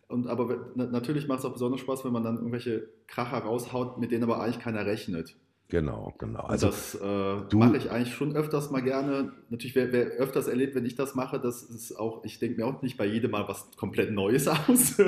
Und 0.08 0.26
aber 0.26 0.72
natürlich 0.74 1.28
macht 1.28 1.38
es 1.38 1.44
auch 1.44 1.52
besonders 1.52 1.80
Spaß, 1.80 2.04
wenn 2.04 2.12
man 2.12 2.24
dann 2.24 2.36
irgendwelche 2.36 2.88
Kracher 3.06 3.38
raushaut, 3.38 3.98
mit 3.98 4.10
denen 4.10 4.24
aber 4.24 4.42
eigentlich 4.42 4.58
keiner 4.58 4.84
rechnet. 4.84 5.36
Genau, 5.70 6.12
genau. 6.18 6.40
Also 6.40 6.66
das 6.66 6.96
äh, 6.96 7.56
mache 7.56 7.76
ich 7.76 7.90
eigentlich 7.90 8.14
schon 8.14 8.34
öfters 8.34 8.70
mal 8.70 8.82
gerne. 8.82 9.32
Natürlich, 9.50 9.76
wer, 9.76 9.92
wer, 9.92 10.06
öfters 10.06 10.48
erlebt, 10.48 10.74
wenn 10.74 10.84
ich 10.84 10.96
das 10.96 11.14
mache, 11.14 11.38
das 11.38 11.62
ist 11.62 11.96
auch, 11.96 12.24
ich 12.24 12.40
denke 12.40 12.60
mir 12.60 12.66
auch 12.66 12.82
nicht 12.82 12.96
bei 12.96 13.06
jedem 13.06 13.30
Mal 13.30 13.46
was 13.48 13.70
komplett 13.76 14.10
Neues 14.10 14.48
aus. 14.68 15.00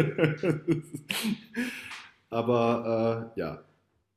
aber 2.31 3.33
äh, 3.37 3.41
ja. 3.41 3.65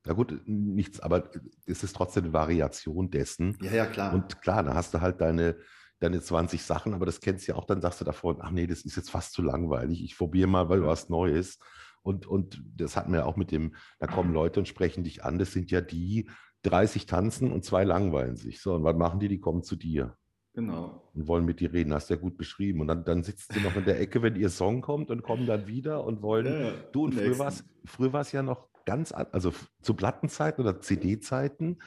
Na 0.05 0.13
gut, 0.13 0.39
nichts, 0.45 0.99
aber 0.99 1.31
es 1.65 1.83
ist 1.83 1.95
trotzdem 1.95 2.25
eine 2.25 2.33
Variation 2.33 3.09
dessen. 3.09 3.57
Ja, 3.61 3.71
ja, 3.71 3.85
klar. 3.87 4.13
Und 4.13 4.39
klar, 4.43 4.61
da 4.61 4.75
hast 4.75 4.93
du 4.93 5.01
halt 5.01 5.19
deine, 5.21 5.57
deine 5.99 6.21
20 6.21 6.61
Sachen, 6.61 6.93
aber 6.93 7.07
das 7.07 7.21
kennst 7.21 7.47
du 7.47 7.53
ja 7.53 7.57
auch, 7.57 7.65
dann 7.65 7.81
sagst 7.81 8.01
du 8.01 8.05
davor, 8.05 8.37
ach 8.39 8.51
nee, 8.51 8.67
das 8.67 8.81
ist 8.81 8.97
jetzt 8.97 9.09
fast 9.09 9.33
zu 9.33 9.41
langweilig. 9.41 10.03
Ich 10.03 10.15
probiere 10.15 10.47
mal, 10.47 10.69
weil 10.69 10.85
was 10.85 11.09
Neues. 11.09 11.57
Und, 12.05 12.27
und 12.27 12.61
das 12.77 12.95
hatten 12.95 13.11
wir 13.11 13.25
auch 13.25 13.35
mit 13.35 13.51
dem, 13.51 13.75
da 13.99 14.07
kommen 14.07 14.33
Leute 14.33 14.59
und 14.59 14.67
sprechen 14.67 15.03
dich 15.03 15.23
an. 15.23 15.39
Das 15.39 15.51
sind 15.51 15.71
ja 15.71 15.81
die, 15.81 16.29
30 16.65 17.05
tanzen 17.05 17.51
und 17.51 17.63
zwei 17.63 17.83
langweilen 17.83 18.35
sich. 18.35 18.59
So, 18.59 18.73
und 18.73 18.83
was 18.83 18.95
machen 18.95 19.19
die? 19.19 19.27
Die 19.27 19.39
kommen 19.39 19.63
zu 19.63 19.75
dir. 19.75 20.17
Genau. 20.53 21.09
Und 21.13 21.27
wollen 21.27 21.45
mit 21.45 21.59
dir 21.59 21.73
reden. 21.73 21.93
Hast 21.93 22.09
du 22.09 22.15
ja 22.15 22.19
gut 22.19 22.37
beschrieben. 22.37 22.81
Und 22.81 22.87
dann, 22.87 23.03
dann 23.03 23.23
sitzt 23.23 23.55
du 23.55 23.59
noch 23.59 23.75
in 23.75 23.85
der 23.85 23.99
Ecke, 23.99 24.21
wenn 24.21 24.35
ihr 24.35 24.49
Song 24.49 24.81
kommt 24.81 25.11
und 25.11 25.21
kommen 25.21 25.45
dann 25.45 25.67
wieder 25.67 26.03
und 26.03 26.21
wollen. 26.21 26.45
Ja, 26.45 26.71
du, 26.91 27.05
und 27.05 27.13
früher 27.13 27.39
war 27.39 27.47
es 27.49 27.63
früher 27.85 28.23
ja 28.31 28.41
noch 28.41 28.69
ganz, 28.85 29.11
also 29.11 29.53
zu 29.81 29.93
Plattenzeiten 29.93 30.63
oder 30.63 30.79
CD-Zeiten 30.79 31.79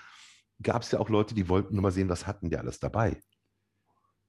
gab 0.63 0.83
es 0.83 0.91
ja 0.91 0.99
auch 0.99 1.09
Leute, 1.09 1.35
die 1.35 1.49
wollten 1.49 1.75
nur 1.75 1.83
mal 1.83 1.93
sehen, 1.93 2.09
was 2.09 2.27
hatten 2.27 2.51
die 2.51 2.57
alles 2.57 2.81
dabei. 2.81 3.21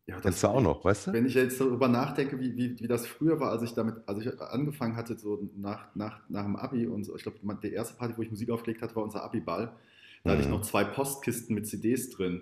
Ja, 0.09 0.19
das 0.19 0.41
du 0.41 0.47
auch 0.47 0.61
noch, 0.61 0.83
weißt 0.83 1.07
du? 1.07 1.13
Wenn 1.13 1.27
ich 1.27 1.35
jetzt 1.35 1.61
darüber 1.61 1.87
nachdenke, 1.87 2.39
wie, 2.39 2.57
wie, 2.57 2.79
wie 2.79 2.87
das 2.87 3.05
früher 3.05 3.39
war, 3.39 3.51
als 3.51 3.61
ich 3.61 3.73
damit, 3.75 3.95
als 4.07 4.19
ich 4.19 4.41
angefangen 4.41 4.95
hatte, 4.95 5.15
so 5.15 5.47
nach, 5.55 5.93
nach, 5.93 6.21
nach 6.29 6.43
dem 6.45 6.55
Abi 6.55 6.87
und 6.87 7.03
so, 7.03 7.15
ich 7.15 7.21
glaube, 7.21 7.37
die 7.61 7.71
erste 7.71 7.95
Party, 7.95 8.15
wo 8.17 8.23
ich 8.23 8.31
Musik 8.31 8.49
aufgelegt 8.49 8.81
hatte, 8.81 8.95
war 8.95 9.03
unser 9.03 9.23
Abi-Ball. 9.23 9.65
Da 9.65 9.71
mhm. 9.71 10.31
hatte 10.31 10.41
ich 10.41 10.47
mhm. 10.47 10.55
noch 10.55 10.61
zwei 10.61 10.83
Postkisten 10.83 11.53
mit 11.53 11.67
CDs 11.67 12.09
drin. 12.09 12.41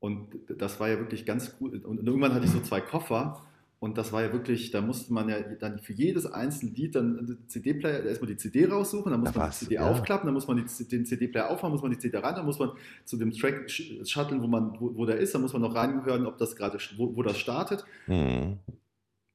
Und 0.00 0.34
das 0.48 0.80
war 0.80 0.88
ja 0.88 0.98
wirklich 0.98 1.24
ganz 1.24 1.56
gut. 1.56 1.84
Und 1.84 2.04
irgendwann 2.04 2.34
hatte 2.34 2.46
ich 2.46 2.50
so 2.50 2.60
zwei 2.60 2.80
Koffer 2.80 3.46
und 3.80 3.96
das 3.96 4.12
war 4.12 4.22
ja 4.22 4.32
wirklich, 4.32 4.72
da 4.72 4.80
musste 4.80 5.12
man 5.12 5.28
ja 5.28 5.40
dann 5.40 5.78
für 5.78 5.92
jedes 5.92 6.26
einzelne 6.26 6.72
Lied 6.72 6.96
dann 6.96 7.38
CD-Player, 7.46 8.02
erstmal 8.04 8.28
die 8.28 8.36
CD 8.36 8.66
raussuchen, 8.66 9.12
dann 9.12 9.20
muss 9.20 9.32
ja, 9.32 9.40
man 9.40 9.50
die 9.50 9.56
CD 9.56 9.74
ja. 9.76 9.88
aufklappen, 9.88 10.26
dann 10.26 10.34
muss 10.34 10.48
man 10.48 10.56
die, 10.56 10.84
den 10.88 11.06
CD-Player 11.06 11.48
aufmachen, 11.48 11.72
muss 11.72 11.82
man 11.82 11.92
die 11.92 11.98
CD 11.98 12.18
rein, 12.18 12.34
dann 12.34 12.44
muss 12.44 12.58
man 12.58 12.72
zu 13.04 13.16
dem 13.16 13.30
Track 13.30 13.70
shutteln, 13.70 14.42
wo, 14.42 14.48
man, 14.48 14.72
wo, 14.80 14.96
wo 14.96 15.06
der 15.06 15.18
ist, 15.18 15.32
dann 15.32 15.42
muss 15.42 15.52
man 15.52 15.62
noch 15.62 15.76
reinhören, 15.76 16.26
ob 16.26 16.38
das 16.38 16.56
gerade, 16.56 16.78
wo, 16.96 17.14
wo 17.14 17.22
das 17.22 17.38
startet. 17.38 17.84
Mhm. 18.08 18.58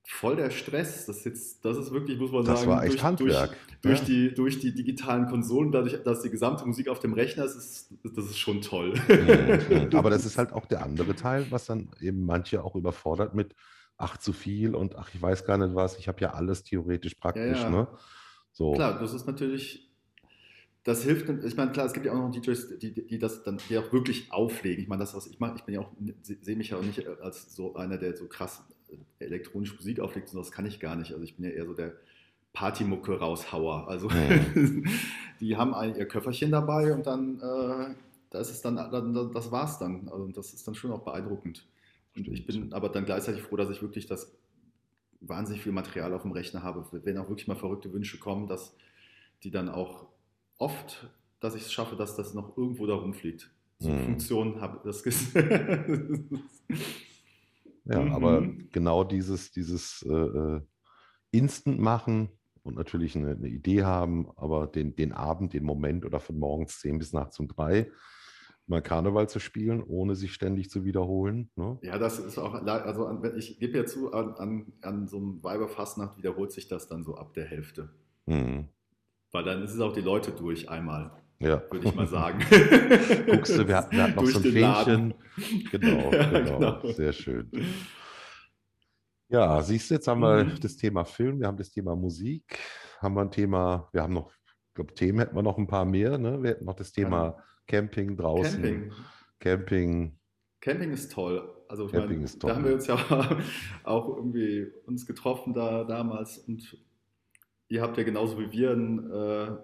Voll 0.06 0.36
der 0.36 0.50
Stress. 0.50 1.06
Das 1.06 1.20
ist, 1.20 1.26
jetzt, 1.26 1.66
das 1.66 1.78
ist 1.78 1.92
wirklich, 1.94 2.20
muss 2.20 2.34
man 2.34 2.44
das 2.44 2.60
sagen, 2.60 2.72
war 2.72 2.84
echt 2.84 2.96
durch, 2.96 3.04
Handwerk. 3.04 3.56
Durch, 3.82 4.00
ja. 4.00 4.06
die, 4.06 4.34
durch 4.34 4.60
die 4.60 4.74
digitalen 4.74 5.28
Konsolen, 5.28 5.72
dadurch, 5.72 6.04
dass 6.04 6.22
die 6.22 6.30
gesamte 6.30 6.66
Musik 6.66 6.90
auf 6.90 7.00
dem 7.00 7.14
Rechner 7.14 7.46
ist, 7.46 7.56
ist 7.56 7.94
das 8.04 8.26
ist 8.26 8.38
schon 8.38 8.62
toll. 8.62 8.94
Mhm. 9.08 9.90
Aber 9.96 10.10
das 10.10 10.26
ist 10.26 10.38
halt 10.38 10.52
auch 10.52 10.66
der 10.66 10.84
andere 10.84 11.16
Teil, 11.16 11.46
was 11.50 11.68
dann 11.68 11.88
eben 12.02 12.26
manche 12.26 12.62
auch 12.62 12.76
überfordert 12.76 13.34
mit, 13.34 13.56
ach 13.98 14.18
zu 14.18 14.34
viel 14.34 14.76
und 14.76 14.96
ach, 14.96 15.10
ich 15.14 15.22
weiß 15.22 15.46
gar 15.46 15.58
nicht 15.58 15.76
was, 15.76 15.98
ich 15.98 16.08
habe 16.08 16.20
ja 16.22 16.34
alles 16.34 16.64
theoretisch 16.64 17.16
praktisch. 17.16 17.60
Ja, 17.60 17.64
ja. 17.64 17.70
Ne? 17.70 17.88
So. 18.52 18.74
Klar, 18.74 19.00
das 19.00 19.14
ist 19.14 19.26
natürlich, 19.26 19.92
das 20.84 21.04
hilft, 21.04 21.30
ich 21.30 21.56
meine, 21.56 21.72
klar, 21.72 21.86
es 21.86 21.94
gibt 21.94 22.06
ja 22.06 22.14
auch 22.14 22.18
noch 22.18 22.32
DJs, 22.32 22.80
die, 22.80 23.08
die 23.08 23.20
das 23.20 23.44
dann 23.44 23.60
die 23.70 23.78
auch 23.78 23.92
wirklich 23.94 24.32
auflegen. 24.32 24.84
Ich 24.84 24.90
meine, 24.90 25.02
das, 25.02 25.16
was 25.16 25.28
ich 25.28 25.40
mache, 25.40 25.56
ich 25.58 25.64
bin 25.64 25.76
ja 25.76 25.82
auch, 25.82 25.92
sehe 26.22 26.56
mich 26.56 26.70
ja 26.70 26.78
auch 26.78 26.84
nicht 26.84 27.08
als 27.08 27.56
so 27.56 27.76
einer, 27.76 27.98
der 27.98 28.16
so 28.18 28.28
krass 28.28 28.64
elektronische 29.20 29.76
Musik 29.76 30.00
auflegt, 30.00 30.30
sondern 30.30 30.46
das 30.46 30.52
kann 30.52 30.66
ich 30.66 30.80
gar 30.80 30.96
nicht. 30.96 31.14
Also 31.14 31.24
ich 31.24 31.36
bin 31.36 31.46
ja 31.46 31.52
eher 31.52 31.66
so 31.66 31.74
der 31.74 31.94
Partymucke 32.54 33.20
raushauer. 33.20 33.88
Also 33.88 34.10
mhm. 34.10 34.86
die 35.40 35.56
haben 35.58 35.74
ein, 35.74 35.96
ihr 35.96 36.08
Köfferchen 36.08 36.52
dabei 36.52 36.94
und 36.94 37.08
dann, 37.08 37.40
äh, 37.40 37.96
das 38.30 38.52
ist 38.52 38.64
dann, 38.64 38.76
das 38.76 39.52
war's 39.52 39.80
dann. 39.80 40.10
Also 40.10 40.28
das 40.28 40.54
ist 40.54 40.68
dann 40.68 40.76
schon 40.76 40.92
auch 40.92 41.04
beeindruckend. 41.04 41.66
Und 42.16 42.28
ich 42.28 42.46
bin 42.46 42.74
aber 42.74 42.90
dann 42.90 43.06
gleichzeitig 43.06 43.42
froh, 43.42 43.56
dass 43.56 43.70
ich 43.70 43.82
wirklich 43.82 44.06
das 44.06 44.36
wahnsinnig 45.22 45.64
viel 45.64 45.72
Material 45.72 46.14
auf 46.14 46.24
dem 46.24 46.32
Rechner 46.32 46.64
habe, 46.64 46.86
wenn 47.04 47.18
auch 47.18 47.30
wirklich 47.30 47.48
mal 47.48 47.56
verrückte 47.56 47.92
Wünsche 47.94 48.20
kommen, 48.20 48.48
dass 48.48 48.76
die 49.44 49.52
dann 49.52 49.70
auch 49.70 50.08
oft, 50.58 51.10
dass 51.40 51.56
ich 51.56 51.64
es 51.64 51.74
schaffe, 51.74 51.96
dass 51.96 52.16
das 52.16 52.34
noch 52.34 52.58
irgendwo 52.58 52.86
da 52.86 52.96
rumfliegt. 52.96 53.50
So 53.80 53.90
hm. 53.90 54.04
Funktion 54.04 54.62
habe 54.62 54.80
das 54.84 55.04
Ja, 57.86 58.02
mhm. 58.02 58.12
aber 58.14 58.48
genau 58.72 59.04
dieses, 59.04 59.52
dieses 59.52 60.04
äh, 60.08 60.14
äh, 60.14 60.62
Instant 61.32 61.80
machen 61.80 62.30
und 62.64 62.76
natürlich 62.76 63.16
eine, 63.18 63.32
eine, 63.32 63.50
Idee 63.50 63.84
haben, 63.84 64.30
aber 64.38 64.68
den, 64.68 64.96
den 64.96 65.12
Abend, 65.12 65.54
den 65.54 65.66
Moment 65.66 66.06
oder 66.06 66.20
von 66.20 66.40
morgens 66.40 66.80
10 66.80 67.00
bis 67.00 67.12
nachts 67.12 67.40
um 67.40 67.48
3 67.50 67.92
mal 68.68 68.82
Karneval 68.82 69.28
zu 69.30 69.40
spielen, 69.40 69.84
ohne 69.84 70.16
sich 70.16 70.34
ständig 70.34 70.70
zu 70.70 70.86
wiederholen. 70.86 71.50
Ne? 71.56 71.78
Ja, 71.82 71.98
das 71.98 72.20
ist 72.20 72.38
auch, 72.38 72.54
also 72.54 73.24
ich 73.36 73.60
gebe 73.60 73.78
ja 73.78 73.86
zu, 73.86 74.14
an, 74.14 74.36
an, 74.36 74.74
an 74.82 75.08
so 75.08 75.18
einem 75.18 75.44
Weiberfastnacht 75.44 76.18
wiederholt 76.18 76.52
sich 76.52 76.68
das 76.68 76.88
dann 76.88 77.04
so 77.04 77.16
ab 77.16 77.34
der 77.34 77.46
Hälfte. 77.46 77.90
Mhm. 78.26 78.70
Weil 79.32 79.44
dann 79.44 79.64
ist 79.64 79.74
es 79.74 79.82
auch 79.82 79.94
die 79.94 80.02
Leute 80.02 80.32
durch 80.32 80.70
einmal. 80.70 81.12
ja. 81.40 81.62
würde 81.72 81.88
ich 81.88 81.96
mal 81.96 82.08
sagen. 82.08 82.40
Guckst 83.26 83.58
du, 83.58 83.68
wir 83.68 83.78
hatten, 83.78 83.96
wir 83.96 84.04
hatten 84.04 84.16
noch 84.16 84.26
so 84.26 84.40
ein 84.40 84.44
Fähnchen. 84.44 85.14
Genau, 85.72 86.12
ja, 86.14 86.30
genau, 86.30 86.80
genau, 86.80 86.94
sehr 86.94 87.12
schön. 87.12 87.50
Ja, 89.30 89.62
siehst 89.62 89.90
du, 89.90 89.96
jetzt 89.96 90.08
haben 90.08 90.22
wir 90.22 90.46
mhm. 90.46 90.60
das 90.62 90.78
Thema 90.78 91.04
Film, 91.04 91.40
wir 91.40 91.48
haben 91.48 91.58
das 91.58 91.72
Thema 91.72 91.96
Musik, 91.96 92.60
haben 93.02 93.16
wir 93.16 93.22
ein 93.22 93.32
Thema, 93.32 93.90
wir 93.92 94.04
haben 94.04 94.14
noch, 94.14 94.32
ich 94.32 94.76
glaube, 94.76 94.94
Themen 94.94 95.20
hätten 95.20 95.36
wir 95.36 95.42
noch 95.42 95.58
ein 95.58 95.68
paar 95.68 95.86
mehr, 95.86 96.18
ne? 96.18 96.42
Wir 96.42 96.52
hätten 96.52 96.66
noch 96.66 96.76
das 96.76 96.92
Thema 96.92 97.38
Camping 97.68 98.18
draußen. 98.18 98.62
Camping. 98.62 98.92
Camping. 99.40 100.18
Camping 100.62 100.92
ist 100.92 101.12
toll. 101.12 101.50
Also 101.68 101.88
ich 101.88 101.94
meine, 101.94 102.26
da 102.40 102.56
haben 102.56 102.66
wir 102.66 102.74
uns 102.74 102.88
ja 102.88 102.96
auch 103.84 104.16
irgendwie 104.16 104.72
uns 104.86 105.06
getroffen 105.06 105.54
da 105.54 105.84
damals 105.84 106.38
und 106.38 106.78
ihr 107.68 107.82
habt 107.82 107.98
ja 107.98 108.04
genauso 108.04 108.40
wie 108.40 108.52
wir 108.52 108.72
einen, 108.72 109.10
äh, 109.10 109.14
einen 109.14 109.60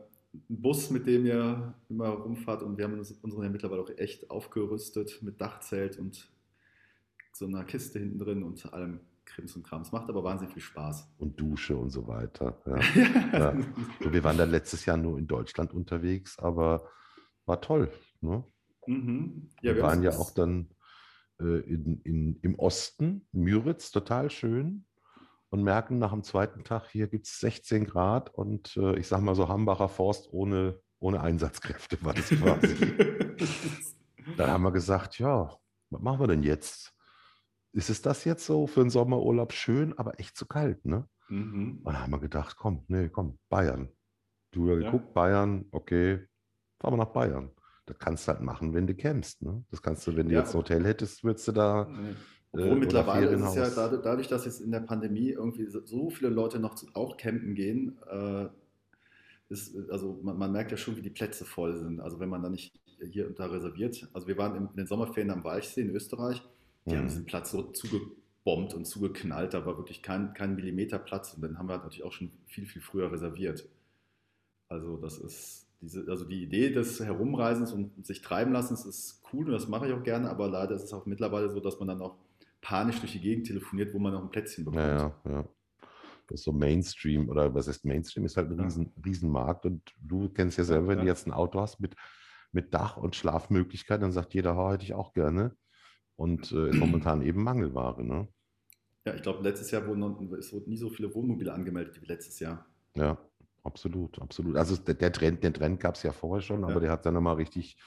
Bus, 0.49 0.89
mit 0.89 1.05
dem 1.05 1.25
ihr 1.25 1.75
immer 1.87 2.09
rumfahrt 2.09 2.63
und 2.63 2.77
wir 2.77 2.85
haben 2.85 2.97
uns, 2.97 3.11
unseren 3.11 3.43
ja 3.43 3.49
mittlerweile 3.49 3.81
auch 3.81 3.91
echt 3.97 4.31
aufgerüstet 4.31 5.21
mit 5.21 5.39
Dachzelt 5.39 5.99
und 5.99 6.31
so 7.31 7.45
einer 7.45 7.63
Kiste 7.63 7.99
hinten 7.99 8.17
drin 8.17 8.43
und 8.43 8.73
allem 8.73 9.01
Krims 9.25 9.55
und 9.55 9.63
Krams. 9.63 9.91
Macht 9.91 10.09
aber 10.09 10.23
wahnsinnig 10.23 10.53
viel 10.53 10.63
Spaß. 10.63 11.07
Und 11.19 11.39
Dusche 11.39 11.77
und 11.77 11.91
so 11.91 12.07
weiter. 12.07 12.59
Ja. 12.65 12.79
ja. 13.33 13.57
Wir 13.99 14.23
waren 14.23 14.37
dann 14.37 14.49
letztes 14.49 14.85
Jahr 14.85 14.97
nur 14.97 15.17
in 15.17 15.27
Deutschland 15.27 15.73
unterwegs, 15.73 16.39
aber 16.39 16.89
war 17.49 17.59
toll. 17.59 17.91
Ne? 18.21 18.43
Mhm. 18.87 19.49
Ja, 19.61 19.75
wir, 19.75 19.83
waren 19.83 20.01
ja 20.03 20.11
auch 20.11 20.31
dann 20.31 20.69
äh, 21.41 21.59
in, 21.59 22.01
in, 22.03 22.39
im 22.41 22.57
Osten, 22.57 23.27
Müritz, 23.33 23.91
total 23.91 24.29
schön. 24.29 24.85
Und 25.49 25.63
merken 25.63 25.97
nach 25.97 26.11
dem 26.11 26.23
zweiten 26.23 26.63
Tag, 26.63 26.89
hier 26.91 27.07
gibt 27.07 27.25
es 27.25 27.39
16 27.39 27.85
Grad 27.85 28.33
und 28.33 28.77
äh, 28.77 28.97
ich 28.99 29.07
sag 29.07 29.21
mal 29.21 29.35
so 29.35 29.49
Hambacher 29.49 29.89
Forst 29.89 30.31
ohne, 30.31 30.79
ohne 30.99 31.21
Einsatzkräfte 31.21 31.97
war 32.05 32.13
das 32.13 32.29
quasi. 32.29 32.75
dann 34.37 34.49
haben 34.49 34.61
wir 34.61 34.71
gesagt, 34.71 35.17
ja, 35.17 35.57
was 35.89 36.01
machen 36.01 36.19
wir 36.19 36.27
denn 36.27 36.43
jetzt? 36.43 36.93
ist 37.71 37.89
es 37.89 38.01
das 38.01 38.25
jetzt 38.25 38.45
so 38.45 38.67
für 38.67 38.81
einen 38.81 38.89
Sommerurlaub 38.89 39.53
schön, 39.53 39.97
aber 39.97 40.19
echt 40.19 40.35
zu 40.35 40.45
kalt, 40.45 40.85
ne? 40.85 41.07
Mhm. 41.29 41.81
Und 41.83 41.93
dann 41.93 42.01
haben 42.01 42.11
wir 42.11 42.19
gedacht, 42.19 42.55
komm, 42.57 42.83
nee, 42.87 43.09
komm, 43.09 43.37
Bayern. 43.49 43.89
Du 44.51 44.69
hast 44.69 44.81
ja. 44.81 44.91
geguckt, 44.91 45.13
Bayern, 45.13 45.65
okay, 45.71 46.25
fahren 46.79 46.93
wir 46.93 46.97
nach 46.97 47.13
Bayern. 47.13 47.51
Das 47.85 47.97
kannst 47.97 48.27
du 48.27 48.33
halt 48.33 48.41
machen, 48.41 48.73
wenn 48.73 48.87
du 48.87 48.95
campst. 48.95 49.41
Ne? 49.41 49.63
Das 49.71 49.81
kannst 49.81 50.05
du, 50.07 50.15
wenn 50.15 50.27
du 50.27 50.33
ja. 50.33 50.39
jetzt 50.39 50.53
ein 50.53 50.59
Hotel 50.59 50.85
hättest, 50.85 51.23
würdest 51.23 51.47
du 51.47 51.51
da. 51.51 51.87
Nee. 51.89 52.15
Obwohl 52.51 52.67
äh, 52.67 52.75
mittlerweile 52.75 53.27
ist 53.27 53.41
es 53.41 53.55
ja 53.55 53.69
dadurch, 53.69 54.27
dass 54.27 54.45
jetzt 54.45 54.61
in 54.61 54.71
der 54.71 54.79
Pandemie 54.79 55.29
irgendwie 55.29 55.67
so 55.67 56.09
viele 56.09 56.29
Leute 56.29 56.59
noch 56.59 56.75
auch 56.93 57.17
campen 57.17 57.53
gehen, 57.53 57.97
äh, 58.09 58.47
ist, 59.49 59.75
also 59.89 60.19
man, 60.23 60.37
man, 60.37 60.51
merkt 60.51 60.71
ja 60.71 60.77
schon, 60.77 60.95
wie 60.95 61.01
die 61.01 61.09
Plätze 61.09 61.45
voll 61.45 61.75
sind. 61.75 61.99
Also 61.99 62.19
wenn 62.19 62.29
man 62.29 62.41
da 62.41 62.49
nicht 62.49 62.79
hier 63.11 63.27
und 63.27 63.39
da 63.39 63.45
reserviert. 63.45 64.09
Also 64.13 64.27
wir 64.27 64.37
waren 64.37 64.55
in 64.55 64.75
den 64.75 64.87
Sommerferien 64.87 65.31
am 65.31 65.43
Walchsee 65.43 65.81
in 65.81 65.89
Österreich 65.91 66.43
die 66.85 66.95
mhm. 66.95 66.99
haben 66.99 67.07
diesen 67.07 67.25
Platz 67.25 67.51
so 67.51 67.63
zugebombt 67.63 68.73
und 68.73 68.85
zugeknallt. 68.85 69.53
Da 69.53 69.65
war 69.65 69.77
wirklich 69.77 70.01
kein, 70.01 70.33
kein 70.33 70.55
Millimeter 70.55 70.99
Platz. 70.99 71.33
Und 71.33 71.41
dann 71.41 71.57
haben 71.57 71.69
wir 71.69 71.77
natürlich 71.77 72.03
auch 72.03 72.11
schon 72.11 72.31
viel, 72.47 72.65
viel 72.65 72.81
früher 72.81 73.11
reserviert. 73.11 73.67
Also 74.67 74.97
das 74.97 75.17
ist 75.17 75.67
diese, 75.81 76.05
also 76.09 76.25
die 76.25 76.43
Idee 76.43 76.71
des 76.71 76.99
Herumreisens 76.99 77.71
und 77.71 78.05
sich 78.05 78.21
treiben 78.21 78.51
lassens 78.51 78.85
ist 78.85 79.21
cool 79.31 79.45
und 79.45 79.51
das 79.51 79.67
mache 79.67 79.87
ich 79.87 79.93
auch 79.93 80.03
gerne, 80.03 80.29
aber 80.29 80.49
leider 80.49 80.75
ist 80.75 80.83
es 80.83 80.93
auch 80.93 81.05
mittlerweile 81.05 81.49
so, 81.49 81.59
dass 81.59 81.79
man 81.79 81.87
dann 81.87 82.01
auch 82.01 82.17
panisch 82.61 82.99
durch 82.99 83.13
die 83.13 83.21
Gegend 83.21 83.47
telefoniert, 83.47 83.93
wo 83.93 83.99
man 83.99 84.13
noch 84.13 84.21
ein 84.21 84.29
Plätzchen 84.29 84.65
bekommt. 84.65 84.83
Ja, 84.83 84.97
ja, 84.97 85.31
ja. 85.31 85.45
Das 86.27 86.41
ist 86.41 86.45
so 86.45 86.51
Mainstream 86.51 87.29
oder 87.29 87.53
was 87.55 87.67
heißt 87.67 87.85
Mainstream, 87.85 88.25
ist 88.25 88.37
halt 88.37 88.51
ein 88.51 88.57
ja. 88.57 88.63
riesen, 88.65 88.91
Riesenmarkt 89.03 89.65
und 89.65 89.81
du 89.99 90.29
kennst 90.29 90.57
ja 90.57 90.63
selber, 90.63 90.89
wenn 90.89 90.99
ja. 90.99 91.03
du 91.05 91.09
jetzt 91.09 91.25
ein 91.25 91.33
Auto 91.33 91.59
hast 91.59 91.79
mit, 91.79 91.95
mit 92.51 92.73
Dach 92.73 92.97
und 92.97 93.15
Schlafmöglichkeit, 93.15 94.01
dann 94.01 94.11
sagt 94.11 94.33
jeder, 94.33 94.57
oh, 94.57 94.71
hätte 94.71 94.83
ich 94.83 94.93
auch 94.93 95.13
gerne 95.13 95.55
und 96.17 96.51
äh, 96.51 96.69
ist 96.69 96.77
momentan 96.77 97.21
eben 97.23 97.41
Mangelware. 97.41 98.03
Ne? 98.03 98.27
Ja, 99.05 99.15
ich 99.15 99.23
glaube, 99.23 99.41
letztes 99.41 99.71
Jahr 99.71 99.87
wurden 99.87 100.33
es 100.33 100.53
wurden 100.53 100.69
nie 100.69 100.77
so 100.77 100.89
viele 100.89 101.13
Wohnmobile 101.15 101.53
angemeldet 101.53 101.99
wie 101.99 102.05
letztes 102.05 102.39
Jahr. 102.39 102.65
Ja, 102.95 103.17
absolut, 103.63 104.21
absolut. 104.21 104.55
Also 104.55 104.75
der, 104.77 104.95
der 104.95 105.11
Trend, 105.11 105.43
den 105.43 105.53
Trend 105.53 105.79
gab 105.79 105.95
es 105.95 106.03
ja 106.03 106.11
vorher 106.11 106.41
schon, 106.41 106.63
aber 106.63 106.79
der 106.79 106.91
hat 106.91 107.05
dann 107.05 107.13
nochmal 107.13 107.35
richtig 107.35 107.77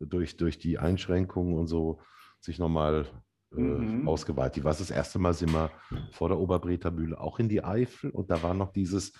durch, 0.00 0.36
durch 0.36 0.58
die 0.58 0.78
Einschränkungen 0.78 1.58
und 1.58 1.66
so 1.66 2.00
sich 2.40 2.58
nochmal 2.58 3.06
äh, 3.56 3.60
mhm. 3.60 4.08
ausgeweitet. 4.08 4.64
Was 4.64 4.78
das 4.78 4.90
erste 4.90 5.18
Mal 5.18 5.34
sind 5.34 5.52
wir 5.52 5.70
vor 6.10 6.28
der 6.28 6.38
Oberbreter 6.38 6.90
Mühle 6.90 7.20
auch 7.20 7.38
in 7.38 7.48
die 7.48 7.62
Eifel 7.62 8.10
und 8.10 8.30
da 8.30 8.42
war 8.42 8.54
noch 8.54 8.72
dieses 8.72 9.12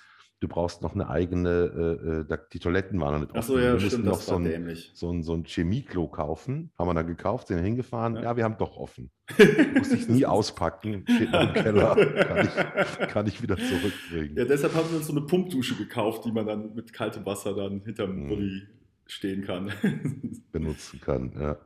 du 0.42 0.48
brauchst 0.48 0.82
noch 0.82 0.94
eine 0.94 1.08
eigene, 1.08 2.26
äh, 2.28 2.32
äh 2.32 2.38
die 2.52 2.58
Toiletten 2.58 3.00
waren 3.00 3.14
noch 3.14 3.20
nicht 3.20 3.30
offen. 3.30 3.38
Achso, 3.38 3.58
ja, 3.58 3.80
wir 3.80 3.88
stimmt, 3.88 4.04
noch 4.04 4.20
so 4.20 4.36
ein, 4.36 4.76
so, 4.92 5.10
ein, 5.10 5.22
so 5.22 5.34
ein 5.34 5.44
Chemieklo 5.44 6.08
kaufen. 6.08 6.72
Haben 6.76 6.88
wir 6.88 6.94
dann 6.94 7.06
gekauft, 7.06 7.46
sind 7.46 7.62
hingefahren. 7.62 8.16
Ja, 8.16 8.22
ja 8.22 8.36
wir 8.36 8.44
haben 8.44 8.58
doch 8.58 8.76
offen. 8.76 9.10
Muss 9.76 9.92
ich 9.92 10.08
nie 10.08 10.26
auspacken, 10.26 11.04
steht 11.08 11.30
noch 11.30 11.42
im 11.42 11.52
Keller, 11.54 11.94
kann 11.94 12.46
ich, 12.46 13.08
kann 13.08 13.26
ich 13.28 13.42
wieder 13.42 13.56
zurückbringen. 13.56 14.36
Ja, 14.36 14.44
deshalb 14.44 14.74
haben 14.74 14.90
wir 14.90 14.96
uns 14.96 15.06
so 15.06 15.12
eine 15.12 15.22
Pumpdusche 15.22 15.76
gekauft, 15.76 16.24
die 16.24 16.32
man 16.32 16.46
dann 16.46 16.74
mit 16.74 16.92
kaltem 16.92 17.24
Wasser 17.24 17.54
dann 17.54 17.82
hinterm 17.82 18.26
mhm. 18.26 18.62
stehen 19.06 19.44
kann. 19.44 19.72
Benutzen 20.52 21.00
kann, 21.00 21.32
ja. 21.38 21.56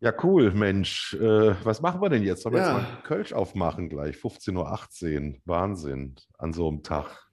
Ja, 0.00 0.12
cool, 0.24 0.50
Mensch. 0.52 1.14
Äh, 1.14 1.54
was 1.64 1.80
machen 1.80 2.00
wir 2.00 2.08
denn 2.08 2.24
jetzt? 2.24 2.42
Sollen 2.42 2.56
wir 2.56 2.62
ja. 2.62 2.78
jetzt 2.78 2.88
mal 2.88 3.02
Kölsch 3.04 3.32
aufmachen 3.32 3.88
gleich? 3.88 4.16
15.18 4.16 4.56
Uhr. 4.56 5.36
Wahnsinn. 5.44 6.16
An 6.38 6.52
so 6.52 6.68
einem 6.68 6.82
Tag. 6.82 7.31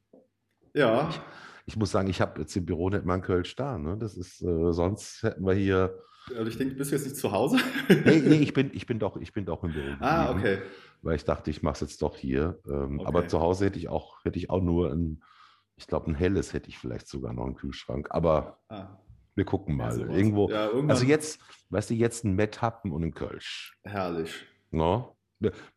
Ja. 0.73 1.09
Ich, 1.09 1.21
ich 1.65 1.77
muss 1.77 1.91
sagen, 1.91 2.09
ich 2.09 2.21
habe 2.21 2.41
jetzt 2.41 2.55
im 2.55 2.65
Büro 2.65 2.89
nicht 2.89 3.05
mal 3.05 3.13
einen 3.13 3.23
Kölsch 3.23 3.55
da. 3.55 3.77
Ne? 3.77 3.97
Das 3.97 4.15
ist, 4.15 4.41
äh, 4.41 4.71
sonst 4.71 5.23
hätten 5.23 5.45
wir 5.45 5.53
hier. 5.53 5.97
Also 6.35 6.49
ich 6.49 6.57
denke, 6.57 6.75
bist 6.75 6.91
du 6.91 6.95
jetzt 6.95 7.05
nicht 7.05 7.17
zu 7.17 7.31
Hause? 7.31 7.57
nee, 7.87 8.19
nee, 8.19 8.35
ich 8.41 8.53
bin, 8.53 8.71
ich 8.73 8.85
bin 8.85 8.99
doch, 8.99 9.17
ich 9.17 9.33
bin 9.33 9.45
doch 9.45 9.63
im 9.63 9.73
Büro. 9.73 9.95
Ah, 9.99 10.31
okay. 10.31 10.59
Weil 11.01 11.15
ich 11.15 11.23
dachte, 11.23 11.49
ich 11.49 11.63
mache 11.63 11.73
es 11.73 11.81
jetzt 11.81 12.01
doch 12.01 12.15
hier. 12.15 12.59
Ähm, 12.67 12.99
okay. 12.99 13.07
Aber 13.07 13.27
zu 13.27 13.39
Hause 13.39 13.65
hätte 13.65 13.79
ich 13.79 13.89
auch, 13.89 14.23
hätte 14.25 14.37
ich 14.37 14.49
auch 14.49 14.61
nur 14.61 14.91
ein, 14.91 15.23
ich 15.75 15.87
glaube, 15.87 16.11
ein 16.11 16.15
helles 16.15 16.53
hätte 16.53 16.69
ich 16.69 16.77
vielleicht 16.77 17.07
sogar 17.07 17.33
noch 17.33 17.45
einen 17.45 17.55
Kühlschrank. 17.55 18.07
Aber 18.11 18.59
ah. 18.69 18.97
wir 19.35 19.45
gucken 19.45 19.77
mal. 19.77 19.97
Ja, 19.97 20.07
Irgendwo. 20.07 20.49
Ja, 20.49 20.69
also 20.87 21.05
jetzt, 21.05 21.39
weißt 21.69 21.89
du, 21.89 21.93
jetzt 21.93 22.25
ein 22.25 22.35
Metthappen 22.35 22.91
und 22.91 23.03
ein 23.03 23.13
Kölsch. 23.13 23.77
Herrlich. 23.83 24.45
No? 24.71 25.15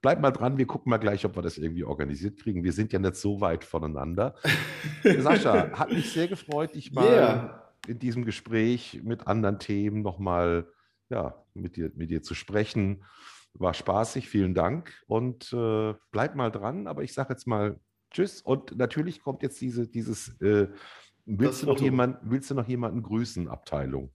Bleib 0.01 0.21
mal 0.21 0.31
dran, 0.31 0.59
wir 0.59 0.67
gucken 0.67 0.91
mal 0.91 0.99
gleich, 0.99 1.25
ob 1.25 1.37
wir 1.37 1.43
das 1.43 1.59
irgendwie 1.59 1.85
organisiert 1.85 2.39
kriegen. 2.39 2.65
Wir 2.65 2.73
sind 2.73 2.93
ja 2.93 2.99
nicht 2.99 3.17
so 3.17 3.41
weit 3.41 3.65
voneinander. 3.65 4.35
Sascha, 5.03 5.71
hat 5.79 5.93
mich 5.93 6.13
sehr 6.13 6.29
gefreut, 6.29 6.75
dich 6.75 6.93
mal 6.93 7.07
yeah. 7.07 7.73
in 7.87 7.99
diesem 7.99 8.25
Gespräch 8.25 9.01
mit 9.05 9.27
anderen 9.27 9.59
Themen 9.59 10.03
nochmal 10.03 10.67
ja, 11.11 11.45
mit, 11.55 11.77
dir, 11.77 11.93
mit 11.95 12.11
dir 12.11 12.23
zu 12.23 12.35
sprechen. 12.35 13.05
War 13.55 13.75
spaßig, 13.75 14.29
vielen 14.29 14.55
Dank 14.55 14.93
und 15.07 15.53
äh, 15.53 15.95
bleib 16.11 16.35
mal 16.35 16.51
dran. 16.51 16.87
Aber 16.87 17.03
ich 17.03 17.13
sage 17.13 17.35
jetzt 17.35 17.47
mal 17.47 17.79
Tschüss. 18.13 18.43
Und 18.43 18.77
natürlich 18.77 19.23
kommt 19.23 19.43
jetzt 19.43 19.61
diese, 19.61 19.89
dieses, 19.89 20.41
äh, 20.41 20.69
willst, 21.25 21.63
du 21.63 21.67
noch 21.67 21.81
jemand, 21.81 22.19
willst 22.23 22.51
du 22.51 22.55
noch 22.55 22.69
jemanden 22.69 23.03
grüßen, 23.03 23.49
Abteilung? 23.49 24.13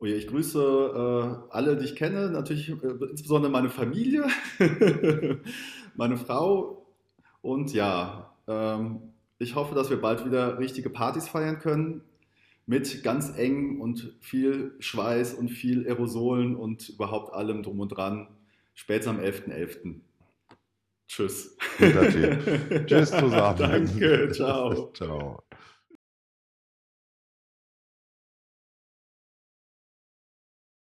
Oh 0.00 0.06
ja, 0.06 0.16
ich 0.16 0.26
grüße 0.26 0.60
äh, 0.60 1.52
alle, 1.54 1.76
die 1.76 1.84
ich 1.84 1.96
kenne, 1.96 2.30
natürlich 2.30 2.68
äh, 2.68 2.74
insbesondere 3.10 3.50
meine 3.50 3.70
Familie, 3.70 4.26
meine 5.94 6.16
Frau 6.16 6.86
und 7.42 7.72
ja, 7.72 8.34
ähm, 8.46 9.14
ich 9.38 9.54
hoffe, 9.54 9.74
dass 9.74 9.90
wir 9.90 10.00
bald 10.00 10.24
wieder 10.24 10.58
richtige 10.58 10.90
Partys 10.90 11.28
feiern 11.28 11.58
können 11.58 12.02
mit 12.66 13.02
ganz 13.02 13.36
eng 13.36 13.80
und 13.80 14.14
viel 14.20 14.74
Schweiß 14.78 15.34
und 15.34 15.48
viel 15.48 15.86
Aerosolen 15.86 16.56
und 16.56 16.88
überhaupt 16.88 17.34
allem 17.34 17.62
drum 17.62 17.80
und 17.80 17.88
dran. 17.88 18.28
Spätestens 18.74 19.18
am 19.18 19.24
11.11. 19.24 19.50
.11. 19.50 19.94
Tschüss. 21.06 21.56
Tschüss 22.86 23.10
zusammen. 23.10 23.58
Danke, 23.58 24.30
ciao. 24.32 24.90
ciao. 24.94 25.43